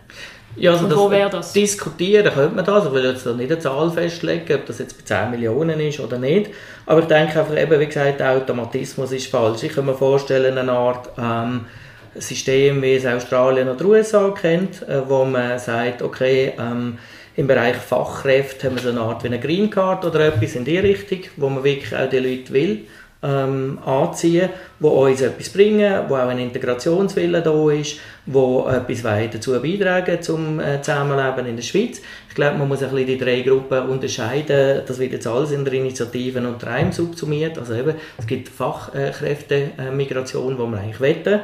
Ja, 0.56 0.72
also 0.72 0.86
das, 0.86 0.96
wo 0.96 1.10
wäre 1.10 1.30
das? 1.30 1.52
Diskutieren 1.52 2.32
könnte 2.32 2.54
man 2.54 2.64
das, 2.64 2.86
ich 2.86 2.92
will 2.92 3.04
jetzt 3.04 3.26
nicht 3.26 3.50
eine 3.50 3.58
Zahl 3.58 3.90
festlegen, 3.90 4.54
ob 4.54 4.66
das 4.66 4.78
jetzt 4.78 4.96
bei 4.96 5.04
10 5.04 5.32
Millionen 5.32 5.80
ist 5.80 5.98
oder 5.98 6.18
nicht, 6.18 6.50
aber 6.86 7.00
ich 7.00 7.06
denke 7.06 7.40
einfach 7.40 7.56
eben, 7.56 7.80
wie 7.80 7.86
gesagt, 7.86 8.20
der 8.20 8.32
Automatismus 8.32 9.10
ist 9.12 9.26
falsch. 9.26 9.64
Ich 9.64 9.74
kann 9.74 9.86
mir 9.86 9.94
vorstellen, 9.94 10.56
eine 10.56 10.72
Art 10.72 11.10
ähm, 11.18 11.66
System, 12.14 12.80
wie 12.82 12.94
es 12.94 13.04
Australien 13.04 13.68
oder 13.68 13.84
USA 13.84 14.30
kennt, 14.30 14.88
äh, 14.88 15.08
wo 15.08 15.24
man 15.24 15.58
sagt, 15.58 16.02
okay, 16.02 16.52
ähm, 16.58 16.98
im 17.36 17.48
Bereich 17.48 17.74
Fachkräfte 17.74 18.68
haben 18.68 18.76
wir 18.76 18.82
so 18.82 18.90
eine 18.90 19.00
Art 19.00 19.24
wie 19.24 19.28
eine 19.28 19.40
Green 19.40 19.68
Card 19.68 20.04
oder 20.04 20.20
etwas 20.20 20.54
in 20.54 20.64
die 20.64 20.78
Richtung, 20.78 21.18
wo 21.36 21.48
man 21.48 21.64
wirklich 21.64 21.94
auch 21.96 22.08
die 22.08 22.20
Leute 22.20 22.52
will 22.52 22.86
ähm, 23.24 23.78
anziehen, 23.84 24.50
die 24.78 24.86
uns 24.86 25.22
etwas 25.22 25.48
bringen, 25.48 26.04
wo 26.08 26.16
auch 26.16 26.28
ein 26.28 26.38
Integrationswille 26.38 27.40
da 27.40 27.70
ist, 27.70 27.96
wo 28.26 28.68
etwas 28.68 29.02
dazu 29.32 29.52
beitragen 29.60 30.20
zum 30.20 30.60
äh, 30.60 30.82
Zusammenleben 30.82 31.46
in 31.46 31.56
der 31.56 31.62
Schweiz. 31.62 32.02
Ich 32.28 32.34
glaube, 32.34 32.58
man 32.58 32.68
muss 32.68 32.82
ein 32.82 32.90
bisschen 32.90 33.06
die 33.06 33.18
drei 33.18 33.40
Gruppen 33.40 33.88
unterscheiden. 33.88 34.82
Das 34.86 34.98
wird 34.98 35.12
jetzt 35.12 35.26
alles 35.26 35.52
in 35.52 35.64
der 35.64 35.72
Initiative 35.72 36.40
und 36.40 36.66
Reim 36.66 36.92
subsumiert. 36.92 37.58
Also 37.58 37.74
eben, 37.74 37.94
es 38.18 38.26
gibt 38.26 38.48
Fachkräftemigration, 38.48 40.52
äh, 40.52 40.56
die 40.56 40.70
wir 40.70 40.78
eigentlich 40.78 41.00
wetten. 41.00 41.40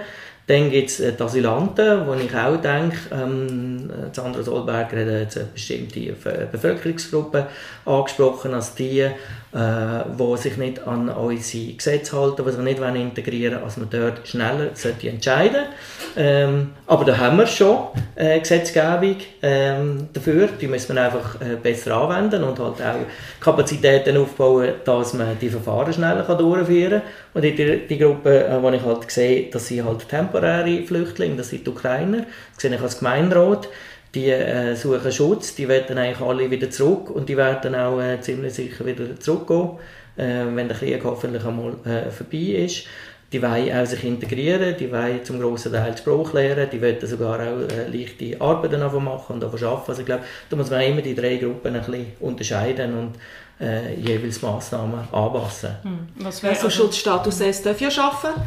Dann 0.47 0.69
gibt 0.69 0.91
es 0.91 0.99
äh, 0.99 1.13
die 1.13 1.23
Asylanten, 1.23 2.07
wo 2.07 2.15
ich 2.15 2.35
auch 2.35 2.57
denke, 2.57 2.97
ähm, 3.13 3.89
Sandra 4.13 4.43
Solberger 4.43 5.01
hat 5.01 5.07
jetzt 5.07 5.39
eine 5.39 5.47
bestimmte 5.47 6.01
Bevölkerungsgruppe 6.51 7.47
angesprochen, 7.85 8.53
als 8.53 8.75
die, 8.75 9.07
äh, 9.53 10.05
die 10.19 10.37
sich 10.37 10.57
nicht 10.57 10.87
an 10.87 11.09
unsere 11.09 11.73
Gesetze 11.75 12.17
halten, 12.17 12.45
die 12.45 12.51
sich 12.51 12.61
nicht 12.61 12.81
integrieren 12.81 13.55
wollen, 13.55 13.65
als 13.65 13.77
man 13.77 13.91
dort 13.91 14.27
schneller 14.27 14.71
sollte 14.75 15.09
entscheiden. 15.09 15.65
Ähm, 16.17 16.71
Aber 16.87 17.05
da 17.05 17.19
haben 17.19 17.39
wir 17.39 17.47
schon 17.47 17.89
äh, 18.15 18.39
Gesetzgebung 18.39 19.17
ähm, 19.43 20.09
dafür, 20.13 20.49
die 20.61 20.67
müssen 20.67 20.95
wir 20.95 21.05
einfach 21.05 21.41
äh, 21.41 21.57
besser 21.63 21.97
anwenden 21.97 22.45
und 22.45 22.59
halt 22.59 22.81
auch 22.81 23.41
Kapazitäten 23.41 24.17
aufbauen, 24.17 24.71
dass 24.85 25.15
man 25.15 25.39
die 25.41 25.49
Verfahren 25.49 25.93
schneller 25.93 26.23
kann 26.23 26.39
durchführen 26.39 27.01
kann. 27.01 27.03
Und 27.35 27.43
die, 27.43 27.87
die 27.87 27.99
Gruppe, 27.99 28.45
äh, 28.45 28.63
wo 28.63 28.71
ich 28.71 28.85
halt 28.85 29.11
sehe, 29.11 29.51
dass 29.51 29.67
sie 29.67 29.83
halt 29.83 30.09
temporäre 30.09 30.85
Flüchtlinge, 30.85 31.37
das 31.37 31.51
sind 31.51 31.67
die 31.67 31.71
Ukrainer, 31.71 32.19
das 32.55 32.63
sehe 32.63 32.75
ich 32.75 32.81
als 32.81 32.99
Gemeinderat, 32.99 33.69
die 34.15 34.31
äh, 34.31 34.75
suchen 34.75 35.13
Schutz, 35.13 35.55
die 35.55 35.69
werden 35.69 35.97
eigentlich 35.99 36.21
alle 36.21 36.51
wieder 36.51 36.71
zurück 36.71 37.11
und 37.11 37.29
die 37.29 37.37
werden 37.37 37.75
auch 37.75 38.01
äh, 38.01 38.21
ziemlich 38.21 38.55
sicher 38.55 38.85
wieder 38.85 39.19
zurückgehen, 39.19 39.71
äh, 40.17 40.45
wenn 40.55 40.69
der 40.69 40.77
Krieg 40.77 41.03
hoffentlich 41.05 41.45
einmal 41.45 41.75
äh, 41.85 42.11
vorbei 42.11 42.65
ist. 42.65 42.87
Die 43.33 43.41
wollen 43.41 43.73
auch 43.73 43.87
sich 43.87 44.03
integrieren, 44.03 44.75
die 44.77 44.91
wollen 44.91 45.25
zum 45.25 45.39
grossen 45.39 45.73
Teil 45.73 45.93
die 45.93 45.99
Sprache 45.99 46.37
lernen, 46.37 46.69
die 46.73 46.83
wollen 46.83 46.97
sogar 47.07 47.37
auch 47.39 47.69
äh, 47.69 47.87
leichte 47.87 48.41
Arbeiten 48.41 48.81
machen 48.81 49.37
und 49.37 49.45
arbeiten. 49.45 49.65
Also 49.87 50.01
ich 50.01 50.07
glaube, 50.07 50.25
da 50.49 50.57
muss 50.57 50.71
man 50.71 50.81
immer 50.81 51.03
die 51.03 51.15
drei 51.15 51.37
Gruppen 51.37 51.77
ein 51.77 51.81
bisschen 51.81 52.07
unterscheiden 52.19 52.99
und 52.99 53.15
äh, 53.61 53.95
jeweils 53.95 54.43
Massnahmen 54.43 55.01
anpassen. 55.13 55.77
Hm. 55.83 56.09
Was 56.17 56.43
wäre 56.43 56.55
also 56.55 56.71
Schutzstatus 56.71 57.41
S 57.41 57.63
darf 57.63 57.81
ja 57.81 57.89
arbeiten, 57.89 58.41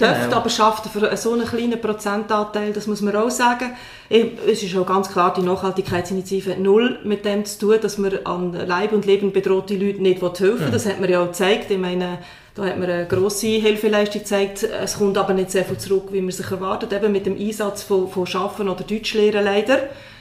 dürfte 0.00 0.24
genau. 0.24 0.36
aber 0.36 0.50
schafft 0.50 0.86
für 0.86 1.16
so 1.16 1.32
einen 1.32 1.46
kleinen 1.46 1.80
Prozentanteil, 1.80 2.72
das 2.72 2.86
muss 2.86 3.00
man 3.00 3.14
auch 3.16 3.30
sagen. 3.30 3.72
Es 4.08 4.62
ist 4.62 4.76
auch 4.76 4.86
ganz 4.86 5.10
klar, 5.10 5.32
die 5.34 5.42
Nachhaltigkeitsinitiative 5.42 6.56
null 6.60 6.98
mit 7.04 7.24
dem 7.24 7.44
zu 7.44 7.58
tun, 7.58 7.78
dass 7.80 7.98
man 7.98 8.18
an 8.24 8.52
Leib 8.52 8.92
und 8.92 9.06
Leben 9.06 9.32
bedrohte 9.32 9.76
Leute 9.76 10.02
nicht 10.02 10.20
helfen 10.20 10.40
will. 10.60 10.66
Mhm. 10.66 10.72
Das 10.72 10.86
hat 10.86 11.00
man 11.00 11.08
ja 11.08 11.22
auch 11.22 11.28
gezeigt. 11.28 11.70
Ich 11.70 11.78
meine, 11.78 12.18
da 12.54 12.64
hat 12.64 12.78
man 12.78 12.90
eine 12.90 13.06
grosse 13.06 13.46
Hilfeleistung 13.46 14.22
gezeigt. 14.22 14.62
Es 14.62 14.98
kommt 14.98 15.18
aber 15.18 15.34
nicht 15.34 15.50
sehr 15.50 15.64
viel 15.64 15.78
zurück, 15.78 16.08
wie 16.10 16.20
man 16.20 16.30
sich 16.30 16.50
erwartet. 16.50 16.92
Eben 16.92 17.12
mit 17.12 17.26
dem 17.26 17.38
Einsatz 17.38 17.82
von, 17.82 18.08
von 18.08 18.26
Schaffen 18.26 18.68
oder 18.68 18.84
Deutschlehren 18.84 19.44
leider. 19.44 19.78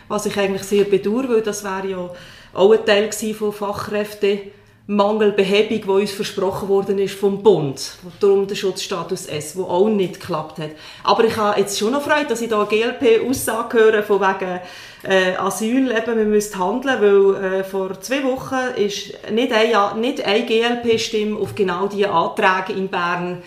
Was 0.07 0.25
ich 0.25 0.37
eigentlich 0.37 0.63
sehr 0.63 0.83
bedauere, 0.83 1.29
weil 1.29 1.41
das 1.41 1.63
wäre 1.63 1.87
ja 1.87 2.09
auch 2.53 2.71
ein 2.71 2.85
Teil 2.85 3.11
von 3.11 3.53
Fachkräftemangelbehebung, 4.85 5.81
die 5.81 6.01
uns 6.01 6.11
versprochen 6.11 6.67
worden 6.67 6.99
ist 6.99 7.15
vom 7.15 7.41
Bund. 7.41 7.97
Darum 8.19 8.47
der 8.47 8.55
Schutzstatus 8.55 9.27
S, 9.27 9.53
der 9.53 9.63
auch 9.63 9.87
nicht 9.87 10.19
geklappt 10.19 10.59
hat. 10.59 10.71
Aber 11.03 11.23
ich 11.23 11.37
habe 11.37 11.59
jetzt 11.59 11.79
schon 11.79 11.93
noch 11.93 12.01
Freude, 12.01 12.27
dass 12.27 12.41
ich 12.41 12.49
da 12.49 12.63
GLP-Aussage 12.65 13.77
höre, 13.77 14.03
von 14.03 14.19
wegen 14.19 14.59
äh, 15.03 15.35
Asyl, 15.37 15.89
eben, 15.91 16.17
wir 16.17 16.25
müssen 16.25 16.59
handeln, 16.59 17.01
weil 17.01 17.43
äh, 17.43 17.63
vor 17.63 17.99
zwei 18.01 18.23
Wochen 18.25 18.75
ist 18.75 19.13
nicht 19.31 19.53
eine, 19.53 19.99
nicht 19.99 20.25
eine 20.25 20.45
GLP-Stimme 20.45 21.39
auf 21.39 21.55
genau 21.55 21.87
diese 21.87 22.09
Anträge 22.09 22.77
in 22.77 22.89
Bern 22.89 23.41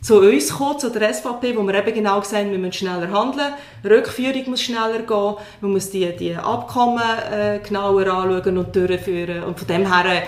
zu 0.00 0.20
uns 0.20 0.50
gekommen, 0.50 0.78
zu 0.78 0.90
der 0.90 1.12
SVP, 1.12 1.56
wo 1.56 1.62
wir 1.64 1.74
eben 1.74 1.94
genau 1.94 2.20
gesagt 2.20 2.44
haben, 2.44 2.52
wir 2.52 2.58
müssen 2.58 2.74
schneller 2.74 3.10
handeln, 3.10 3.54
Rückführung 3.84 4.50
muss 4.50 4.62
schneller 4.62 5.00
gehen, 5.00 5.34
man 5.60 5.72
muss 5.72 5.90
die, 5.90 6.14
die 6.14 6.36
Abkommen 6.36 7.02
äh, 7.32 7.58
genauer 7.58 8.06
anschauen 8.06 8.58
und 8.58 8.76
durchführen 8.76 9.42
und 9.42 9.58
von 9.58 9.66
dem 9.66 9.92
her 9.92 10.22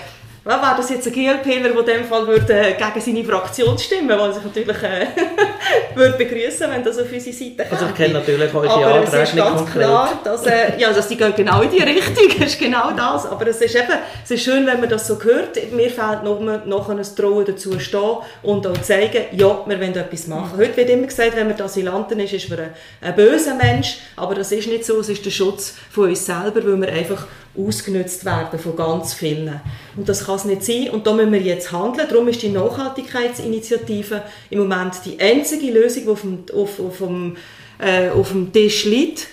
ja, 0.44 0.62
wäre 0.62 0.74
das 0.76 0.90
jetzt 0.90 1.06
ein 1.06 1.12
GLPler, 1.12 1.70
der 1.70 1.78
in 1.78 1.84
dem 1.84 2.04
Fall 2.04 2.26
würde, 2.26 2.52
äh, 2.52 2.74
gegen 2.74 3.00
seine 3.00 3.24
Fraktion 3.24 3.78
stimmen 3.78 4.08
würde, 4.08 4.22
was 4.22 4.38
ich 4.38 4.44
natürlich 4.44 4.82
äh, 4.82 5.06
würde 5.94 6.16
begrüßen, 6.16 6.70
wenn 6.70 6.82
das 6.82 6.98
auf 6.98 7.12
unsere 7.12 7.36
Seite 7.36 7.56
kommt. 7.56 7.72
Also 7.72 7.86
ich 7.86 7.94
kenne 7.94 8.14
natürlich 8.14 8.54
eure 8.54 8.70
aber 8.70 8.94
Anträge 8.94 9.22
es 9.22 9.28
ist 9.30 9.36
ganz 9.36 9.56
konkret. 9.56 9.82
klar, 9.82 10.20
dass, 10.24 10.46
äh, 10.46 10.78
ja, 10.78 10.92
dass 10.92 11.08
die 11.08 11.16
gehen 11.16 11.32
genau 11.36 11.62
in 11.62 11.70
die 11.70 11.82
Richtung, 11.82 12.28
das 12.38 12.48
ist 12.52 12.58
genau 12.58 12.92
das. 12.92 13.26
Aber 13.26 13.46
es 13.46 13.60
ist 13.60 13.74
eben, 13.74 13.98
es 14.24 14.30
ist 14.30 14.42
schön, 14.42 14.66
wenn 14.66 14.80
man 14.80 14.88
das 14.88 15.06
so 15.06 15.20
hört. 15.22 15.56
Mir 15.72 15.90
fehlt 15.90 16.22
noch, 16.24 16.40
noch 16.40 16.88
ein 16.88 17.02
Trauen 17.02 17.44
dazu 17.44 17.78
stehen 17.78 18.16
und 18.42 18.66
auch 18.66 18.78
zeigen, 18.78 19.24
ja, 19.32 19.62
wir 19.66 19.80
wollen 19.80 19.96
etwas 19.96 20.26
machen. 20.26 20.56
Heute 20.56 20.76
wird 20.76 20.90
immer 20.90 21.06
gesagt, 21.06 21.36
wenn 21.36 21.48
man 21.48 21.60
Asylanten 21.60 22.20
ist, 22.20 22.32
ist 22.32 22.48
man 22.48 22.60
ein, 22.60 22.70
ein 23.02 23.14
böser 23.14 23.54
Mensch, 23.54 23.98
aber 24.16 24.34
das 24.34 24.52
ist 24.52 24.68
nicht 24.68 24.84
so, 24.84 25.00
es 25.00 25.08
ist 25.08 25.24
der 25.24 25.30
Schutz 25.30 25.74
von 25.90 26.08
uns 26.08 26.24
selber, 26.24 26.64
weil 26.64 26.80
wir 26.80 26.88
einfach 26.88 27.26
ausgenutzt 27.58 28.24
werden 28.24 28.58
von 28.58 28.76
ganz 28.76 29.14
vielen. 29.14 29.60
Und 29.96 30.08
das 30.08 30.24
kann 30.24 30.36
es 30.36 30.44
nicht 30.44 30.64
sein. 30.64 30.90
Und 30.90 31.06
da 31.06 31.12
müssen 31.12 31.32
wir 31.32 31.40
jetzt 31.40 31.72
handeln. 31.72 32.06
Darum 32.08 32.28
ist 32.28 32.42
die 32.42 32.50
Nachhaltigkeitsinitiative 32.50 34.22
im 34.50 34.58
Moment 34.60 34.94
die 35.04 35.18
einzige 35.20 35.72
Lösung, 35.72 36.04
die 36.04 36.08
auf 36.10 36.20
dem, 36.20 36.44
auf, 36.54 36.80
auf 36.80 36.98
dem, 36.98 37.36
äh, 37.78 38.10
auf 38.10 38.30
dem 38.30 38.52
Tisch 38.52 38.84
liegt. 38.84 39.28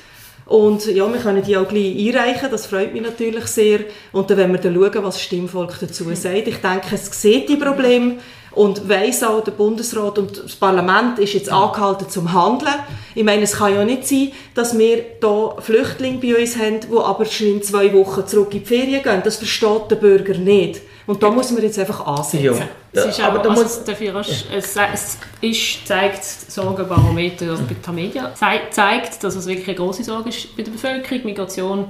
Und 0.45 0.85
ja, 0.85 1.11
wir 1.11 1.19
können 1.19 1.41
die 1.41 1.57
auch 1.57 1.67
gleich 1.67 1.97
einreichen, 1.97 2.51
das 2.51 2.67
freut 2.67 2.93
mich 2.93 3.01
natürlich 3.01 3.45
sehr. 3.47 3.79
Und 4.11 4.29
dann 4.29 4.37
werden 4.37 4.51
wir 4.53 4.59
dann 4.59 4.75
schauen, 4.75 5.03
was 5.03 5.15
das 5.15 5.23
Stimmvolk 5.23 5.75
dazu 5.79 6.03
sagt. 6.13 6.47
Ich 6.47 6.57
denke, 6.57 6.93
es 6.93 7.21
sieht 7.21 7.49
die 7.49 7.55
Probleme 7.55 8.17
und 8.55 8.87
weiss 8.87 9.21
auch, 9.23 9.43
der 9.43 9.51
Bundesrat 9.51 10.17
und 10.17 10.43
das 10.43 10.55
Parlament 10.55 11.19
ist 11.19 11.33
jetzt 11.33 11.51
angehalten 11.51 12.09
zum 12.09 12.31
Handeln. 12.33 12.73
Ich 13.13 13.23
meine, 13.23 13.43
es 13.43 13.57
kann 13.57 13.73
ja 13.73 13.83
nicht 13.83 14.07
sein, 14.07 14.31
dass 14.53 14.77
wir 14.77 14.95
hier 15.19 15.55
Flüchtlinge 15.59 16.19
bei 16.19 16.39
uns 16.39 16.57
haben, 16.57 16.79
die 16.79 16.97
aber 16.97 17.25
schon 17.25 17.47
in 17.47 17.63
zwei 17.63 17.93
Wochen 17.93 18.25
zurück 18.25 18.53
in 18.53 18.61
die 18.61 18.65
Ferien 18.65 19.03
gehen. 19.03 19.21
Das 19.23 19.37
versteht 19.37 19.91
der 19.91 19.97
Bürger 19.97 20.35
nicht. 20.37 20.81
Und 21.07 21.21
da 21.21 21.29
muss 21.29 21.51
man 21.51 21.61
jetzt 21.61 21.77
einfach 21.77 22.05
ansetzen. 22.05 22.43
Ja. 22.43 22.53
Es 22.91 23.05
ist 23.05 23.19
aber, 23.19 23.39
aber 23.39 23.49
also, 23.51 23.63
muss, 23.63 23.83
dafür 23.83 24.19
ist, 24.21 24.45
es, 24.51 24.75
es 24.75 25.17
ist, 25.41 25.87
zeigt, 25.87 26.19
das 26.19 26.45
Sorgenbarometer 26.47 27.51
also 27.51 27.63
bei 27.63 27.75
Tamedia 27.83 28.33
zeigt, 28.33 29.23
dass 29.23 29.35
es 29.35 29.45
wirklich 29.45 29.67
eine 29.67 29.77
große 29.77 30.03
Sorge 30.03 30.29
ist 30.29 30.55
bei 30.55 30.63
der 30.63 30.71
Bevölkerung. 30.71 31.25
Migration, 31.25 31.85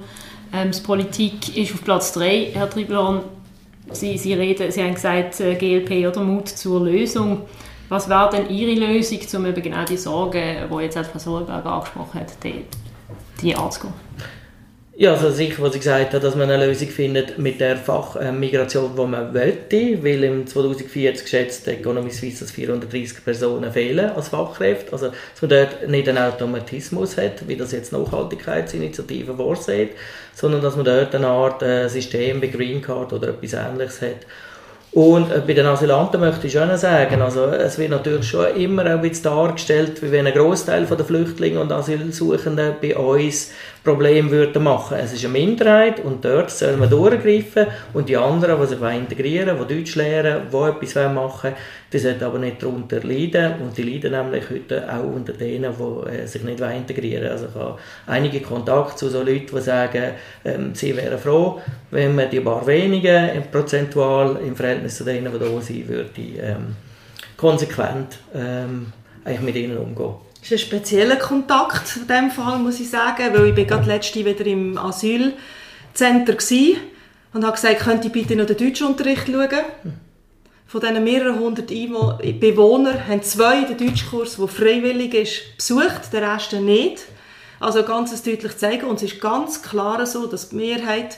ähm, 0.51 0.71
Politik 0.83 1.55
ist 1.55 1.73
auf 1.73 1.83
Platz 1.83 2.11
3, 2.13 2.51
Herr 2.53 2.69
Triblon. 2.69 3.21
Sie, 3.91 4.17
Sie, 4.17 4.33
reden, 4.33 4.71
Sie 4.71 4.83
haben 4.83 4.95
gesagt, 4.95 5.39
äh, 5.39 5.55
GLP 5.55 6.07
oder 6.07 6.21
Mut 6.21 6.49
zur 6.49 6.85
Lösung. 6.85 7.43
Was 7.89 8.09
wäre 8.09 8.29
denn 8.31 8.49
Ihre 8.49 8.73
Lösung, 8.73 9.19
um 9.35 9.45
eben 9.45 9.61
genau 9.61 9.85
die 9.85 9.97
Sorgen, 9.97 10.69
die 10.71 10.83
jetzt 10.83 10.97
Frau 10.97 11.19
Solberg 11.19 11.65
angesprochen 11.65 12.19
hat, 12.19 12.43
die, 12.43 12.65
die 13.41 13.55
anzugehen? 13.55 13.93
Ja, 14.97 15.11
also 15.11 15.29
sicher, 15.29 15.61
was 15.61 15.75
ich 15.75 15.81
gesagt 15.81 16.13
habe, 16.13 16.21
dass 16.21 16.35
man 16.35 16.49
eine 16.49 16.67
Lösung 16.67 16.87
findet 16.87 17.37
mit 17.37 17.59
der 17.59 17.75
Fachmigration, 17.75 18.95
die 18.95 19.05
man 19.05 19.33
wollte, 19.33 20.01
weil 20.01 20.23
im 20.23 20.47
2040 20.47 21.25
geschätzt 21.25 21.67
Economy 21.67 22.09
Suisse, 22.11 22.45
dass 22.45 22.51
430 22.51 23.25
Personen 23.25 23.73
fehlen 23.73 24.11
als 24.11 24.29
Fachkräfte, 24.29 24.93
also 24.93 25.07
dass 25.07 25.41
man 25.41 25.49
dort 25.49 25.89
nicht 25.89 26.07
einen 26.07 26.17
Automatismus 26.17 27.17
hat, 27.17 27.45
wie 27.45 27.57
das 27.57 27.73
jetzt 27.73 27.91
Nachhaltigkeitsinitiative 27.91 29.35
vorsieht, 29.35 29.89
sondern 30.33 30.61
dass 30.61 30.77
man 30.77 30.85
dort 30.85 31.13
eine 31.13 31.27
Art 31.27 31.61
äh, 31.61 31.89
System 31.89 32.41
wie 32.41 32.51
Green 32.51 32.81
Card 32.81 33.11
oder 33.11 33.27
etwas 33.27 33.51
ähnliches 33.51 34.01
hat, 34.01 34.25
und 34.95 35.29
äh, 35.29 35.41
bei 35.45 35.53
den 35.53 35.65
Asylanten 35.65 36.21
möchte 36.21 36.47
ich 36.47 36.53
schon 36.53 36.75
sagen, 36.77 37.21
also 37.21 37.47
es 37.47 37.77
wird 37.77 37.89
natürlich 37.89 38.29
schon 38.29 38.55
immer 38.55 38.95
auch 38.95 39.01
bisschen 39.01 39.25
dargestellt, 39.25 40.01
wie 40.01 40.09
wenn 40.09 40.25
ein 40.25 40.33
Großteil 40.33 40.85
der 40.85 41.03
Flüchtlinge 41.03 41.59
und 41.59 41.69
Asylsuchenden 41.69 42.75
bei 42.81 42.95
uns 42.95 43.51
Probleme 43.83 44.31
würden 44.31 44.63
machen. 44.63 44.97
Es 44.97 45.11
ist 45.11 45.25
eine 45.25 45.33
Minderheit 45.33 45.99
und 45.99 46.23
dort 46.23 46.49
soll 46.49 46.77
man 46.77 46.89
durchgreifen 46.89 47.67
und 47.93 48.07
die 48.07 48.15
anderen, 48.15 48.57
die 48.61 48.67
sich 48.67 48.79
integrieren 48.79 49.57
wollen, 49.57 49.67
die 49.67 49.75
Deutsch 49.75 49.95
lernen, 49.97 50.43
die 50.49 50.55
etwas 50.55 50.95
machen 51.13 51.51
wollen, 51.51 51.55
die 51.95 51.99
sollten 51.99 52.25
aber 52.25 52.39
nicht 52.39 52.61
darunter 52.61 53.01
leiden 53.01 53.61
und 53.61 53.77
die 53.77 53.83
leiden 53.83 54.11
nämlich 54.11 54.49
heute 54.49 54.83
auch 54.93 55.05
unter 55.05 55.31
denen, 55.31 55.73
die 55.73 56.09
äh, 56.09 56.27
sich 56.27 56.43
nicht 56.43 56.59
integrieren 56.59 57.23
wollen. 57.23 57.31
Also 57.31 57.45
ich 57.47 57.55
habe 57.55 57.79
einige 58.05 58.41
Kontakte 58.41 58.97
zu 58.97 59.09
so 59.09 59.19
Leuten, 59.23 59.55
die 59.55 59.61
sagen, 59.61 60.11
ähm, 60.43 60.75
sie 60.75 60.93
wären 60.93 61.17
froh, 61.17 61.61
wenn 61.91 62.13
man 62.13 62.29
die 62.29 62.41
paar 62.41 62.67
wenigen 62.67 63.43
prozentual 63.49 64.41
im 64.45 64.57
Verhältnis 64.57 64.97
zu 64.97 65.05
denen, 65.05 65.31
die 65.31 65.39
da 65.39 65.61
sind, 65.61 65.87
würde 65.87 66.09
ähm, 66.17 66.75
konsequent 67.37 68.17
ähm, 68.33 68.87
eigentlich 69.23 69.41
mit 69.41 69.55
ihnen 69.55 69.77
umgehen. 69.77 70.15
Das 70.41 70.51
ist 70.51 70.51
ein 70.51 70.67
spezieller 70.67 71.15
Kontakt 71.15 71.95
in 71.95 72.07
diesem 72.09 72.29
Fall, 72.29 72.59
muss 72.59 72.81
ich 72.81 72.89
sagen, 72.89 73.33
weil 73.33 73.47
ich 73.47 73.55
bin 73.55 73.67
gerade 73.67 73.87
letzte 73.87 74.25
wieder 74.25 74.45
im 74.45 74.77
Asylcenter 74.77 76.33
war 76.33 76.75
und 77.33 77.45
habe 77.45 77.55
gesagt, 77.55 77.79
könnt 77.79 78.03
ihr 78.03 78.11
bitte 78.11 78.35
noch 78.35 78.47
den 78.47 78.57
Deutschunterricht 78.57 79.27
schauen? 79.27 80.04
Von 80.75 80.81
diesen 80.81 81.05
mehreren 81.05 81.39
hundert 81.39 81.67
Bewohnern 81.67 83.07
haben 83.07 83.23
zwei 83.23 83.61
den 83.61 83.77
Deutschkurs, 83.77 84.35
der 84.35 84.49
freiwillig 84.49 85.13
ist, 85.13 85.55
besucht, 85.55 86.11
der 86.11 86.33
Rest 86.33 86.51
nicht. 86.51 87.03
Also 87.61 87.83
ganz 87.83 88.21
deutlich 88.21 88.57
zeigen. 88.57 88.87
Und 88.87 89.01
es 89.01 89.13
ist 89.13 89.21
ganz 89.21 89.63
klar 89.63 90.05
so, 90.05 90.27
dass 90.27 90.49
die 90.49 90.57
Mehrheit 90.57 91.17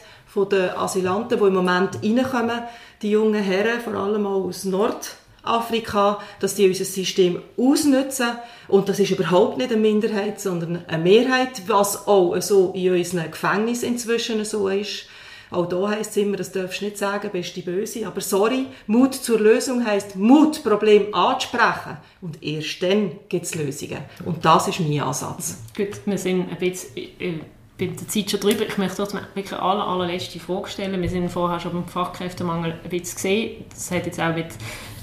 der 0.51 0.79
Asylanten, 0.79 1.39
die 1.39 1.43
im 1.43 1.55
Moment 1.55 1.95
reinkommen, 2.03 2.61
die 3.01 3.09
jungen 3.09 3.41
Herren, 3.41 3.81
vor 3.81 3.95
allem 3.95 4.27
auch 4.27 4.43
aus 4.43 4.63
Nord 4.63 5.15
Afrika, 5.41 6.19
dass 6.39 6.53
die 6.53 6.67
unser 6.67 6.85
System 6.85 7.41
ausnutzen. 7.57 8.27
Und 8.67 8.89
das 8.89 8.99
ist 8.99 9.09
überhaupt 9.09 9.57
nicht 9.57 9.71
eine 9.71 9.81
Minderheit, 9.81 10.39
sondern 10.39 10.85
eine 10.85 11.01
Mehrheit, 11.01 11.63
was 11.65 12.07
auch 12.07 12.39
so 12.41 12.73
in 12.75 12.93
unseren 12.93 13.31
Gefängnissen 13.31 13.87
inzwischen 13.89 14.45
so 14.45 14.67
ist. 14.67 15.07
Auch 15.49 15.67
da 15.67 15.89
heisst 15.89 16.11
es 16.11 16.17
immer, 16.17 16.37
das 16.37 16.51
darfst 16.51 16.81
du 16.81 16.85
nicht 16.85 16.97
sagen, 16.97 17.29
bist 17.31 17.55
du 17.55 17.61
böse. 17.61 18.05
Aber 18.05 18.21
sorry, 18.21 18.67
Mut 18.87 19.13
zur 19.13 19.39
Lösung 19.39 19.85
heisst, 19.85 20.15
Mut, 20.15 20.63
Problem 20.63 21.13
anzusprechen. 21.13 21.97
Und 22.21 22.41
erst 22.43 22.81
dann 22.83 23.11
gibt 23.29 23.45
es 23.45 23.55
Lösungen. 23.55 23.99
Und 24.25 24.43
das 24.43 24.67
ist 24.67 24.79
mein 24.79 24.99
Ansatz. 25.01 25.57
Gut, 25.75 26.01
wir 26.05 26.17
sind 26.17 26.49
ein 26.49 26.57
bisschen 26.57 26.97
äh, 26.97 27.33
bei 27.77 27.85
der 27.87 28.07
Zeit 28.07 28.31
schon 28.31 28.39
drüber. 28.39 28.65
Ich 28.67 28.77
möchte 28.77 28.97
trotzdem 28.97 29.21
wirklich 29.33 29.53
aller, 29.53 29.87
allerletzte 29.87 30.39
Frage 30.39 30.67
stellen. 30.67 31.01
Wir 31.01 31.09
sind 31.09 31.29
vorher 31.29 31.59
schon 31.59 31.73
beim 31.73 31.87
Fachkräftemangel 31.87 32.73
ein 32.83 32.89
bisschen 32.89 33.15
gesehen. 33.15 33.65
Das 33.69 33.91
hat 33.91 34.05
jetzt 34.05 34.19
auch 34.19 34.33
mit 34.33 34.47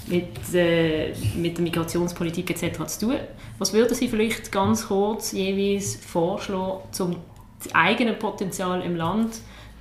mit, 0.06 0.54
äh, 0.54 1.14
mit 1.36 1.56
der 1.56 1.62
Migrationspolitik 1.62 2.50
etc. 2.50 2.84
zu 2.86 3.06
tun. 3.06 3.16
Was 3.58 3.72
würden 3.72 3.94
Sie 3.94 4.08
vielleicht 4.08 4.52
ganz 4.52 4.88
kurz 4.88 5.32
jeweils 5.32 5.96
vorschlagen, 5.96 6.82
um 6.98 7.16
das 7.62 7.74
eigene 7.74 8.12
Potenzial 8.12 8.82
im 8.82 8.96
Land, 8.96 9.36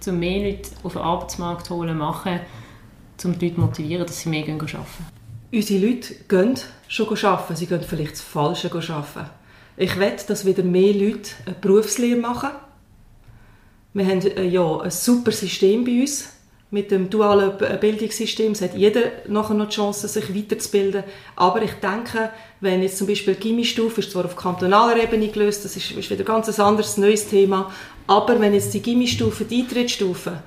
um 0.08 0.20
mehr 0.20 0.51
Leute 0.51 0.70
auf 0.84 0.93
den 0.93 1.01
Arbeitsmarkt 1.01 1.68
zu 1.68 1.76
holen, 1.76 1.97
machen, 1.97 2.39
um 3.24 3.38
die 3.38 3.45
Leute 3.47 3.56
zu 3.56 3.62
motivieren, 3.62 4.06
dass 4.06 4.20
sie 4.20 4.30
mehr 4.30 4.43
gehen 4.43 4.60
arbeiten? 4.60 5.06
Unsere 5.51 5.86
Leute 5.86 6.16
gehen 6.28 6.60
schon 6.88 7.26
arbeiten, 7.26 7.56
sie 7.56 7.68
gehen 7.68 7.82
vielleicht 7.82 8.14
das 8.14 8.22
Falsche 8.22 8.72
arbeiten. 8.72 9.30
Ich 9.78 9.99
wette, 9.99 10.28
dass 10.28 10.45
wieder 10.45 10.64
mehr 10.64 10.93
Leute 10.93 11.32
eine 11.45 11.56
Berufslehre 11.56 12.20
machen. 12.20 12.49
Wir 13.93 14.06
haben 14.06 14.22
äh, 14.22 14.43
ja 14.43 14.80
ein 14.80 14.91
super 14.91 15.32
System 15.32 15.84
bei 15.86 16.01
uns 16.01 16.34
mit 16.74 16.89
dem 16.89 17.08
dualen 17.08 17.51
Bildungssystem 17.80 18.56
hat 18.56 18.74
jeder 18.76 19.01
nachher 19.28 19.54
noch 19.54 19.70
die 19.70 19.76
Chance, 19.76 20.08
sich 20.08 20.36
weiterzubilden. 20.36 21.04
Aber 21.36 21.62
ich 21.62 21.74
denke, 21.74 22.32
wenn 22.62 22.82
jetzt 22.82 22.97
zum 22.97 23.06
Beispiel 23.06 23.36
die 23.36 23.41
Gimmistufe 23.41 24.01
ist 24.01 24.10
zwar 24.10 24.26
auf 24.26 24.36
kantonaler 24.36 25.04
Ebene 25.04 25.28
gelöst, 25.28 25.64
das 25.64 25.78
ist, 25.78 25.91
ist 25.91 26.10
wieder 26.10 26.24
ganz 26.24 26.49
ein 26.49 26.66
anderes, 26.66 26.97
neues 26.97 27.30
Thema, 27.30 27.72
aber 28.08 28.39
wenn 28.39 28.54
jetzt 28.54 28.74
die 28.74 28.82
Gimmistufe, 28.82 29.45
die 29.45 29.62
Eintrittsstufe, 29.62 30.43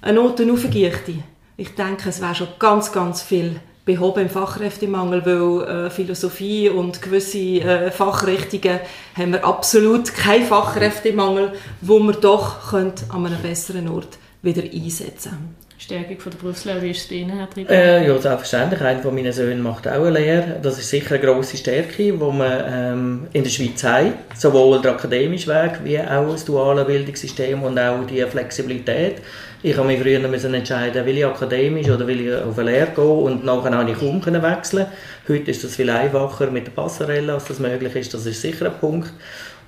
eine 0.00 0.20
Note 0.20 0.50
aufgiechte, 0.52 1.14
ich 1.56 1.74
denke, 1.74 2.08
es 2.08 2.20
wäre 2.20 2.34
schon 2.34 2.48
ganz, 2.58 2.92
ganz 2.92 3.22
viel 3.22 3.60
behoben 3.84 4.22
im 4.22 4.30
Fachkräftemangel, 4.30 5.26
weil 5.26 5.86
äh, 5.86 5.90
Philosophie 5.90 6.68
und 6.68 7.02
gewisse 7.02 7.38
äh, 7.38 7.90
Fachrichtungen 7.90 8.80
haben 9.16 9.32
wir 9.32 9.44
absolut 9.44 10.14
keinen 10.14 10.46
Fachkräftemangel, 10.46 11.52
wo 11.80 11.98
wir 11.98 12.12
doch 12.12 12.72
an 12.72 12.92
einem 13.10 13.42
besseren 13.42 13.88
Ort 13.88 14.18
wieder 14.42 14.62
einsetzen. 14.62 15.56
Stärkung 15.82 16.20
von 16.20 16.30
der 16.30 16.38
Berufslehre, 16.38 16.86
ist 16.86 17.00
es 17.00 17.08
bei 17.08 17.16
Ihnen, 17.16 17.32
Herr? 17.36 17.48
Äh, 17.68 18.06
ja, 18.06 18.16
selbstverständlich. 18.16 18.80
Einer 18.80 19.02
von 19.02 19.12
meinen 19.12 19.32
Söhnen 19.32 19.60
macht 19.60 19.88
auch 19.88 20.04
eine 20.04 20.10
Lehre. 20.10 20.60
Das 20.62 20.78
ist 20.78 20.88
sicher 20.88 21.16
eine 21.16 21.24
grosse 21.24 21.56
Stärke, 21.56 22.04
die 22.04 22.12
wir 22.12 22.66
ähm, 22.72 23.26
in 23.32 23.42
der 23.42 23.50
Schweiz 23.50 23.82
haben. 23.82 24.12
Sowohl 24.36 24.80
der 24.80 24.92
akademische 24.92 25.48
Weg 25.48 25.80
wie 25.82 25.98
auch 25.98 26.30
das 26.30 26.44
duale 26.44 26.84
Bildungssystem 26.84 27.60
und 27.64 27.76
auch 27.80 28.06
die 28.06 28.22
Flexibilität. 28.22 29.16
Ich 29.64 29.76
habe 29.76 29.88
mich 29.88 30.00
früher 30.00 30.20
müssen 30.20 30.54
entscheiden, 30.54 31.04
will 31.04 31.18
ich 31.18 31.26
akademisch 31.26 31.88
oder 31.88 32.06
will 32.06 32.28
ich 32.28 32.32
auf 32.32 32.56
eine 32.58 32.70
Lehre 32.70 32.92
gehen 32.94 33.04
und 33.04 33.44
nachher 33.44 33.70
konnte 33.72 33.92
ich 33.92 33.98
kaum 33.98 34.42
wechseln. 34.42 34.86
Heute 35.28 35.50
ist 35.50 35.64
das 35.64 35.74
viel 35.74 35.90
einfacher 35.90 36.48
mit 36.52 36.68
der 36.68 36.72
Passerelle, 36.72 37.34
als 37.34 37.46
das 37.46 37.58
möglich 37.58 37.96
ist. 37.96 38.14
Das 38.14 38.24
ist 38.24 38.40
sicher 38.40 38.66
ein 38.66 38.78
Punkt. 38.78 39.12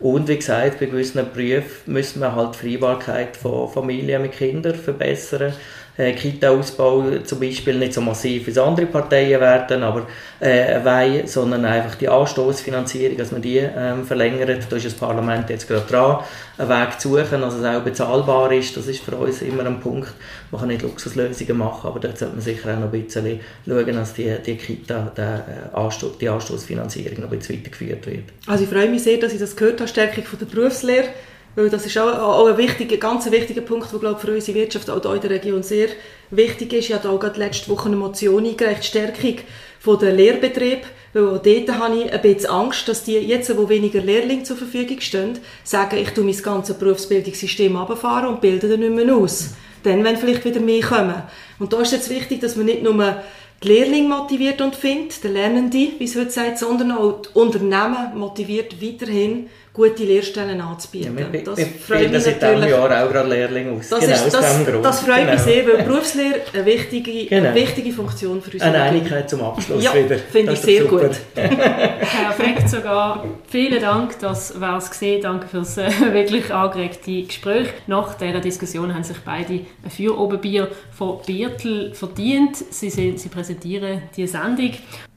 Und 0.00 0.28
wie 0.28 0.36
gesagt, 0.36 0.80
bei 0.80 0.86
gewissen 0.86 1.24
Berufen 1.32 1.92
müssen 1.92 2.20
wir 2.20 2.34
halt 2.34 2.54
die 2.54 2.70
Freibarkeit 2.70 3.36
von 3.36 3.68
Familien 3.68 4.22
mit 4.22 4.32
Kindern 4.32 4.74
verbessern 4.74 5.54
äh, 5.96 6.12
Kita-Ausbau 6.12 7.18
zum 7.24 7.40
Beispiel 7.40 7.78
nicht 7.78 7.94
so 7.94 8.00
massiv 8.00 8.46
wie 8.46 8.58
andere 8.58 8.86
Parteien 8.86 9.40
werden, 9.40 9.82
aber 9.82 10.06
äh, 10.40 10.84
wollen, 10.84 11.26
sondern 11.26 11.64
einfach 11.64 11.94
die 11.94 12.08
Anstoßfinanzierung, 12.08 13.16
dass 13.16 13.30
man 13.30 13.42
die 13.42 13.58
ähm, 13.58 14.04
verlängert. 14.04 14.66
Da 14.68 14.76
ist 14.76 14.86
das 14.86 14.94
Parlament 14.94 15.48
jetzt 15.50 15.68
gerade 15.68 15.86
dran, 15.86 16.18
einen 16.58 16.68
Weg 16.68 17.00
zu 17.00 17.10
suchen, 17.10 17.40
dass 17.40 17.54
es 17.54 17.64
auch 17.64 17.80
bezahlbar 17.80 18.50
ist. 18.52 18.76
Das 18.76 18.86
ist 18.86 19.02
für 19.02 19.16
uns 19.16 19.42
immer 19.42 19.64
ein 19.64 19.80
Punkt. 19.80 20.12
Man 20.50 20.60
kann 20.60 20.68
nicht 20.68 20.82
Luxuslösungen 20.82 21.58
machen, 21.58 21.88
aber 21.88 22.00
dort 22.00 22.18
sollte 22.18 22.34
man 22.34 22.42
sicher 22.42 22.72
auch 22.72 22.80
noch 22.80 22.92
ein 22.92 23.04
bisschen 23.04 23.40
schauen, 23.66 23.94
dass 23.94 24.14
die, 24.14 24.34
die 24.44 24.56
Kita, 24.56 25.12
der, 25.16 25.70
äh, 25.72 25.76
Anstoß, 25.76 26.18
die 26.18 26.28
Anstoßfinanzierung 26.28 27.20
noch 27.20 27.30
ein 27.30 27.38
bisschen 27.38 27.58
weitergeführt 27.58 28.06
wird. 28.06 28.24
Also 28.46 28.64
ich 28.64 28.70
freue 28.70 28.88
mich 28.88 29.02
sehr, 29.02 29.18
dass 29.18 29.32
ich 29.32 29.38
das 29.38 29.54
gehört 29.54 29.80
habe, 29.80 29.88
Stärkung 29.88 30.24
von 30.24 30.38
der 30.38 30.46
Berufslehre. 30.46 31.08
Weil 31.56 31.70
das 31.70 31.86
ist 31.86 31.96
auch, 31.98 32.18
auch 32.18 32.46
ein 32.46 32.58
wichtiger, 32.58 32.96
ganz 32.96 33.30
wichtiger 33.30 33.60
Punkt, 33.60 33.92
der 33.92 34.00
glaube 34.00 34.18
für 34.18 34.32
unsere 34.32 34.58
Wirtschaft 34.58 34.90
auch 34.90 35.00
hier 35.00 35.14
in 35.14 35.20
der 35.20 35.30
Region 35.30 35.62
sehr 35.62 35.88
wichtig 36.30 36.72
ist. 36.72 36.88
Ich 36.88 36.94
habe 36.94 37.08
auch 37.08 37.20
gerade 37.20 37.38
letzte 37.38 37.70
Woche 37.70 37.86
eine 37.86 37.96
Motion 37.96 38.44
eingereicht, 38.44 38.84
Stärkung 38.84 39.36
von 39.78 39.98
der 39.98 40.12
Lehrbetrieb, 40.12 40.80
weil 41.12 41.28
auch 41.28 41.42
dort 41.42 41.78
habe 41.78 41.96
ich 41.96 42.12
ein 42.12 42.22
bisschen 42.22 42.50
Angst, 42.50 42.88
dass 42.88 43.04
die 43.04 43.18
jetzt, 43.18 43.56
wo 43.56 43.68
weniger 43.68 44.00
Lehrlinge 44.00 44.42
zur 44.42 44.56
Verfügung 44.56 45.00
stehen, 45.00 45.38
sagen, 45.62 45.98
ich 45.98 46.10
tue 46.10 46.24
mein 46.24 46.36
ganzes 46.36 46.76
Berufsbildungssystem 46.76 47.76
runterfahren 47.76 48.28
und 48.28 48.40
bilde 48.40 48.68
dann 48.68 48.80
nicht 48.80 48.92
mehr 48.92 49.14
aus. 49.14 49.50
Dann, 49.84 50.02
wenn 50.02 50.16
vielleicht 50.16 50.44
wieder 50.44 50.60
mehr 50.60 50.80
kommen. 50.80 51.22
Und 51.58 51.72
da 51.72 51.80
ist 51.82 51.92
jetzt 51.92 52.10
wichtig, 52.10 52.40
dass 52.40 52.56
man 52.56 52.66
nicht 52.66 52.82
nur 52.82 53.22
die 53.62 53.68
Lehrlinge 53.68 54.08
motiviert 54.08 54.60
und 54.60 54.74
findet, 54.74 55.22
der 55.22 55.30
Lernende, 55.30 55.90
wie 55.98 56.04
es 56.04 56.16
heute 56.16 56.30
sagt, 56.30 56.58
sondern 56.58 56.92
auch 56.92 57.22
die 57.22 57.28
Unternehmen 57.38 58.16
motiviert 58.18 58.82
weiterhin 58.82 59.48
gute 59.74 60.04
Lehrstellen 60.04 60.60
anzubieten. 60.60 61.18
Ja, 61.18 61.32
wir, 61.32 61.42
das 61.42 61.58
wir 61.58 61.66
freut 61.66 62.12
mich 62.12 62.22
seit 62.22 62.40
diesem 62.40 62.68
Jahr 62.68 63.04
auch 63.04 63.10
gerade 63.10 63.28
Lehrlinge 63.28 63.72
aus. 63.72 63.88
Das, 63.88 63.98
genau, 63.98 64.12
ist, 64.12 64.32
das, 64.32 64.64
das 64.82 65.00
freut 65.00 65.16
genau. 65.16 65.32
mich 65.32 65.40
sehr, 65.40 65.66
weil 65.66 65.82
Berufslehre 65.84 66.40
eine 66.52 66.64
wichtige, 66.64 67.26
genau. 67.26 67.48
eine 67.48 67.54
wichtige 67.56 67.90
Funktion 67.90 68.40
für 68.40 68.52
uns 68.52 68.62
Eine 68.62 68.80
Einigkeit 68.80 69.28
zum 69.28 69.42
Abschluss 69.42 69.82
ja, 69.82 69.92
wieder. 69.92 70.16
finde 70.16 70.52
ich 70.52 70.60
sehr 70.60 70.82
super. 70.82 71.08
gut. 71.08 71.16
Perfekt 71.34 72.70
sogar. 72.70 73.24
Vielen 73.48 73.82
Dank, 73.82 74.16
das 74.20 74.60
war 74.60 74.78
es 74.78 74.88
gesehen. 74.90 75.20
Danke 75.20 75.48
für 75.48 75.58
das 75.58 75.76
äh, 75.76 75.90
wirklich 76.12 76.54
angeregte 76.54 77.24
Gespräch. 77.24 77.66
Nach 77.88 78.14
dieser 78.14 78.38
Diskussion 78.38 78.94
haben 78.94 79.02
sich 79.02 79.18
beide 79.24 79.54
ein 79.54 79.90
Feuerobenbier 79.90 80.68
von 80.92 81.18
Biertel 81.26 81.92
verdient. 81.94 82.56
Sie, 82.70 82.90
sind, 82.90 83.18
sie 83.18 83.28
präsentieren 83.28 84.02
die 84.16 84.28
Sendung. 84.28 84.70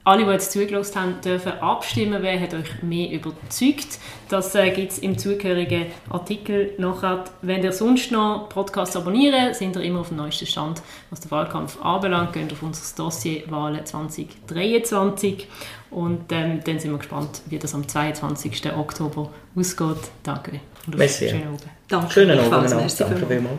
Alle, 0.08 0.24
die 0.24 0.30
jetzt 0.30 0.52
zugelassen 0.52 0.98
haben, 0.98 1.20
dürfen 1.20 1.52
abstimmen, 1.60 2.22
wer 2.22 2.40
hat 2.40 2.54
euch 2.54 2.82
mehr 2.82 3.10
überzeugt. 3.12 3.98
Das 4.30 4.54
äh, 4.54 4.70
gibt 4.70 4.92
es 4.92 4.98
im 5.00 5.18
zugehörigen 5.18 5.84
Artikel 6.08 6.72
nachher. 6.78 7.24
Wenn 7.42 7.62
ihr 7.62 7.72
sonst 7.72 8.10
noch 8.10 8.48
Podcasts 8.48 8.96
abonnieren, 8.96 9.52
sind 9.52 9.76
ihr 9.76 9.82
immer 9.82 10.00
auf 10.00 10.08
dem 10.08 10.16
neuesten 10.16 10.46
Stand, 10.46 10.80
was 11.10 11.20
den 11.20 11.30
Wahlkampf 11.30 11.78
anbelangt. 11.82 12.32
Geht 12.32 12.50
auf 12.50 12.62
unser 12.62 12.96
Dossier 12.96 13.42
Wahlen 13.50 13.84
2023 13.84 15.46
und 15.90 16.32
ähm, 16.32 16.60
dann 16.64 16.78
sind 16.78 16.90
wir 16.90 16.98
gespannt, 16.98 17.42
wie 17.44 17.58
das 17.58 17.74
am 17.74 17.86
22. 17.86 18.72
Oktober 18.78 19.28
ausgeht. 19.54 20.10
Danke 20.22 20.60
und 20.86 20.98
auf 20.98 21.10
schönen 21.10 21.48
Abend. 21.48 21.66
Danke. 21.86 22.12
Schönen 22.14 22.38
Abend. 22.38 22.70
Danke 22.98 23.26
vielmals. 23.26 23.58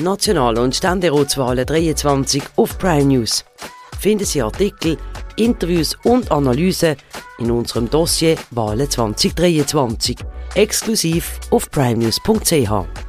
National- 0.00 0.58
und 0.58 0.74
Ständeratswahlen 0.74 1.66
23 1.66 2.42
auf 2.56 2.78
Prime 2.78 3.04
News. 3.04 3.44
Finden 3.98 4.24
Sie 4.24 4.42
Artikel, 4.42 4.96
Interviews 5.36 5.96
und 6.04 6.30
Analysen 6.30 6.96
in 7.38 7.50
unserem 7.50 7.90
Dossier 7.90 8.36
Wahlen 8.50 8.88
2023, 8.88 10.16
exklusiv 10.54 11.40
auf 11.50 11.70
primenews.ch. 11.70 13.07